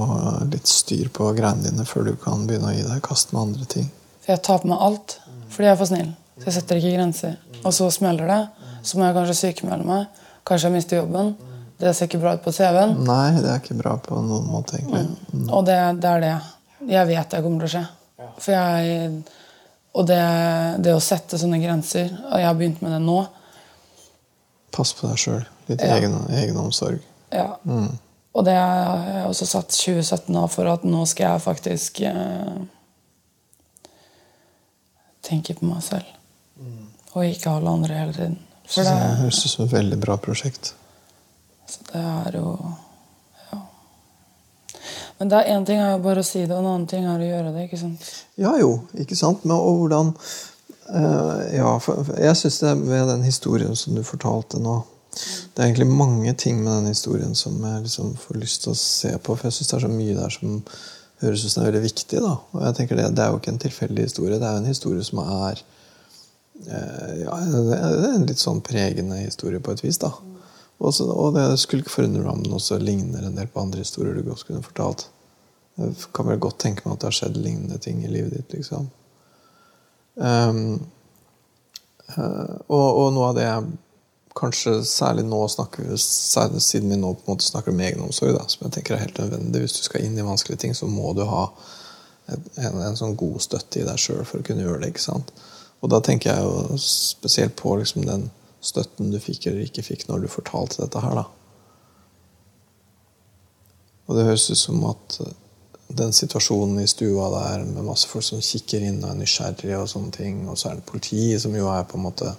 litt 0.50 0.70
styr 0.70 1.10
på 1.14 1.28
greiene 1.36 1.68
dine 1.68 1.86
før 1.86 2.08
du 2.08 2.14
kan 2.20 2.46
begynne 2.48 2.70
å 2.70 2.76
gi 2.76 2.86
deg 2.86 3.02
kast 3.04 3.34
med 3.34 3.44
andre 3.44 3.68
ting. 3.70 3.90
For 4.24 4.34
jeg 4.34 4.44
tar 4.46 4.62
på 4.62 4.70
meg 4.70 4.86
alt 4.86 5.18
fordi 5.48 5.66
jeg 5.66 5.74
er 5.74 5.80
for 5.80 5.90
snill. 5.90 6.08
Så 6.38 6.48
jeg 6.50 6.56
setter 6.58 6.78
ikke 6.78 6.94
grenser. 6.94 7.36
Og 7.64 7.72
så 7.74 7.88
smeller 7.90 8.30
det. 8.30 8.40
Så 8.86 8.98
må 8.98 9.06
jeg 9.08 9.16
kanskje 9.16 9.36
sykemelde 9.38 9.86
meg. 9.88 10.24
Kanskje 10.46 10.68
jeg 10.68 10.76
mister 10.76 11.00
jobben. 11.00 11.32
Det 11.78 11.94
ser 11.94 12.08
ikke 12.08 12.20
bra 12.22 12.34
ut 12.36 12.44
på 12.44 12.52
TV-en. 12.54 12.94
Nei, 13.06 13.38
det 13.38 13.50
er 13.50 13.62
ikke 13.62 13.78
bra 13.78 13.94
på 14.02 14.18
noen 14.18 14.46
måte, 14.50 14.78
egentlig. 14.78 15.04
Mm. 15.32 15.48
Og 15.54 15.64
det, 15.66 15.78
det, 16.02 16.12
er 16.12 16.24
det. 16.24 16.34
Jeg 16.90 17.10
vet 17.10 17.34
det 17.34 17.42
kommer 17.44 17.64
til 17.64 17.68
å 17.68 17.72
skje. 17.74 17.84
For 18.38 18.54
jeg 18.54 19.10
og 19.98 20.06
det, 20.06 20.22
det, 20.84 20.94
å 20.94 21.02
sette 21.02 21.38
sånne 21.40 21.58
grenser 21.58 22.12
Og 22.12 22.38
jeg 22.38 22.46
har 22.46 22.56
begynt 22.58 22.82
med 22.84 22.92
det 22.94 23.00
nå. 23.02 23.18
Pass 24.74 24.92
på 24.94 25.08
deg 25.08 25.18
sjøl. 25.18 25.46
Litt 25.66 25.82
ja. 25.82 25.96
egen, 25.96 26.14
egenomsorg. 26.38 27.02
Ja. 27.34 27.56
Mm. 27.66 27.96
Og 28.38 28.44
det 28.46 28.54
har 28.54 29.06
jeg 29.08 29.28
også 29.32 29.48
satt 29.50 29.74
2017 29.74 30.36
av 30.38 30.50
for 30.52 30.70
at 30.70 30.84
nå 30.86 31.02
skal 31.10 31.34
jeg 31.34 31.42
faktisk 31.42 32.02
eh, 32.06 32.58
tenke 35.26 35.56
på 35.58 35.66
meg 35.66 35.82
selv. 35.82 36.12
Mm. 36.60 36.84
Og 37.14 37.24
ikke 37.26 37.56
alle 37.56 37.72
andre 37.80 37.98
hele 37.98 38.14
tiden. 38.14 38.36
For 38.68 38.86
det 38.86 38.94
høres 39.24 39.40
ut 39.42 39.50
som 39.50 39.64
et 39.64 39.74
veldig 39.74 39.98
bra 40.04 40.18
prosjekt. 40.20 40.74
Så 41.68 41.82
det 41.90 42.04
er 42.04 42.38
jo 42.38 42.52
men 45.18 45.30
det 45.30 45.38
er 45.38 45.56
én 45.56 45.64
ting 45.66 45.80
er 45.82 45.96
jo 45.96 46.02
bare 46.04 46.22
å 46.22 46.26
si 46.26 46.44
det, 46.44 46.52
og 46.54 46.60
en 46.62 46.70
annen 46.72 46.86
ting 46.90 47.06
er 47.06 47.18
å 47.18 47.26
gjøre 47.26 47.54
det. 47.54 47.64
ikke 47.66 47.80
sant? 47.80 48.10
Ja 48.38 48.52
jo, 48.60 48.70
ikke 49.02 49.18
sant? 49.18 49.42
Men 49.44 49.56
og 49.56 49.80
hvordan 49.80 50.12
uh, 50.14 51.40
Ja, 51.54 51.72
for, 51.82 52.06
jeg 52.14 52.38
syns 52.38 52.60
det 52.62 52.76
med 52.78 53.10
den 53.10 53.26
historien 53.26 53.74
som 53.76 53.98
du 53.98 54.04
fortalte 54.06 54.62
nå 54.62 54.76
Det 55.10 55.58
er 55.58 55.66
egentlig 55.66 55.88
mange 55.90 56.34
ting 56.38 56.60
med 56.62 56.70
den 56.70 56.92
historien 56.92 57.34
som 57.34 57.58
jeg 57.64 57.88
liksom 57.88 58.14
får 58.22 58.38
lyst 58.38 58.62
til 58.62 58.74
å 58.76 58.78
se 58.78 59.10
på. 59.18 59.34
For 59.34 59.48
jeg 59.48 59.56
syns 59.56 59.72
det 59.72 59.76
er 59.80 59.86
så 59.88 59.90
mye 59.90 60.14
der 60.20 60.36
som 60.36 60.60
høres 61.24 61.42
ut 61.42 61.50
som 61.50 61.64
er 61.64 61.72
veldig 61.72 61.82
viktig. 61.88 62.20
da. 62.22 62.36
Og 62.54 62.62
jeg 62.68 62.78
tenker 62.78 63.00
det, 63.00 63.08
det 63.16 63.24
er 63.24 63.32
jo 63.32 63.40
ikke 63.40 63.54
en 63.56 63.64
tilfeldig 63.64 64.06
historie. 64.06 64.38
Det 64.38 64.46
er 64.46 64.54
jo 64.54 64.62
en 64.62 64.70
historie 64.70 65.08
som 65.08 65.24
er 65.24 65.64
uh, 66.68 67.12
ja, 67.24 67.40
det 67.56 67.80
er 67.80 68.08
en 68.12 68.28
litt 68.30 68.44
sånn 68.44 68.62
pregende 68.62 69.18
historie 69.24 69.58
på 69.58 69.74
et 69.74 69.82
vis. 69.82 69.98
da. 69.98 70.12
Også, 70.78 71.08
og 71.10 71.34
det 71.34 71.46
skulle 71.58 71.82
ikke 71.82 71.96
forundre 71.96 72.22
meg 72.22 72.32
om 72.32 72.44
den 72.44 72.54
også 72.54 72.78
ligner 72.78 73.24
en 73.26 73.38
del 73.38 73.48
på 73.50 73.62
andre 73.64 73.82
historier 73.82 74.14
du 74.14 74.22
godt 74.26 74.46
kunne 74.46 74.62
fortalt. 74.62 75.08
Jeg 75.78 75.96
kan 76.14 76.26
vel 76.26 76.38
godt 76.42 76.60
tenke 76.62 76.84
meg 76.84 76.94
at 76.94 77.02
det 77.02 77.10
har 77.10 77.18
skjedd 77.18 77.36
lignende 77.38 77.80
ting 77.82 78.04
i 78.04 78.10
livet 78.10 78.36
ditt. 78.36 78.54
liksom. 78.54 78.86
Um, 80.14 80.78
og, 82.16 82.86
og, 82.88 83.12
noe 83.14 83.28
av 83.28 83.36
det 83.36 83.44
jeg 83.44 83.66
kanskje 84.38 84.72
særlig 84.86 85.24
nå 85.26 85.40
snakker 85.50 85.92
særlig 85.98 86.62
siden 86.62 86.94
vi 86.94 86.98
nå 86.98 87.12
på 87.14 87.26
en 87.26 87.34
måte 87.34 87.46
snakker 87.46 87.74
om 87.74 87.82
egenomsorg, 87.82 88.36
da, 88.38 88.46
som 88.50 88.66
jeg 88.66 88.76
tenker 88.76 88.94
er 88.94 89.04
helt 89.04 89.18
nødvendig 89.18 89.64
hvis 89.64 89.76
du 89.78 89.82
skal 89.86 90.06
inn 90.06 90.18
i 90.18 90.26
vanskelige 90.26 90.62
ting, 90.62 90.74
så 90.78 90.86
må 90.90 91.10
du 91.18 91.24
ha 91.26 91.44
en, 92.30 92.44
en, 92.54 92.80
en 92.86 92.98
sånn 92.98 93.16
god 93.18 93.42
støtte 93.42 93.82
i 93.82 93.86
deg 93.86 93.98
sjøl 93.98 94.22
for 94.22 94.40
å 94.40 94.46
kunne 94.46 94.62
gjøre 94.62 94.84
det. 94.84 94.92
ikke 94.94 95.08
sant? 95.08 95.32
Og 95.82 95.90
da 95.90 96.00
tenker 96.04 96.32
jeg 96.32 96.46
jo 96.46 96.78
spesielt 96.82 97.56
på 97.58 97.74
liksom 97.78 98.06
den 98.06 98.28
støtten 98.60 99.12
du 99.12 99.18
fikk 99.22 99.46
eller 99.46 99.66
ikke 99.66 99.84
fikk 99.86 100.06
når 100.08 100.24
du 100.24 100.32
fortalte 100.32 100.82
dette 100.82 101.02
her, 101.02 101.20
da. 101.20 101.26
Og 104.08 104.16
det 104.16 104.24
høres 104.24 104.48
ut 104.50 104.58
som 104.58 104.84
at 104.88 105.18
eh, 105.24 105.34
den 105.98 106.12
situasjonen 106.12 106.80
i 106.80 106.88
stua 106.88 107.28
der 107.32 107.64
med 107.64 107.86
masse 107.86 108.08
folk 108.08 108.24
som 108.24 108.42
kikker 108.44 108.84
inn 108.84 109.02
og 109.02 109.12
er 109.12 109.20
nysgjerrige, 109.20 109.80
og 109.80 109.88
sånne 109.88 110.12
ting, 110.14 110.40
og 110.48 110.58
så 110.60 110.70
er 110.70 110.80
det 110.80 110.88
politiet, 110.88 111.40
som 111.42 111.54
jo 111.56 111.68
er 111.72 111.86
på 111.88 112.00
en 112.00 112.08
måte 112.08 112.34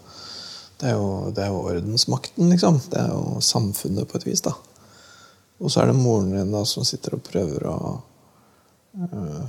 Det 0.80 0.88
er 0.88 0.96
jo, 0.96 1.32
det 1.36 1.44
er 1.44 1.50
jo 1.52 1.64
ordensmakten, 1.68 2.50
liksom. 2.54 2.78
Det 2.88 3.00
er 3.02 3.10
jo 3.12 3.42
samfunnet 3.44 4.08
på 4.08 4.16
et 4.16 4.26
vis, 4.30 4.42
da. 4.46 4.54
Og 5.60 5.72
så 5.72 5.82
er 5.82 5.90
det 5.90 5.98
moren 6.00 6.32
din 6.32 6.54
da 6.54 6.62
som 6.66 6.86
sitter 6.88 7.18
og 7.18 7.26
prøver 7.26 7.66
å 7.68 7.78
uh, 8.96 9.42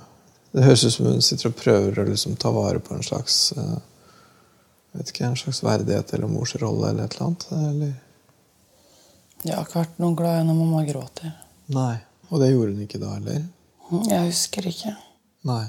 Det 0.51 0.65
høres 0.65 0.83
ut 0.85 0.95
som 0.97 1.07
hun 1.07 1.23
sitter 1.23 1.53
og 1.53 1.61
prøver 1.61 2.01
å 2.01 2.07
liksom 2.09 2.35
ta 2.35 2.51
vare 2.51 2.83
på 2.83 2.97
en 2.97 3.07
slags 3.07 3.53
uh, 3.55 3.79
vet 4.93 5.11
ikke, 5.13 5.27
en 5.27 5.37
slags 5.39 5.63
verdighet 5.65 6.15
eller 6.17 6.31
mors 6.31 6.55
rolle 6.61 6.91
eller 6.91 7.07
et 7.07 7.17
eller 7.17 7.27
annet? 7.27 7.47
Eller? 7.57 7.93
Jeg 9.45 9.57
har 9.57 9.67
ikke 9.67 9.81
vært 9.81 10.01
noe 10.03 10.17
glad 10.19 10.41
i 10.41 10.47
når 10.49 10.59
mamma 10.59 10.85
gråter. 10.89 11.35
Nei, 11.75 11.97
Og 12.31 12.39
det 12.43 12.51
gjorde 12.53 12.75
hun 12.75 12.83
ikke 12.85 13.01
da 13.03 13.13
heller? 13.17 13.45
Jeg 14.07 14.27
husker 14.29 14.67
ikke. 14.71 14.95
Nei. 15.51 15.65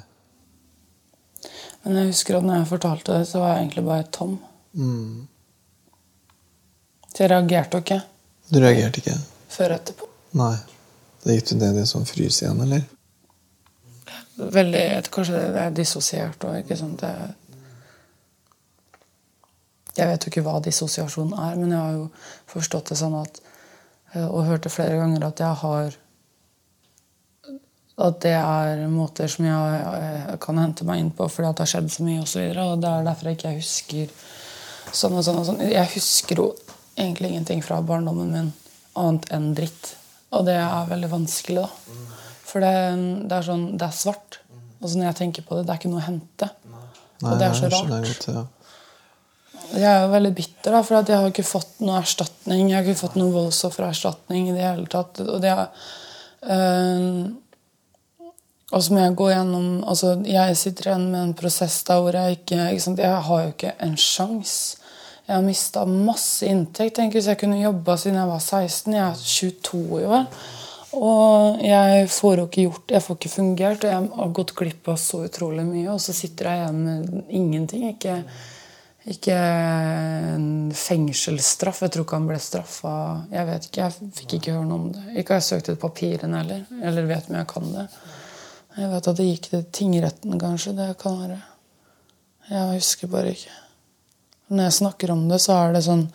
Men 1.81 1.97
jeg 1.97 2.11
husker 2.11 2.37
at 2.37 2.45
når 2.45 2.59
jeg 2.59 2.69
fortalte 2.69 3.17
det, 3.17 3.27
så 3.29 3.41
var 3.41 3.55
jeg 3.55 3.63
egentlig 3.63 3.85
bare 3.87 4.09
tom. 4.13 4.35
Mm. 4.77 5.27
Så 7.09 7.23
jeg 7.23 7.31
reagerte 7.31 7.77
jo 7.79 7.85
ikke. 7.85 7.99
Du 8.51 8.59
reagerte 8.61 9.01
ikke? 9.01 9.17
Før 9.49 9.75
etterpå. 9.79 10.09
Nei. 10.37 10.55
Da 11.23 11.33
gikk 11.33 11.49
du 11.49 11.55
ned 11.57 11.77
i 11.79 11.81
en 11.81 11.89
sånn 11.89 12.05
frys 12.09 12.41
igjen, 12.43 12.61
eller? 12.65 12.85
veldig 14.41 14.83
Kanskje 15.11 15.41
det 15.53 15.61
er 15.65 15.75
dissosiert 15.75 16.45
og 16.47 16.57
ikke 16.61 16.77
sant. 16.79 17.01
Det, 17.01 17.11
jeg 19.97 20.07
vet 20.07 20.23
jo 20.23 20.31
ikke 20.31 20.43
hva 20.45 20.59
dissosiasjon 20.63 21.33
er, 21.35 21.57
men 21.59 21.73
jeg 21.73 21.79
har 21.81 21.97
jo 21.97 22.05
forstått 22.51 22.93
det 22.93 22.99
sånn 23.01 23.17
at 23.19 23.41
eh, 24.13 24.27
Og 24.27 24.45
hørt 24.47 24.63
det 24.63 24.71
flere 24.71 24.95
ganger 24.99 25.25
at 25.27 25.41
jeg 25.43 25.59
har 25.63 25.97
At 28.07 28.21
det 28.23 28.37
er 28.37 28.85
måter 28.91 29.27
som 29.31 29.47
jeg, 29.49 29.81
jeg 30.31 30.39
kan 30.45 30.61
hente 30.61 30.87
meg 30.87 31.03
inn 31.03 31.11
på 31.15 31.27
fordi 31.27 31.49
at 31.49 31.59
det 31.59 31.65
har 31.65 31.73
skjedd 31.73 31.91
så 31.91 32.05
mye, 32.07 32.21
og, 32.23 32.29
så 32.31 32.45
og 32.63 32.79
det 32.81 32.91
er 32.91 33.09
derfor 33.09 33.29
jeg 33.29 33.39
ikke 33.39 33.57
husker 33.57 34.13
sånn 34.91 35.17
og 35.19 35.25
sånn. 35.25 35.41
og 35.41 35.45
sånn. 35.47 35.61
Jeg 35.69 35.91
husker 35.93 36.39
jo 36.41 36.47
egentlig 36.95 37.31
ingenting 37.31 37.61
fra 37.63 37.81
barndommen 37.85 38.31
min 38.33 38.49
annet 38.99 39.27
enn 39.35 39.51
dritt. 39.57 39.93
Og 40.31 40.47
det 40.47 40.55
er 40.55 40.89
veldig 40.89 41.11
vanskelig, 41.11 41.61
da. 41.61 42.07
For 42.47 42.63
det, 42.63 42.71
det, 43.27 43.37
er 43.37 43.47
sånn, 43.47 43.67
det 43.79 43.87
er 43.87 43.95
svart. 43.95 44.39
Og 44.79 44.89
så 44.89 44.97
når 44.97 45.11
jeg 45.11 45.19
tenker 45.21 45.45
på 45.47 45.59
det, 45.59 45.67
det 45.67 45.75
er 45.75 45.81
ikke 45.81 45.91
noe 45.91 46.01
å 46.01 46.07
hente. 46.07 46.49
Nei, 46.71 46.81
og 47.21 47.37
det 47.39 47.47
er 47.47 47.59
så 47.59 47.69
rart. 47.71 48.27
Jeg 49.71 49.87
er 49.87 50.01
jo 50.03 50.11
veldig 50.11 50.31
bitter, 50.35 50.73
da, 50.73 50.81
for 50.83 50.99
jeg 50.99 51.17
har 51.17 51.29
ikke 51.31 51.47
fått 51.47 51.79
noe 51.85 52.01
erstatning. 52.01 52.65
Jeg 52.67 52.77
har 52.77 52.87
ikke 52.87 53.03
fått 53.05 53.19
noe 53.19 53.33
voldsoffererstatning 53.35 54.49
i 54.49 54.55
det 54.57 54.65
hele 54.65 54.89
tatt. 54.91 55.21
Og 55.23 55.39
det 55.43 55.53
er, 55.53 55.87
øh, 56.55 57.31
og 58.71 58.83
så 58.83 58.93
må 58.93 59.01
jeg 59.03 59.17
gå 59.19 59.25
gjennom 59.33 59.65
altså 59.83 60.13
Jeg 60.23 60.55
sitter 60.55 60.87
igjen 60.87 61.09
med 61.11 61.21
en 61.21 61.33
prosess 61.35 61.81
der 61.87 61.99
hvor 61.99 62.15
jeg 62.15 62.37
ikke, 62.37 62.69
ikke 62.71 62.93
Jeg 63.03 63.25
har 63.27 63.41
jo 63.43 63.51
ikke 63.51 63.73
en 63.83 63.97
sjanse. 63.99 64.77
Jeg 65.27 65.35
har 65.35 65.43
mista 65.45 65.83
masse 65.85 66.47
inntekt. 66.47 66.97
Tenk 66.97 67.13
hvis 67.15 67.29
jeg 67.31 67.39
kunne 67.39 67.61
jobba 67.61 67.97
siden 67.99 68.17
jeg 68.19 68.31
var 68.31 68.39
16. 68.39 68.95
Jeg 68.97 69.05
er 69.05 69.21
22 69.23 70.01
i 70.01 70.07
år. 70.07 70.25
Og 70.91 71.61
jeg 71.63 72.07
får 72.11 72.39
jo 72.41 72.47
ikke 72.49 72.65
gjort 72.65 72.91
Jeg 72.91 73.03
får 73.05 73.17
ikke 73.17 73.29
fungert, 73.31 73.85
og 73.85 73.91
jeg 73.93 74.09
har 74.17 74.33
gått 74.35 74.55
glipp 74.59 74.89
av 74.91 74.97
så 74.99 75.21
utrolig 75.27 75.63
mye. 75.67 75.87
Og 75.93 76.01
så 76.03 76.15
sitter 76.15 76.49
jeg 76.49 76.63
igjen 76.63 76.81
med 76.87 77.35
ingenting. 77.41 77.85
Ikke, 77.93 78.17
ikke 79.09 79.33
en 79.33 80.49
fengselsstraff. 80.77 81.81
Jeg 81.81 81.93
tror 81.93 82.05
ikke 82.05 82.19
han 82.19 82.27
ble 82.29 82.37
straffa. 82.41 82.95
Jeg 83.31 83.47
vet 83.47 83.65
ikke, 83.67 83.87
jeg 83.87 84.11
fikk 84.19 84.35
ikke 84.37 84.57
høre 84.57 84.67
noe 84.69 84.77
om 84.77 84.91
det. 84.93 85.05
Ikke 85.15 85.33
har 85.33 85.41
jeg 85.41 85.47
søkt 85.47 85.71
ut 85.71 85.81
papirene 85.81 86.43
heller. 86.43 86.67
Eller 86.83 87.09
vet 87.09 87.31
om 87.31 87.39
jeg 87.39 87.49
kan 87.49 87.71
det. 87.73 87.87
Jeg 88.77 88.91
vet 88.91 89.09
at 89.09 89.17
det 89.17 89.25
gikk 89.25 89.49
til 89.49 89.65
tingretten, 89.73 90.37
kanskje. 90.41 90.75
Det 90.77 90.91
kan 91.01 91.17
være. 91.23 91.39
Jeg 92.51 92.77
husker 92.77 93.11
bare 93.11 93.33
ikke. 93.33 93.57
Når 94.51 94.67
jeg 94.67 94.77
snakker 94.77 95.11
om 95.13 95.27
det, 95.31 95.39
så 95.41 95.57
er 95.57 95.73
det 95.73 95.85
sånn 95.87 96.07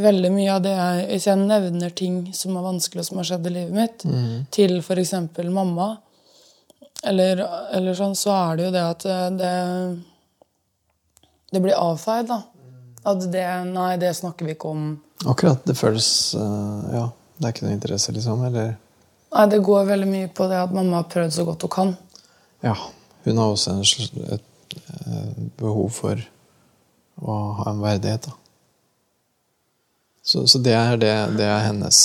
veldig 0.00 0.30
mye 0.32 0.52
av 0.54 0.60
det 0.62 0.72
jeg 0.72 1.06
Hvis 1.08 1.26
jeg 1.26 1.40
nevner 1.40 1.96
ting 1.98 2.20
som 2.36 2.56
er 2.56 2.66
vanskelig, 2.66 3.02
og 3.02 3.08
som 3.08 3.20
har 3.20 3.28
skjedd 3.30 3.48
i 3.50 3.54
livet 3.56 3.74
mitt, 3.74 4.04
mm. 4.06 4.36
til 4.54 4.78
f.eks. 4.78 5.14
mamma, 5.50 5.90
eller, 7.10 7.42
eller, 7.74 7.96
sånn, 7.96 8.14
så 8.16 8.32
er 8.36 8.56
det 8.56 8.64
jo 8.68 8.72
det 8.74 8.84
at 8.84 9.06
det 9.40 9.52
Det 11.50 11.62
blir 11.62 11.74
avfeid, 11.74 12.28
da. 12.30 12.42
At 13.10 13.24
det 13.32 13.46
Nei, 13.70 13.94
det 14.00 14.12
snakker 14.16 14.46
vi 14.46 14.54
ikke 14.54 14.70
om. 14.70 14.84
Akkurat. 15.26 15.64
Det 15.64 15.76
føles 15.78 16.08
uh, 16.38 16.86
Ja, 16.94 17.06
det 17.38 17.48
er 17.48 17.54
ikke 17.54 17.66
noe 17.66 17.76
interesse, 17.76 18.14
liksom? 18.14 18.44
Eller? 18.48 18.74
Nei, 19.30 19.46
det 19.50 19.62
går 19.64 19.88
veldig 19.88 20.08
mye 20.10 20.30
på 20.34 20.48
det 20.50 20.58
at 20.60 20.74
mamma 20.74 21.00
har 21.00 21.10
prøvd 21.12 21.34
så 21.34 21.46
godt 21.48 21.66
hun 21.66 21.74
kan. 21.74 21.94
Ja. 22.66 22.76
Hun 23.24 23.38
har 23.38 23.52
også 23.52 23.76
en, 23.76 23.84
et, 23.84 24.36
et 24.36 24.76
eh, 24.80 25.48
behov 25.60 25.90
for 25.92 26.20
å 27.20 27.36
ha 27.60 27.70
en 27.70 27.82
verdighet. 27.82 28.26
Da. 28.26 28.36
Så, 30.22 30.46
så 30.46 30.58
det, 30.58 30.74
er 30.76 30.96
det, 31.00 31.12
det, 31.36 31.46
er 31.46 31.66
hennes 31.66 32.00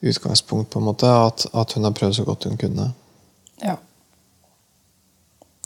utgangspunkt, 0.00 0.70
på 0.70 0.80
en 0.80 0.88
måte. 0.88 1.10
At, 1.10 1.46
at, 1.52 1.74
hun 1.76 1.86
har 1.86 1.94
prøvd 1.96 2.20
så 2.20 2.26
godt 2.26 2.48
hun 2.48 2.58
kunne. 2.60 2.90
Ja. 3.62 3.76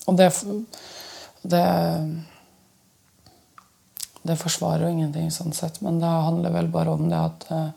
Og 0.06 0.18
det 0.18 0.32
Det, 1.44 1.64
det 4.24 4.38
forsvarer 4.40 4.86
jo 4.86 4.92
ingenting, 4.94 5.28
sånn 5.32 5.52
sett, 5.52 5.80
men 5.84 6.00
det 6.00 6.08
handler 6.08 6.54
vel 6.54 6.68
bare 6.72 6.94
om 6.96 7.08
det 7.10 7.20
at 7.20 7.46
eh, 7.52 7.70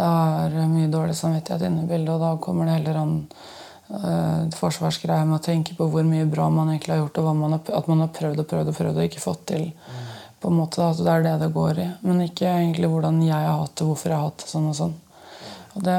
det 0.00 0.06
er 0.06 0.70
mye 0.70 0.90
dårlig 0.90 1.14
samvittighet 1.18 1.66
inne 1.66 1.84
i 1.84 1.90
bildet, 1.90 2.14
og 2.14 2.22
da 2.22 2.30
kommer 2.42 2.66
det 2.66 2.78
heller 2.78 2.98
an 3.00 3.14
uh, 3.90 4.46
forsvarsgreie 4.56 5.26
med 5.26 5.40
å 5.40 5.44
tenke 5.44 5.74
på 5.76 5.88
hvor 5.92 6.06
mye 6.06 6.28
bra 6.30 6.46
man 6.52 6.70
egentlig 6.70 6.94
har 6.94 7.02
gjort, 7.02 7.20
og 7.20 7.36
man 7.36 7.56
har, 7.56 7.62
at 7.76 7.90
man 7.90 8.04
har 8.04 8.12
prøvd 8.16 8.42
og 8.42 8.48
prøvd 8.52 8.70
og 8.72 8.78
prøvd 8.78 9.00
og 9.00 9.08
ikke 9.08 9.22
fått 9.24 9.42
til. 9.50 9.66
Mm. 9.70 10.06
på 10.40 10.48
en 10.48 10.56
måte 10.56 10.80
At 10.80 10.96
det 11.04 11.12
er 11.12 11.24
det 11.26 11.34
det 11.42 11.50
går 11.52 11.78
i. 11.82 11.88
Men 12.00 12.22
ikke 12.24 12.48
egentlig 12.48 12.88
hvordan 12.88 13.18
jeg 13.26 13.36
har 13.36 13.58
hatt 13.60 13.74
det, 13.76 13.88
hvorfor 13.90 14.08
jeg 14.08 14.16
har 14.16 14.30
hatt 14.30 14.38
det 14.40 14.48
sånn 14.48 14.68
og 14.70 14.76
sånn. 14.78 14.94
Og 15.74 15.82
det, 15.84 15.98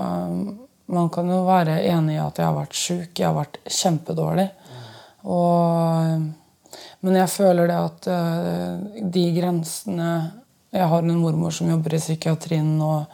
uh, 0.00 0.64
man 0.96 1.12
kan 1.14 1.30
jo 1.30 1.44
være 1.46 1.76
enig 1.86 2.16
i 2.16 2.24
at 2.24 2.40
jeg 2.40 2.48
har 2.48 2.56
vært 2.56 2.80
sjuk. 2.80 3.12
Jeg 3.14 3.28
har 3.28 3.36
vært 3.36 3.60
kjempedårlig. 3.68 4.48
Og, 5.26 6.26
men 7.06 7.20
jeg 7.20 7.30
føler 7.30 7.70
det 7.70 7.78
at 7.78 8.08
uh, 8.10 9.00
de 9.14 9.24
grensene 9.36 10.10
Jeg 10.74 10.88
har 10.90 11.04
en 11.04 11.20
mormor 11.22 11.54
som 11.54 11.70
jobber 11.70 11.94
i 11.94 12.00
psykiatrien, 12.02 12.72
og 12.82 13.06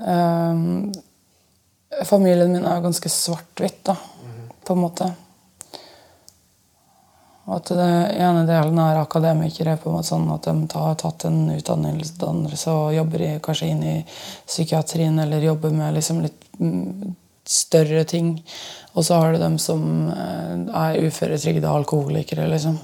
um, 0.00 0.88
Familien 2.08 2.52
min 2.54 2.64
er 2.64 2.80
ganske 2.80 3.10
svart-hvitt, 3.12 3.82
da, 3.84 3.96
på 4.64 4.74
en 4.74 4.80
måte. 4.80 5.10
Og 7.50 7.56
at 7.58 7.72
den 7.74 7.94
ene 8.22 8.44
delen 8.46 8.78
er 8.78 9.00
akademikere, 9.00 9.76
på 9.76 9.90
en 9.90 9.98
måte 9.98 10.12
sånn 10.12 10.28
at 10.30 10.46
de 10.46 10.78
har 10.78 10.98
tatt 11.00 11.26
en 11.26 11.50
utdannelse 11.52 12.74
og 12.74 12.94
jobber 12.94 13.24
i, 13.26 13.30
kanskje 13.42 13.70
inn 13.72 13.82
i 13.82 13.96
psykiatrien 14.46 15.18
eller 15.18 15.50
jobber 15.50 15.74
med 15.74 15.98
liksom 15.98 16.22
litt 16.22 16.46
mm, 16.60 17.16
større 17.50 18.04
ting. 18.08 18.36
Og 18.94 19.06
så 19.06 19.18
har 19.20 19.34
du 19.34 19.42
dem 19.42 19.58
som 19.62 19.84
eh, 20.14 20.54
er 20.84 21.02
uføretrygda 21.06 21.74
alkoholikere, 21.80 22.48
liksom. 22.50 22.78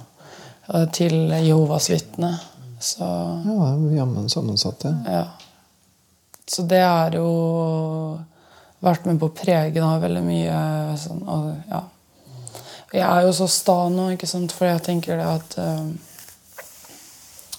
Til 0.90 1.30
Jehovas 1.30 1.86
vitne. 1.92 2.32
Så 2.82 3.06
Ja, 3.46 3.68
jammen 3.94 4.26
sammensatt, 4.28 4.82
ja. 4.82 4.94
ja. 5.06 5.26
Så 6.48 6.62
det 6.66 6.80
er 6.82 7.14
jo 7.18 7.28
vært 8.84 9.06
med 9.08 9.20
på 9.20 9.30
å 9.30 9.34
prege 9.34 9.78
da, 9.78 9.96
veldig 10.02 10.24
mye. 10.26 10.58
Sånn, 11.00 11.22
og, 11.22 11.52
ja. 11.70 11.82
Jeg 12.94 13.04
er 13.06 13.26
jo 13.26 13.32
så 13.34 13.48
sta 13.50 13.78
nå, 13.92 14.10
ikke 14.14 14.28
sant, 14.30 14.54
for 14.54 14.68
jeg 14.68 14.84
tenker 14.86 15.18
det 15.18 15.26
at 15.26 15.56
uh, 15.58 15.88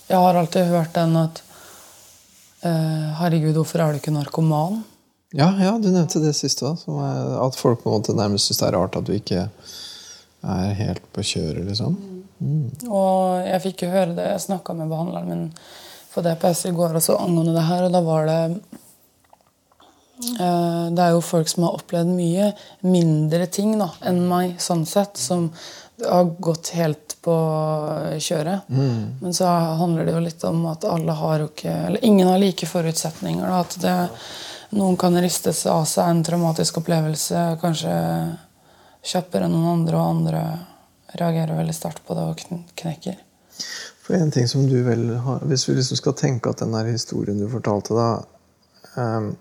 Jeg 0.08 0.22
har 0.24 0.40
alltid 0.40 0.72
hørt 0.72 0.94
den 0.96 1.18
at 1.20 1.42
uh, 2.64 3.18
Herregud, 3.20 3.58
hvorfor 3.60 3.84
er 3.84 3.92
du 3.92 4.00
ikke 4.00 4.16
narkoman? 4.16 4.80
Ja, 5.36 5.50
ja 5.60 5.74
du 5.82 5.90
nevnte 5.92 6.22
det 6.24 6.36
siste 6.38 6.70
òg. 6.70 6.86
At 7.44 7.60
folk 7.60 7.84
på 7.84 7.92
en 7.92 8.00
måte 8.00 8.16
nærmest 8.18 8.48
syns 8.48 8.62
det 8.62 8.70
er 8.70 8.78
rart 8.78 8.96
at 9.00 9.08
du 9.08 9.14
ikke 9.16 9.48
er 10.48 10.74
helt 10.80 11.04
på 11.16 11.26
kjøret, 11.26 11.66
liksom. 11.68 11.98
Mm. 12.38 12.68
Og 12.88 13.44
jeg 13.48 13.64
fikk 13.66 13.88
jo 13.88 13.94
høre 13.94 14.14
det. 14.14 14.32
Jeg 14.36 14.46
snakka 14.46 14.76
med 14.78 14.92
behandleren 14.94 15.32
min 15.32 15.48
på 16.14 16.24
DPS 16.26 16.68
i 16.70 16.74
går 16.74 16.98
også 16.98 17.18
angående 17.22 17.54
det 17.58 17.66
her, 17.68 17.86
og 17.86 17.94
da 17.94 18.02
var 18.06 18.30
det 18.30 18.42
Eh, 20.18 20.86
det 20.92 21.04
er 21.04 21.14
jo 21.14 21.22
folk 21.22 21.50
som 21.50 21.68
har 21.68 21.78
opplevd 21.78 22.10
mye 22.18 22.50
mindre 22.90 23.46
ting 23.54 23.76
da, 23.78 23.92
enn 24.10 24.24
meg, 24.30 24.56
sånn 24.62 24.86
sett, 24.90 25.20
som 25.22 25.52
har 26.02 26.32
gått 26.42 26.72
helt 26.78 27.16
på 27.26 27.36
kjøret. 28.22 28.66
Mm. 28.70 29.22
Men 29.22 29.38
så 29.38 29.50
handler 29.82 30.06
det 30.08 30.16
jo 30.16 30.26
litt 30.26 30.44
om 30.48 30.66
at 30.70 30.86
alle 30.86 31.16
har 31.18 31.42
jo 31.42 31.48
ikke 31.50 31.74
Eller 31.88 32.06
ingen 32.06 32.30
har 32.30 32.38
like 32.42 32.70
forutsetninger. 32.70 33.46
Da, 33.46 33.62
at 33.66 33.78
det, 33.82 33.96
noen 34.76 34.98
kan 35.00 35.16
ristes 35.22 35.66
av 35.72 35.86
seg 35.90 36.10
en 36.10 36.24
traumatisk 36.26 36.82
opplevelse 36.82 37.44
kanskje 37.62 37.94
kjappere 39.08 39.48
enn 39.48 39.56
noen 39.56 39.70
andre, 39.80 39.98
og 39.98 40.10
andre 40.10 40.44
reagerer 41.18 41.56
veldig 41.56 41.76
sterkt 41.76 42.04
på 42.08 42.18
det 42.18 42.26
og 42.28 42.46
knekker. 42.82 43.20
For 44.04 44.16
en 44.16 44.32
ting 44.32 44.48
som 44.48 44.68
du 44.68 44.78
vel 44.84 45.10
har, 45.24 45.40
Hvis 45.44 45.68
vi 45.70 45.76
liksom 45.76 45.98
skal 45.98 46.14
tenke 46.14 46.50
at 46.50 46.60
den 46.64 46.76
historien 46.92 47.40
du 47.40 47.50
fortalte, 47.52 47.96
da 47.96 48.24
um, 48.96 49.36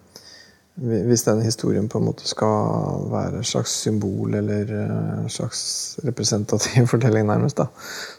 hvis 0.77 1.25
den 1.25 1.41
historien 1.41 1.89
på 1.89 1.99
en 1.99 2.05
måte 2.05 2.27
skal 2.29 3.07
være 3.09 3.39
et 3.41 3.49
slags 3.49 3.73
symbol 3.81 4.35
eller 4.37 4.73
eh, 4.77 5.23
en 5.23 5.31
slags 5.33 5.61
representativ 6.05 6.87
fortelling, 6.93 7.25
nærmest, 7.27 7.57
da, 7.57 7.71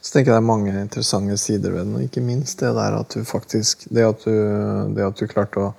så 0.02 0.14
tenker 0.14 0.32
jeg 0.32 0.40
det 0.40 0.42
er 0.42 0.48
mange 0.48 0.74
interessante 0.82 1.38
sider 1.38 1.76
ved 1.76 1.86
den. 1.86 1.96
Og 2.00 2.08
ikke 2.08 2.24
minst 2.26 2.60
det 2.60 2.74
der 2.74 2.98
at 2.98 3.14
du 3.14 3.24
faktisk 3.24 3.86
Det 3.94 4.08
at 4.08 4.26
du, 4.26 4.34
det 4.96 5.06
at 5.06 5.20
du 5.20 5.30
klarte 5.30 5.68
å 5.68 5.74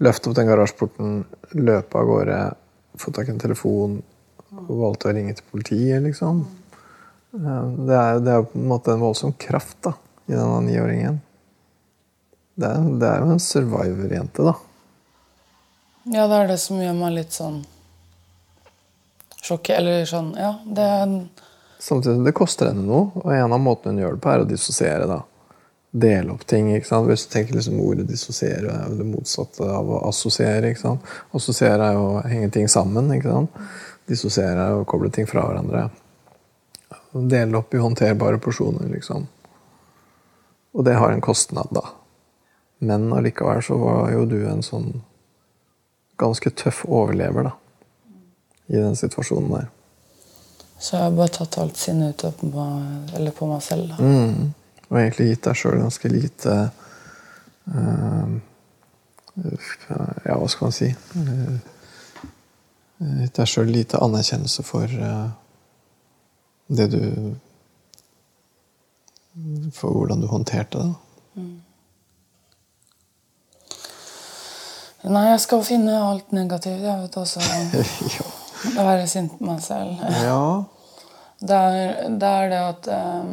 løfte 0.00 0.30
opp 0.30 0.38
den 0.38 0.48
garasjeporten, 0.48 1.18
løpe 1.56 1.98
av 2.00 2.08
gårde, 2.08 2.38
få 3.00 3.12
tak 3.14 3.28
i 3.28 3.34
en 3.34 3.42
telefon 3.42 4.00
og 4.66 4.72
valgte 4.80 5.10
å 5.10 5.14
ringe 5.14 5.34
til 5.38 5.46
politiet, 5.52 6.00
liksom. 6.04 6.44
Eh, 7.36 7.66
det 7.86 7.98
er, 7.98 8.22
det 8.24 8.32
er 8.34 8.46
på 8.48 8.58
en 8.58 8.70
måte 8.72 8.94
en 8.94 9.04
voldsom 9.04 9.34
kraft 9.38 9.78
da, 9.86 9.94
i 10.26 10.34
denne 10.34 10.62
niåringen. 10.66 11.20
Det, 12.60 12.70
det 13.00 13.08
er 13.08 13.22
jo 13.22 13.36
en 13.36 13.44
survivor-jente, 13.44 14.48
da. 14.50 14.56
Ja, 16.10 16.24
det 16.26 16.40
er 16.40 16.50
det 16.50 16.58
som 16.60 16.80
gjør 16.80 16.96
meg 16.96 17.14
litt 17.14 17.36
sånn 17.36 17.60
sjokkert. 19.40 19.78
Eller 19.78 20.08
sånn 20.08 20.32
Ja, 20.38 20.54
det 20.64 20.86
er 20.96 21.14
Samtidig 21.80 22.26
det 22.26 22.36
koster 22.36 22.68
henne 22.68 22.84
noe, 22.84 23.06
og 23.22 23.30
en 23.32 23.54
av 23.56 23.60
måtene 23.62 23.94
hun 23.94 24.02
gjør 24.02 24.16
det 24.16 24.20
på, 24.20 24.28
er 24.28 24.42
å 24.42 24.48
dissosiere. 24.48 25.06
da. 25.08 25.22
Dele 25.90 26.30
opp 26.32 26.46
ting. 26.46 26.68
ikke 26.74 26.86
sant? 26.86 27.08
Hvis 27.10 27.26
du 27.26 27.32
tenker 27.32 27.56
liksom 27.56 27.80
ordet 27.82 28.06
dissosiere 28.06 28.70
er 28.84 28.92
det 28.94 29.06
motsatte 29.08 29.66
av 29.66 29.88
å 29.90 30.02
assosiere. 30.08 30.70
ikke 30.70 30.84
sant? 30.84 31.14
Assosiere 31.34 31.88
er 31.88 31.98
jo 31.98 32.04
å 32.12 32.26
henge 32.30 32.50
ting 32.54 32.68
sammen. 32.70 33.10
ikke 33.16 33.32
sant? 33.32 33.62
dissosiere 34.10 34.70
å 34.74 34.86
koble 34.88 35.10
ting 35.14 35.28
fra 35.30 35.44
hverandre. 35.46 35.88
Dele 37.12 37.58
opp 37.58 37.74
i 37.74 37.82
håndterbare 37.82 38.40
porsjoner, 38.42 38.88
liksom. 38.90 39.26
Og 40.74 40.86
det 40.86 40.96
har 40.98 41.12
en 41.14 41.24
kostnad, 41.24 41.70
da. 41.74 41.84
Men 42.86 43.10
allikevel 43.12 43.62
så 43.66 43.76
var 43.80 44.12
jo 44.14 44.26
du 44.30 44.38
en 44.48 44.62
sånn 44.64 44.92
ganske 46.20 46.52
tøff 46.62 46.84
overlever, 46.86 47.50
da. 47.50 47.56
I 48.70 48.78
den 48.78 48.96
situasjonen 48.98 49.50
der. 49.56 49.68
Så 50.80 50.96
jeg 50.96 51.04
har 51.04 51.16
bare 51.16 51.34
tatt 51.34 51.58
alt 51.60 51.76
sinnet 51.76 52.22
ut 52.24 52.40
på, 52.40 52.66
på 53.36 53.50
meg 53.50 53.62
selv, 53.66 53.90
da. 53.90 53.98
Mm. 54.00 54.52
Og 54.90 54.98
egentlig 54.98 55.28
gitt 55.30 55.46
deg 55.46 55.58
sjøl 55.58 55.78
ganske 55.80 56.10
lite 56.10 56.54
uh, 57.70 58.32
Ja, 60.26 60.34
hva 60.36 60.48
skal 60.50 60.66
man 60.66 60.74
si? 60.74 60.90
Uh, 61.14 61.56
gitt 63.22 63.38
deg 63.38 63.48
sjøl 63.48 63.70
lite 63.70 64.02
anerkjennelse 64.02 64.66
for 64.66 64.90
uh, 64.90 65.30
det 66.70 66.90
du 66.92 67.02
For 69.72 69.94
hvordan 69.94 70.20
du 70.20 70.26
håndterte 70.26 70.78
det. 70.82 70.94
Mm. 71.38 71.60
Nei, 75.08 75.22
jeg 75.30 75.40
skal 75.46 75.62
finne 75.64 75.94
alt 75.96 76.34
negativt, 76.36 76.82
jeg 76.84 76.98
vet 77.00 77.16
også. 77.16 77.40
ja. 78.18 78.26
Være 78.76 79.06
sint 79.08 79.38
på 79.38 79.46
meg 79.48 79.62
selv. 79.64 80.02
Ja. 80.20 80.42
Det 81.40 81.56
er 81.56 82.10
det, 82.20 82.28
er 82.28 82.50
det 82.52 82.58
at 82.60 82.90
um, 82.92 83.30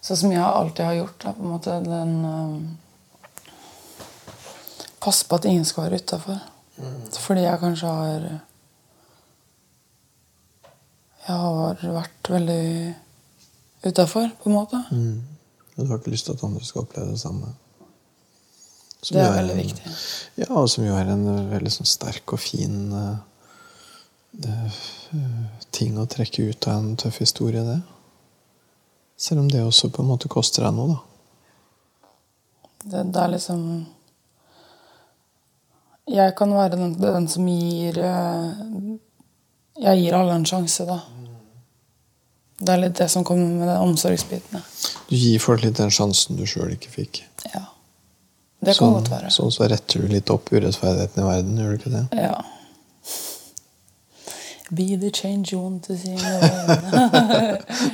Sånn 0.00 0.16
som 0.16 0.32
jeg 0.32 0.42
alltid 0.44 0.84
har 0.86 0.96
gjort, 0.96 1.18
da, 1.24 1.32
på 1.36 1.44
en 1.44 1.52
måte 1.54 1.80
den 1.84 2.14
uh, 2.24 2.60
Passe 5.00 5.24
på 5.24 5.38
at 5.38 5.46
ingen 5.48 5.64
skal 5.64 5.86
være 5.86 6.00
utafor. 6.02 6.40
Mm. 6.76 6.96
Fordi 7.16 7.40
jeg 7.46 7.60
kanskje 7.60 7.88
har 7.88 8.24
Jeg 11.24 11.36
har 11.36 11.84
vært 11.94 12.30
veldig 12.32 12.94
utafor, 13.84 14.28
på 14.42 14.50
en 14.50 14.56
måte. 14.56 14.80
Mm. 14.90 15.20
Du 15.76 15.86
har 15.86 16.00
ikke 16.00 16.12
lyst 16.12 16.28
til 16.28 16.36
at 16.36 16.44
andre 16.44 16.64
skal 16.64 16.84
oppleve 16.84 17.14
det 17.14 17.20
samme? 17.20 17.54
Som 19.00 19.16
det 19.16 19.24
er 19.24 19.36
veldig 19.38 19.54
en, 19.54 19.62
viktig. 19.62 19.92
Ja, 20.42 20.48
og 20.50 20.68
som 20.68 20.84
jo 20.84 20.96
er 20.96 21.08
en 21.14 21.24
veldig 21.48 21.72
sånn 21.72 21.88
sterk 21.88 22.34
og 22.36 22.42
fin 22.42 22.92
uh, 22.92 23.16
ting 25.72 25.96
å 25.98 26.08
trekke 26.10 26.50
ut 26.50 26.68
av 26.68 26.82
en 26.82 26.96
tøff 27.00 27.22
historie, 27.24 27.64
det. 27.64 27.78
Selv 29.20 29.42
om 29.42 29.48
det 29.52 29.60
også 29.60 29.90
på 29.92 30.02
en 30.02 30.08
måte 30.08 30.30
koster 30.32 30.64
deg 30.64 30.76
noe, 30.76 30.94
da. 30.94 31.06
Det, 32.80 33.00
det 33.12 33.20
er 33.20 33.32
liksom 33.34 33.64
Jeg 36.08 36.32
kan 36.38 36.54
være 36.56 36.78
den, 36.78 36.94
den 36.96 37.26
som 37.28 37.44
gir 37.44 37.98
uh, 38.00 38.46
Jeg 39.76 40.00
gir 40.00 40.16
alle 40.16 40.38
en 40.38 40.46
sjanse, 40.48 40.86
da. 40.88 40.96
Det 42.60 42.72
er 42.72 42.80
litt 42.80 42.96
det 42.96 43.08
som 43.12 43.24
kommer 43.24 43.60
med 43.60 43.68
de 43.68 43.76
omsorgsbitene. 43.80 44.60
Du 45.08 45.14
gir 45.16 45.40
folk 45.40 45.62
litt 45.64 45.78
den 45.80 45.92
sjansen 45.92 46.40
du 46.40 46.46
sjøl 46.48 46.74
ikke 46.74 46.92
fikk? 46.92 47.22
Ja. 47.48 47.66
Det 48.60 48.74
kan 48.74 48.82
sånn, 48.82 48.96
godt 48.98 49.12
være. 49.12 49.30
Sånn 49.32 49.52
så 49.54 49.68
retter 49.72 50.02
du 50.02 50.12
litt 50.12 50.32
opp 50.32 50.50
urettferdigheten 50.52 51.22
i 51.22 51.28
verden, 51.28 51.60
gjør 51.60 51.70
du 51.72 51.78
ikke 51.78 51.92
det? 51.94 52.02
Ja. 52.20 52.34
Be 54.70 54.96
the 54.96 55.10
change 55.10 55.52
you 55.52 55.62
want 55.62 55.84
to 55.84 55.96
see. 55.98 56.14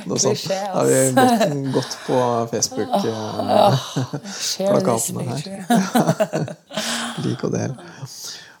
Noe 0.05 0.19
sånt. 0.21 0.43
Har 0.73 0.85
vi 0.85 1.11
gått, 1.15 1.73
gått 1.73 1.97
på 2.05 2.47
Facebook-plakatene 2.51 5.23
eh, 5.23 5.29
her. 5.33 5.45
Lik 7.25 7.43
og 7.47 7.51
del. 7.55 7.71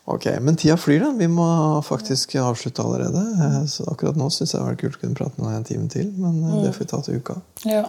Ok, 0.07 0.25
Men 0.41 0.55
tida 0.57 0.77
flyr, 0.81 0.99
da. 1.05 1.11
Vi 1.19 1.27
må 1.29 1.47
faktisk 1.85 2.35
avslutte 2.41 2.81
allerede. 2.81 3.21
Eh, 3.21 3.65
så 3.69 3.85
akkurat 3.91 4.17
nå 4.17 4.29
syns 4.33 4.53
jeg 4.55 4.61
det 4.63 4.67
var 4.71 4.77
kult 4.81 4.97
å 4.97 4.99
kunne 5.05 5.19
prate 5.19 5.37
med 5.41 5.47
deg 5.51 5.55
en 5.59 5.69
time 5.71 5.87
til, 5.93 6.07
men 6.17 6.33
eh, 6.41 6.61
det 6.65 6.71
får 6.73 6.81
vi 6.85 6.91
ta 6.95 6.99
til 7.05 7.13
uka. 7.21 7.35
Ja. 7.69 7.85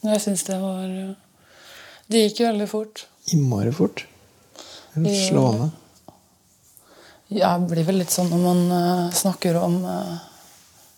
Jeg 0.00 0.20
syns 0.24 0.42
det 0.48 0.56
var 0.56 0.88
Det 2.08 2.18
gikk 2.24 2.40
veldig 2.46 2.68
fort 2.70 2.96
innmari 3.32 3.72
fort. 3.72 4.06
Slående. 4.94 5.70
Ja, 7.32 7.58
det 7.58 7.70
blir 7.70 7.86
vel 7.86 8.00
litt 8.02 8.10
sånn 8.10 8.30
når 8.32 8.40
man 8.42 8.60
uh, 8.74 9.10
snakker 9.14 9.54
om 9.60 9.76
uh, 9.86 10.16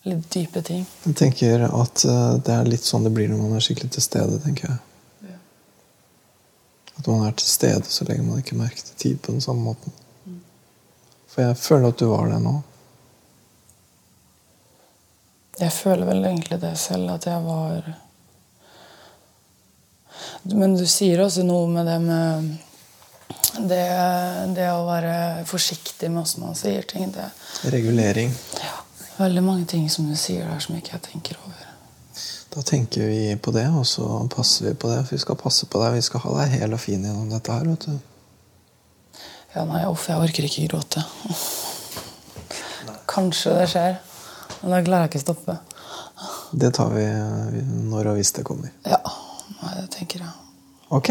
litt 0.09 0.25
dype 0.33 0.63
ting. 0.65 0.87
Jeg 1.05 1.17
tenker 1.21 1.67
at 1.69 2.05
uh, 2.09 2.39
det 2.41 2.55
er 2.55 2.71
litt 2.73 2.89
sånn 2.89 3.05
det 3.05 3.13
blir 3.13 3.29
når 3.29 3.43
man 3.43 3.59
er 3.59 3.65
skikkelig 3.65 3.93
til 3.93 4.07
stede. 4.07 4.39
tenker 4.41 4.71
jeg. 4.71 4.79
Ja. 5.29 5.37
At 6.97 7.11
man 7.11 7.27
er 7.27 7.37
til 7.37 7.53
stede, 7.53 7.85
så 7.85 8.09
legger 8.09 8.25
man 8.25 8.41
ikke 8.41 8.57
merke 8.57 8.81
til 8.81 8.97
tid 9.05 9.21
på 9.21 9.37
den 9.37 9.45
samme 9.45 9.67
måten. 9.67 9.93
Mm. 10.25 10.41
For 11.29 11.45
jeg 11.45 11.61
føler 11.61 11.93
at 11.93 12.01
du 12.01 12.09
var 12.15 12.33
det 12.33 12.41
nå. 12.47 12.55
Jeg 15.61 15.77
føler 15.77 16.09
vel 16.09 16.25
egentlig 16.31 16.63
det 16.65 16.73
selv, 16.81 17.13
at 17.13 17.29
jeg 17.29 17.45
var 17.45 17.93
men 20.43 20.75
du 20.75 20.85
sier 20.91 21.23
også 21.23 21.45
noe 21.47 21.69
med 21.71 21.87
det 21.87 21.99
med 22.03 22.53
det, 23.59 23.83
det 24.57 24.69
å 24.73 24.85
være 24.87 25.45
forsiktig 25.49 26.09
med 26.11 26.23
hvordan 26.23 26.47
man 26.47 26.57
sier 26.59 26.87
ting. 26.89 27.11
Det, 27.13 27.29
Regulering. 27.73 28.33
Ja. 28.63 28.79
Veldig 29.19 29.43
mange 29.45 29.67
ting 29.69 29.91
som 29.93 30.09
du 30.09 30.17
sier 30.17 30.49
der 30.49 30.63
som 30.65 30.77
ikke 30.79 30.97
jeg 30.97 31.05
tenker 31.11 31.37
over. 31.45 31.69
Da 32.53 32.63
tenker 32.69 33.07
vi 33.09 33.37
på 33.41 33.53
det, 33.55 33.67
og 33.73 33.87
så 33.89 34.07
passer 34.33 34.71
vi 34.71 34.73
på 34.77 34.89
det. 34.91 35.03
For 35.07 35.17
vi 35.17 35.21
skal 35.23 35.39
passe 35.41 35.69
på 35.69 35.81
deg. 35.81 35.95
Vi 35.97 36.05
skal 36.05 36.25
ha 36.25 36.33
deg 36.41 36.57
hel 36.59 36.77
og 36.77 36.81
fin 36.83 37.05
gjennom 37.05 37.31
dette 37.33 37.53
her. 37.53 37.69
vet 37.69 37.87
du. 37.89 39.21
Ja, 39.53 39.65
nei, 39.69 39.83
uff, 39.89 40.09
jeg 40.09 40.21
orker 40.21 40.49
ikke 40.49 40.67
gråte. 40.69 41.05
Kanskje 43.13 43.53
det 43.59 43.67
skjer, 43.69 43.99
men 44.63 44.73
da 44.73 44.81
klarer 44.85 45.05
jeg 45.05 45.13
ikke 45.13 45.21
å 45.21 45.27
stoppe. 45.27 45.59
Det 46.53 46.71
tar 46.77 46.93
vi 46.93 47.05
når 47.89 48.13
og 48.13 48.21
hvis 48.21 48.33
det 48.37 48.45
kommer. 48.49 48.73
Ja. 48.89 49.01
Nei, 49.63 49.75
det 49.81 49.89
tenker 49.93 50.25
jeg. 50.25 50.33
Ok. 50.93 51.11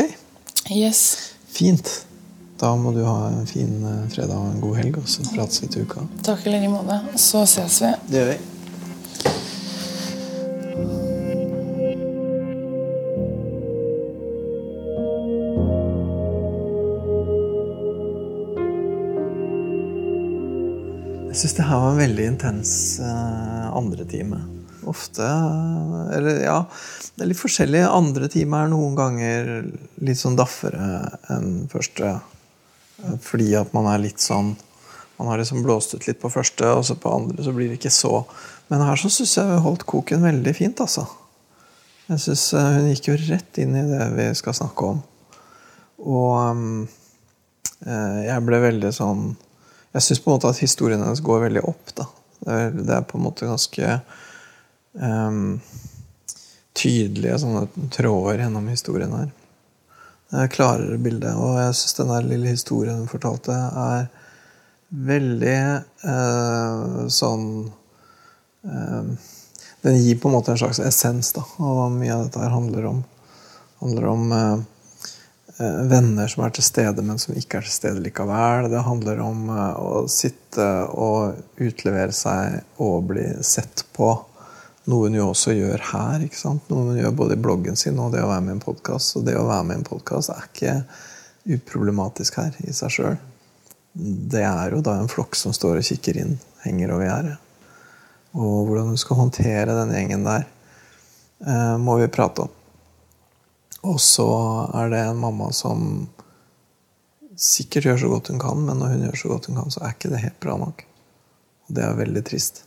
Yes. 0.73 1.03
Fint. 1.53 1.89
Da 2.61 2.75
må 2.77 2.91
du 2.93 3.01
ha 3.01 3.25
en 3.25 3.47
fin 3.49 3.85
eh, 3.89 4.01
fredag 4.13 4.37
og 4.37 4.51
en 4.51 4.59
god 4.61 4.75
helg, 4.77 4.99
og 5.01 5.07
så 5.09 5.23
prates 5.33 5.63
vi 5.63 5.67
til 5.73 5.87
uka. 5.89 6.03
Takk 6.21 6.43
i 6.45 6.51
like 6.53 6.69
måte. 6.69 6.99
Så 7.17 7.41
ses 7.49 7.79
vi. 7.81 7.89
Det 8.05 8.19
gjør 8.19 8.27
vi. 8.29 8.39
Jeg 21.31 21.39
syns 21.39 21.55
det 21.57 21.65
her 21.65 21.81
var 21.81 21.95
en 21.95 22.01
veldig 22.03 22.27
intens 22.29 22.73
uh, 23.01 23.71
andre 23.73 24.05
time. 24.05 24.43
Ofte 24.91 25.25
Eller 26.13 26.43
ja, 26.43 26.59
det 27.15 27.25
er 27.25 27.31
litt 27.31 27.41
forskjellig. 27.41 27.81
Andre 27.89 28.29
time 28.29 28.59
er 28.61 28.69
noen 28.69 28.93
ganger 28.99 29.49
litt 30.05 30.21
sånn 30.21 30.37
daffere 30.37 31.07
enn 31.33 31.65
første. 31.71 32.19
Fordi 33.21 33.49
at 33.57 33.73
man 33.75 33.87
er 33.91 34.03
litt 34.03 34.21
sånn 34.21 34.55
Man 35.17 35.29
har 35.29 35.37
liksom 35.37 35.61
blåst 35.61 35.93
ut 35.93 36.07
litt 36.07 36.17
på 36.21 36.31
første, 36.33 36.65
og 36.65 36.85
så 36.85 36.95
på 36.97 37.11
andre 37.13 37.43
så 37.45 37.51
blir 37.53 37.69
det 37.69 37.77
ikke 37.77 37.91
så. 37.93 38.23
Men 38.71 38.81
her 38.81 38.97
så 38.97 39.11
syns 39.13 39.35
jeg 39.37 39.45
hun 39.51 39.61
holdt 39.61 39.83
koken 39.85 40.23
veldig 40.25 40.53
fint, 40.57 40.81
altså. 40.81 41.03
Jeg 42.07 42.23
synes 42.23 42.45
eh, 42.57 42.69
Hun 42.79 42.87
gikk 42.89 43.09
jo 43.11 43.17
rett 43.27 43.59
inn 43.61 43.75
i 43.77 43.83
det 43.85 44.07
vi 44.15 44.25
skal 44.39 44.55
snakke 44.57 44.87
om. 44.95 45.03
Og 46.01 46.31
um, 46.57 46.87
jeg 47.85 48.45
ble 48.47 48.57
veldig 48.63 48.89
sånn 48.95 49.21
Jeg 49.93 50.05
syns 50.07 50.23
på 50.23 50.31
en 50.31 50.39
måte 50.39 50.49
at 50.49 50.63
historien 50.63 51.03
hennes 51.03 51.21
går 51.21 51.45
veldig 51.45 51.63
opp. 51.69 51.93
da. 51.99 52.07
Det 52.41 52.57
er, 52.57 52.73
det 52.79 52.95
er 52.97 53.05
på 53.05 53.19
en 53.19 53.25
måte 53.27 53.49
ganske 53.49 53.99
um, 54.97 55.59
tydelige 56.73 57.37
sånne 57.43 57.67
tråder 57.93 58.45
gjennom 58.45 58.71
historien 58.71 59.13
her. 59.13 59.29
Et 60.31 60.51
klarere 60.51 60.97
bilde. 61.01 61.33
Og 61.35 61.59
jeg 61.59 61.75
syns 61.75 61.97
den 61.99 62.13
lille 62.29 62.53
historien 62.53 63.01
hun 63.01 63.11
fortalte, 63.11 63.51
er 63.55 64.07
veldig 64.91 65.59
eh, 66.11 67.05
sånn 67.11 67.45
eh, 68.67 69.29
Den 69.81 69.97
gir 69.97 70.19
på 70.19 70.29
en 70.29 70.35
måte 70.35 70.53
en 70.53 70.59
slags 70.61 70.81
essens 70.83 71.31
da, 71.33 71.43
av 71.57 71.77
hva 71.77 71.87
mye 71.93 72.13
av 72.13 72.25
dette 72.27 72.43
her 72.43 72.53
handler 72.53 72.89
om. 72.91 73.03
Handler 73.81 74.07
om 74.11 74.33
eh, 74.37 74.57
eh, 75.57 75.79
venner 75.91 76.31
som 76.31 76.45
er 76.45 76.55
til 76.55 76.67
stede, 76.67 77.03
men 77.03 77.19
som 77.19 77.35
ikke 77.35 77.59
er 77.59 77.67
til 77.67 77.75
stede 77.75 78.03
likevel. 78.03 78.69
Det 78.71 78.87
handler 78.87 79.23
om 79.25 79.47
eh, 79.51 79.79
å 79.83 80.03
sitte 80.11 80.67
og 80.91 81.39
utlevere 81.59 82.15
seg 82.15 82.61
og 82.83 83.09
bli 83.11 83.25
sett 83.43 83.87
på 83.95 84.13
noe 84.89 85.07
hun 85.07 85.17
jo 85.17 85.27
også 85.29 85.53
gjør 85.53 85.83
her. 85.91 86.23
ikke 86.25 86.39
sant? 86.39 86.69
Noe 86.71 86.89
hun 86.89 87.01
gjør 87.01 87.17
både 87.17 87.37
i 87.37 87.41
bloggen 87.41 87.77
sin 87.77 87.99
og 88.01 88.15
det 88.15 88.23
å 88.23 88.29
være 88.31 88.45
med 88.45 88.55
i 88.55 88.57
en 88.57 88.63
podkast. 88.63 89.17
Og 89.19 89.27
det 89.27 89.37
å 89.37 89.47
være 89.49 89.67
med 89.67 89.77
i 89.77 89.81
en 89.81 89.89
podkast 89.91 90.33
er 90.33 90.47
ikke 90.47 90.77
uproblematisk 91.57 92.39
her 92.41 92.57
i 92.65 92.73
seg 92.75 92.95
sjøl. 92.95 93.19
Det 93.93 94.43
er 94.47 94.73
jo 94.73 94.81
da 94.85 94.95
en 94.97 95.11
flokk 95.11 95.35
som 95.35 95.53
står 95.53 95.81
og 95.81 95.85
kikker 95.85 96.21
inn, 96.21 96.37
henger 96.63 96.95
over 96.95 97.07
gjerdet. 97.07 97.37
Og 98.31 98.69
hvordan 98.69 98.93
hun 98.93 98.99
skal 98.99 99.19
håndtere 99.19 99.75
den 99.75 99.91
gjengen 99.91 100.23
der, 100.23 100.47
eh, 101.43 101.77
må 101.77 101.97
vi 101.99 102.07
prate 102.07 102.45
om. 102.45 102.57
Og 103.91 103.99
så 103.99 104.29
er 104.77 104.89
det 104.93 105.01
en 105.03 105.19
mamma 105.19 105.49
som 105.51 106.07
sikkert 107.35 107.89
gjør 107.89 107.97
så 107.97 108.11
godt 108.11 108.29
hun 108.31 108.41
kan, 108.41 108.65
men 108.65 108.79
når 108.79 108.95
hun 108.95 109.05
gjør 109.07 109.17
så 109.17 109.31
godt 109.33 109.49
hun 109.49 109.57
kan, 109.59 109.73
så 109.73 109.81
er 109.83 109.95
ikke 109.95 110.11
det 110.13 110.23
helt 110.23 110.39
bra 110.39 110.57
nok. 110.61 110.85
Og 111.67 111.75
det 111.75 111.83
er 111.83 111.97
veldig 111.97 112.23
trist. 112.29 112.63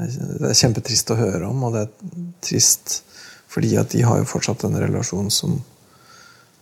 Det 0.00 0.48
er 0.48 0.56
kjempetrist 0.56 1.12
å 1.12 1.18
høre 1.18 1.48
om, 1.50 1.64
og 1.66 1.76
det 1.76 1.86
er 1.86 2.18
trist 2.44 3.00
fordi 3.50 3.74
at 3.80 3.90
de 3.90 4.04
har 4.06 4.20
jo 4.20 4.28
fortsatt 4.30 4.62
en 4.64 4.78
relasjon 4.78 5.30
som 5.34 5.56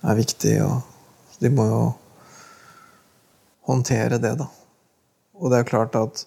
er 0.09 0.17
viktig, 0.17 0.55
og 0.65 1.43
de 1.43 1.51
må 1.53 1.67
jo 1.69 1.83
håndtere 3.69 4.17
det, 4.23 4.33
da. 4.41 4.49
Og 5.39 5.53
det 5.53 5.61
er 5.61 5.69
klart 5.69 5.99
at 6.01 6.25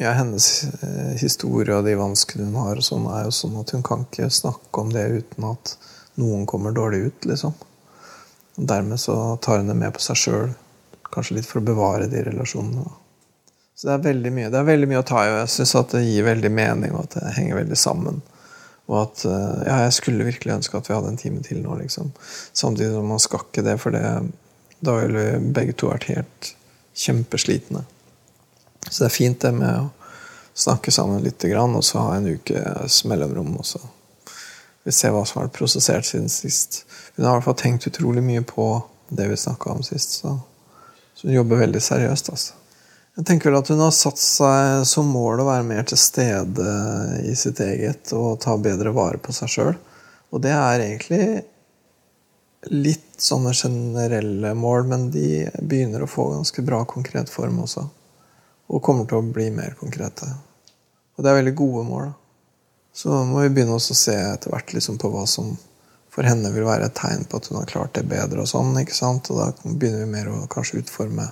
ja, 0.00 0.14
hennes 0.16 0.46
eh, 0.80 1.16
historie 1.20 1.76
og 1.76 1.84
de 1.84 1.98
vanskene 2.00 2.48
hun 2.48 2.56
har, 2.62 2.80
og 2.80 2.86
sånn, 2.86 3.04
er 3.12 3.26
jo 3.26 3.34
sånn 3.36 3.58
at 3.60 3.74
hun 3.76 3.84
kan 3.84 4.06
ikke 4.06 4.30
snakke 4.32 4.80
om 4.80 4.94
det 4.94 5.04
uten 5.20 5.50
at 5.50 5.74
noen 6.20 6.46
kommer 6.48 6.72
dårlig 6.72 7.02
ut, 7.10 7.28
liksom. 7.28 7.52
Og 8.56 8.66
dermed 8.72 9.00
så 9.00 9.18
tar 9.44 9.60
hun 9.60 9.68
det 9.68 9.76
med 9.76 9.92
på 9.92 10.02
seg 10.04 10.22
sjøl, 10.22 10.56
kanskje 11.12 11.36
litt 11.36 11.48
for 11.48 11.60
å 11.60 11.68
bevare 11.68 12.08
de 12.08 12.24
relasjonene. 12.30 12.86
Da. 12.88 12.96
Så 13.80 13.88
det 13.88 13.94
er 13.94 14.02
veldig 14.10 14.30
mye, 14.36 14.48
det 14.52 14.58
er 14.60 14.64
veldig 14.68 14.86
mye 14.90 15.00
å 15.00 15.04
ta 15.08 15.22
i, 15.24 15.28
og 15.30 15.38
jeg 15.38 15.52
syns 15.54 15.70
at 15.78 15.92
det 15.94 16.02
gir 16.04 16.26
veldig 16.26 16.50
mening, 16.52 16.90
og 16.92 17.06
at 17.06 17.14
det 17.16 17.30
henger 17.38 17.62
veldig 17.62 17.78
sammen. 17.80 18.18
Og 18.90 18.96
at 19.00 19.22
eh, 19.24 19.62
Ja, 19.64 19.78
jeg 19.86 19.94
skulle 19.96 20.26
virkelig 20.26 20.52
ønske 20.58 20.76
at 20.76 20.90
vi 20.90 20.92
hadde 20.92 21.14
en 21.14 21.16
time 21.22 21.40
til 21.46 21.62
nå, 21.64 21.78
liksom. 21.78 22.10
Samtidig 22.52 22.90
som 22.92 23.08
man 23.08 23.22
skal 23.24 23.46
ikke 23.46 23.64
det, 23.64 23.78
for 23.80 23.96
det, 23.96 24.04
da 24.84 24.98
ville 24.98 25.24
vi 25.24 25.54
begge 25.56 25.78
to 25.80 25.88
vært 25.94 26.10
helt 26.10 26.50
kjempeslitne. 27.06 27.86
Så 28.90 28.98
det 28.98 29.08
er 29.08 29.16
fint 29.16 29.40
det 29.46 29.54
med 29.56 29.72
å 29.86 29.88
snakke 30.52 30.92
sammen 30.92 31.24
litt, 31.24 31.48
og 31.48 31.80
så 31.80 32.04
ha 32.04 32.14
en 32.18 32.28
ukes 32.34 33.00
mellomrom. 33.08 33.56
Og 33.64 33.70
så 33.72 33.80
vi 34.84 34.92
ser 34.92 35.16
hva 35.16 35.24
som 35.24 35.40
har 35.40 35.48
vært 35.48 35.56
prosessert 35.56 36.12
siden 36.12 36.28
sist. 36.28 36.82
Hun 37.16 37.24
har 37.24 37.32
i 37.32 37.38
hvert 37.38 37.48
fall 37.48 37.62
tenkt 37.64 37.88
utrolig 37.88 38.28
mye 38.28 38.44
på 38.44 38.74
det 39.08 39.32
vi 39.32 39.40
snakka 39.40 39.72
om 39.72 39.84
sist. 39.88 40.20
Så, 40.20 40.36
så, 41.14 41.30
hun 41.30 41.38
jobber 41.40 41.64
veldig 41.64 41.88
seriøst. 41.88 42.34
altså. 42.36 42.59
Jeg 43.18 43.26
tenker 43.26 43.50
vel 43.50 43.58
at 43.58 43.68
hun 43.72 43.82
har 43.82 43.94
satt 43.94 44.20
seg 44.22 44.84
som 44.86 45.08
mål 45.10 45.42
å 45.42 45.48
være 45.48 45.66
mer 45.66 45.86
til 45.88 45.98
stede 45.98 46.74
i 47.26 47.34
sitt 47.38 47.58
eget 47.64 48.12
og 48.14 48.38
ta 48.44 48.54
bedre 48.60 48.92
vare 48.94 49.18
på 49.22 49.34
seg 49.34 49.50
sjøl. 49.50 49.72
Og 50.30 50.42
det 50.44 50.52
er 50.54 50.84
egentlig 50.84 51.24
litt 52.70 53.18
sånne 53.18 53.54
generelle 53.56 54.52
mål, 54.54 54.86
men 54.92 55.08
de 55.10 55.48
begynner 55.58 56.04
å 56.04 56.10
få 56.10 56.28
ganske 56.36 56.62
bra 56.62 56.84
konkret 56.88 57.32
form 57.32 57.58
også. 57.64 57.82
Og 58.70 58.82
kommer 58.84 59.08
til 59.10 59.18
å 59.18 59.26
bli 59.26 59.48
mer 59.50 59.74
konkrete. 59.80 60.28
Og 61.16 61.24
det 61.24 61.32
er 61.32 61.40
veldig 61.40 61.56
gode 61.58 61.82
mål. 61.88 62.12
Så 62.94 63.24
må 63.26 63.42
vi 63.42 63.50
begynne 63.54 63.74
å 63.74 63.82
se 63.82 64.14
etter 64.14 64.54
hvert 64.54 64.70
liksom 64.76 64.98
på 65.02 65.10
hva 65.10 65.26
som 65.30 65.50
for 66.10 66.26
henne 66.26 66.50
vil 66.54 66.66
være 66.66 66.88
et 66.90 66.96
tegn 66.98 67.26
på 67.30 67.38
at 67.38 67.50
hun 67.50 67.58
har 67.58 67.68
klart 67.70 67.94
det 67.98 68.06
bedre. 68.10 68.42
Og 68.42 68.50
sånn, 68.50 68.70
ikke 68.78 68.96
sant? 68.96 69.30
Og 69.30 69.42
da 69.42 69.50
begynner 69.64 70.04
vi 70.04 70.14
mer 70.14 70.30
å 70.30 70.46
kanskje 70.50 70.82
utforme 70.84 71.28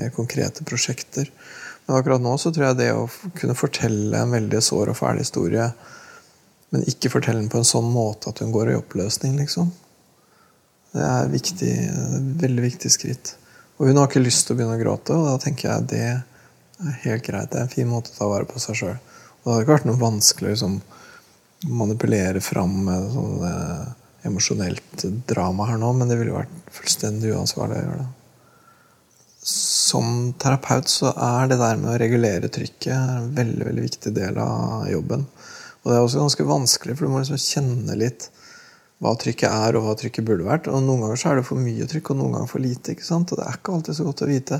mer 0.00 0.12
konkrete 0.14 0.64
prosjekter. 0.68 1.30
Men 1.86 1.98
akkurat 1.98 2.22
nå 2.22 2.34
så 2.40 2.52
tror 2.52 2.68
jeg 2.68 2.80
det 2.80 2.90
å 2.94 3.08
kunne 3.38 3.56
fortelle 3.58 4.20
en 4.20 4.34
veldig 4.34 4.62
sår 4.64 4.92
og 4.92 4.98
fæl 4.98 5.20
historie, 5.22 5.70
men 6.74 6.86
ikke 6.90 7.12
fortelle 7.12 7.40
den 7.40 7.50
på 7.52 7.60
en 7.62 7.68
sånn 7.68 7.88
måte 7.92 8.32
at 8.32 8.42
hun 8.42 8.52
går 8.54 8.72
i 8.72 8.78
oppløsning, 8.78 9.36
liksom, 9.38 9.70
det 10.96 11.04
er 11.04 11.28
viktig, 11.30 11.74
veldig 12.40 12.64
viktig 12.64 12.90
skritt. 12.92 13.34
Og 13.76 13.90
hun 13.90 14.00
har 14.00 14.08
ikke 14.08 14.24
lyst 14.24 14.46
til 14.46 14.54
å 14.54 14.58
begynne 14.58 14.78
å 14.78 14.80
gråte, 14.80 15.16
og 15.16 15.28
da 15.28 15.36
tenker 15.42 15.68
jeg 15.68 15.88
det 15.92 16.04
er 16.06 17.00
helt 17.04 17.24
greit. 17.26 17.50
Det 17.52 17.60
er 17.60 17.66
en 17.66 17.72
fin 17.72 17.88
måte 17.90 18.12
å 18.12 18.16
ta 18.16 18.28
vare 18.30 18.48
på 18.48 18.60
seg 18.62 18.78
sjøl. 18.78 18.96
Og 18.96 19.44
det 19.44 19.52
hadde 19.52 19.64
ikke 19.66 19.74
vært 19.74 19.88
noe 19.90 20.00
vanskelig 20.00 20.48
å 20.48 20.54
liksom, 20.54 20.78
manipulere 21.76 22.40
fram 22.44 22.74
med 22.86 23.10
sånn 23.12 23.44
eh, 23.48 23.84
emosjonelt 24.28 25.04
drama 25.28 25.68
her 25.70 25.80
nå, 25.80 25.92
men 25.96 26.10
det 26.10 26.18
ville 26.20 26.34
vært 26.34 26.72
fullstendig 26.74 27.34
uansvarlig 27.36 27.78
å 27.78 27.84
gjøre 27.84 27.98
det. 28.00 28.08
Som 29.46 30.32
terapeut 30.42 30.90
så 30.90 31.12
er 31.12 31.50
det 31.50 31.60
der 31.60 31.76
med 31.78 31.92
å 31.92 31.98
regulere 32.02 32.50
trykket 32.50 32.94
en 32.94 33.28
veldig 33.36 33.68
veldig 33.68 33.84
viktig 33.84 34.10
del 34.16 34.40
av 34.42 34.88
jobben. 34.90 35.22
Og 35.84 35.92
det 35.92 35.98
er 35.98 36.02
også 36.02 36.24
ganske 36.24 36.46
vanskelig, 36.48 36.96
for 36.96 37.06
du 37.06 37.12
må 37.12 37.20
liksom 37.22 37.38
kjenne 37.38 37.94
litt 38.00 38.26
hva 39.04 39.12
trykket 39.20 39.46
er, 39.46 39.76
og 39.76 39.84
hva 39.84 39.94
trykket 40.00 40.26
burde 40.26 40.48
vært. 40.48 40.66
Og 40.72 40.82
Noen 40.82 41.04
ganger 41.04 41.20
så 41.20 41.30
er 41.30 41.38
det 41.38 41.46
for 41.46 41.62
mye 41.62 41.86
trykk, 41.86 42.10
og 42.10 42.18
noen 42.18 42.34
ganger 42.34 42.50
for 42.50 42.64
lite. 42.64 42.96
ikke 42.96 43.06
sant? 43.06 43.30
Og 43.30 43.38
det 43.38 43.46
er 43.46 43.60
ikke 43.60 43.74
alltid 43.76 43.98
så 43.98 44.06
godt 44.08 44.22
å 44.24 44.30
vite. 44.30 44.58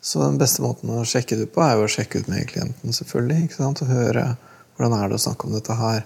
Så 0.00 0.20
den 0.20 0.40
beste 0.40 0.64
måten 0.64 0.92
å 0.92 1.04
sjekke 1.08 1.38
det 1.40 1.48
på, 1.54 1.62
er 1.64 1.78
jo 1.78 1.86
å 1.86 1.92
sjekke 1.94 2.20
ut 2.20 2.28
med 2.32 2.48
klienten, 2.50 2.96
selvfølgelig. 2.96 3.46
ikke 3.46 3.56
sant? 3.56 3.80
Og 3.84 3.92
høre 3.94 4.26
hvordan 4.76 4.96
er 4.98 5.08
det 5.08 5.16
å 5.16 5.22
snakke 5.24 5.48
om 5.48 5.54
dette 5.56 5.76
her. 5.80 6.04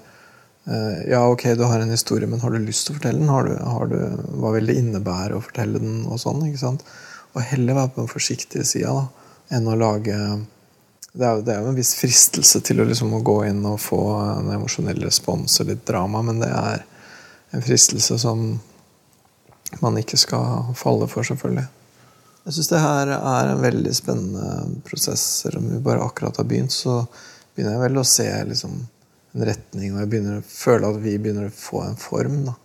Eh, 0.66 1.00
ja, 1.10 1.24
ok, 1.30 1.48
du 1.58 1.64
har 1.66 1.82
en 1.82 1.90
historie, 1.90 2.30
men 2.30 2.42
har 2.42 2.54
du 2.54 2.62
lyst 2.62 2.86
til 2.86 2.94
å 2.94 3.00
fortelle 3.00 3.22
den? 3.22 3.32
Har 3.32 3.48
du, 3.48 3.56
har 3.58 3.90
du, 3.90 3.98
hva 4.38 4.54
vil 4.54 4.70
det 4.70 4.78
innebære 4.80 5.38
å 5.38 5.42
fortelle 5.44 5.82
den? 5.82 6.04
Og 6.06 6.22
sånn, 6.22 6.46
ikke 6.46 6.62
sant? 6.62 6.86
Og 7.35 7.43
heller 7.43 7.76
være 7.76 7.93
på 7.95 8.03
den 8.03 8.11
forsiktige 8.11 8.66
sida 8.68 8.95
enn 9.55 9.68
å 9.68 9.78
lage 9.78 10.16
det 11.14 11.26
er, 11.26 11.43
det 11.47 11.53
er 11.55 11.62
jo 11.62 11.70
en 11.70 11.78
viss 11.78 11.93
fristelse 11.95 12.59
til 12.66 12.82
å, 12.82 12.89
liksom, 12.89 13.12
å 13.14 13.22
gå 13.22 13.37
inn 13.47 13.61
og 13.70 13.78
få 13.78 14.01
en 14.18 14.49
emosjonell 14.57 14.99
respons 15.07 15.61
og 15.62 15.68
litt 15.70 15.85
drama, 15.87 16.24
men 16.26 16.41
det 16.43 16.51
er 16.51 16.82
en 17.55 17.62
fristelse 17.62 18.18
som 18.18 18.43
man 19.78 20.01
ikke 20.01 20.18
skal 20.18 20.74
falle 20.78 21.07
for, 21.11 21.26
selvfølgelig. 21.26 21.68
Jeg 22.45 22.57
syns 22.57 22.72
det 22.72 22.82
her 22.82 23.12
er 23.14 23.53
en 23.53 23.62
veldig 23.62 23.95
spennende 23.97 24.80
prosess. 24.85 25.22
Selv 25.45 25.62
om 25.62 25.70
vi 25.70 25.78
bare 25.87 26.03
akkurat 26.05 26.37
har 26.37 26.49
begynt, 26.51 26.74
så 26.74 26.99
begynner 27.55 27.76
jeg 27.76 27.85
vel 27.87 28.03
å 28.03 28.07
se 28.11 28.28
liksom, 28.51 28.74
en 29.35 29.47
retning, 29.49 29.95
og 29.95 30.03
jeg 30.03 30.11
begynner 30.11 30.43
å 30.43 30.47
føle 30.49 30.91
at 30.91 31.01
vi 31.03 31.14
begynner 31.18 31.49
å 31.49 31.57
få 31.57 31.87
en 31.87 31.99
form. 31.99 32.43
Da. 32.51 32.59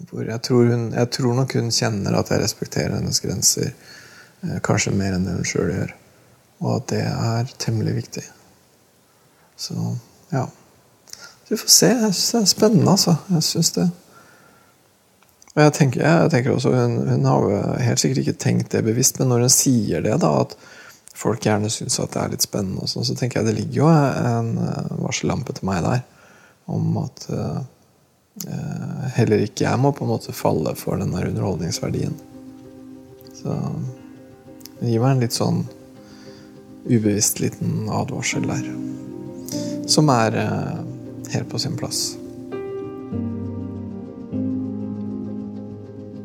Jeg 0.00 0.40
tror, 0.48 0.64
hun, 0.72 0.88
jeg 0.96 1.12
tror 1.14 1.36
nok 1.38 1.58
hun 1.60 1.68
kjenner 1.72 2.16
at 2.18 2.32
jeg 2.32 2.42
respekterer 2.42 2.96
hennes 2.96 3.20
grenser 3.22 3.74
kanskje 4.66 4.94
mer 4.96 5.16
enn 5.16 5.26
det 5.26 5.36
hun 5.38 5.48
sjøl 5.48 5.70
gjør. 5.72 5.94
Og 6.62 6.70
at 6.76 6.88
det 6.92 7.02
er 7.06 7.52
temmelig 7.62 7.96
viktig. 8.00 8.24
Så 9.58 9.76
ja. 10.32 10.46
Så 11.16 11.54
vi 11.54 11.60
får 11.60 11.74
se. 11.74 11.90
Jeg 11.90 12.14
syns 12.14 12.30
det 12.32 12.40
er 12.40 12.52
spennende, 12.54 12.90
altså. 12.90 13.16
Jeg 13.30 13.46
synes 13.48 13.72
det. 13.78 13.88
Og 15.52 15.60
jeg 15.60 15.72
tenker, 15.76 16.04
jeg 16.06 16.30
tenker 16.32 16.54
også, 16.54 16.70
hun, 16.72 16.94
hun, 17.08 17.26
har 17.28 17.82
helt 17.84 18.00
sikkert 18.00 18.22
ikke 18.22 18.38
tenkt 18.40 18.72
det 18.72 18.84
bevisst, 18.86 19.18
men 19.20 19.28
når 19.28 19.44
hun 19.44 19.52
sier 19.52 20.04
det, 20.04 20.14
da, 20.22 20.30
at 20.46 20.54
folk 21.12 21.44
gjerne 21.44 21.68
syns 21.70 21.98
at 22.00 22.14
det 22.14 22.22
er 22.22 22.32
litt 22.32 22.46
spennende, 22.46 22.80
og 22.80 22.88
sånn, 22.88 23.04
så 23.04 23.16
tenker 23.18 23.40
jeg 23.40 23.50
det 23.50 23.58
ligger 23.58 23.82
jo 23.82 23.90
en 23.92 24.54
eh, 24.64 24.94
varsellampe 25.02 25.52
til 25.58 25.68
meg 25.68 25.84
der 25.84 26.00
om 26.72 26.94
at 27.02 27.24
uh, 27.34 27.58
heller 29.16 29.42
ikke 29.44 29.66
jeg 29.66 29.80
må 29.82 29.90
på 29.92 30.06
en 30.06 30.12
måte 30.14 30.32
falle 30.32 30.72
for 30.78 30.96
den 30.96 31.10
der 31.12 31.26
underholdningsverdien. 31.28 32.14
Så 33.36 33.56
gir 34.82 35.02
meg 35.02 35.14
en 35.14 35.22
litt 35.22 35.36
sånn 35.36 35.62
ubevisst 36.88 37.40
liten 37.42 37.86
advarsel 37.92 38.46
der. 38.48 38.66
Som 39.90 40.10
er 40.12 40.36
eh, 40.38 40.82
helt 41.34 41.50
på 41.50 41.60
sin 41.62 41.78
plass. 41.78 42.12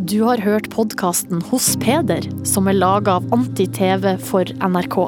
Du 0.08 0.22
har 0.24 0.40
hørt 0.40 0.70
podkasten 0.72 1.42
Hos 1.50 1.74
Peder, 1.84 2.24
som 2.48 2.70
er 2.72 2.78
laga 2.78 3.18
av 3.20 3.26
Anti-TV 3.36 4.14
for 4.24 4.48
NRK. 4.64 5.00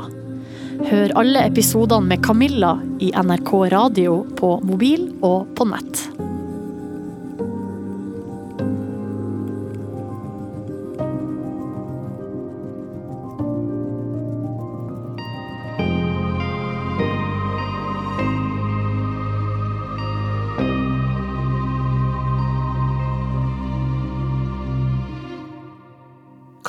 Hør 0.89 1.13
alle 1.19 1.45
episodene 1.47 2.11
med 2.11 2.25
Camilla 2.25 2.73
i 2.99 3.13
NRK 3.15 3.53
radio 3.71 4.21
på 4.39 4.57
mobil 4.67 5.07
og 5.23 5.47
på 5.55 5.71
nett. 5.71 6.28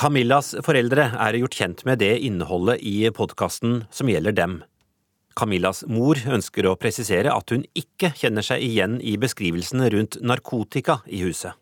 Camillas 0.01 0.55
foreldre 0.65 1.03
er 1.13 1.35
gjort 1.37 1.55
kjent 1.59 1.81
med 1.85 1.99
det 2.01 2.15
innholdet 2.25 2.79
i 2.81 3.05
podkasten 3.13 3.83
som 3.93 4.09
gjelder 4.09 4.33
dem. 4.33 4.55
Camillas 5.37 5.83
mor 5.85 6.17
ønsker 6.25 6.65
å 6.65 6.73
presisere 6.73 7.29
at 7.29 7.53
hun 7.53 7.67
ikke 7.77 8.09
kjenner 8.17 8.41
seg 8.41 8.65
igjen 8.65 8.95
i 8.97 9.13
beskrivelsene 9.21 9.91
rundt 9.93 10.17
narkotika 10.25 11.03
i 11.05 11.21
huset. 11.21 11.53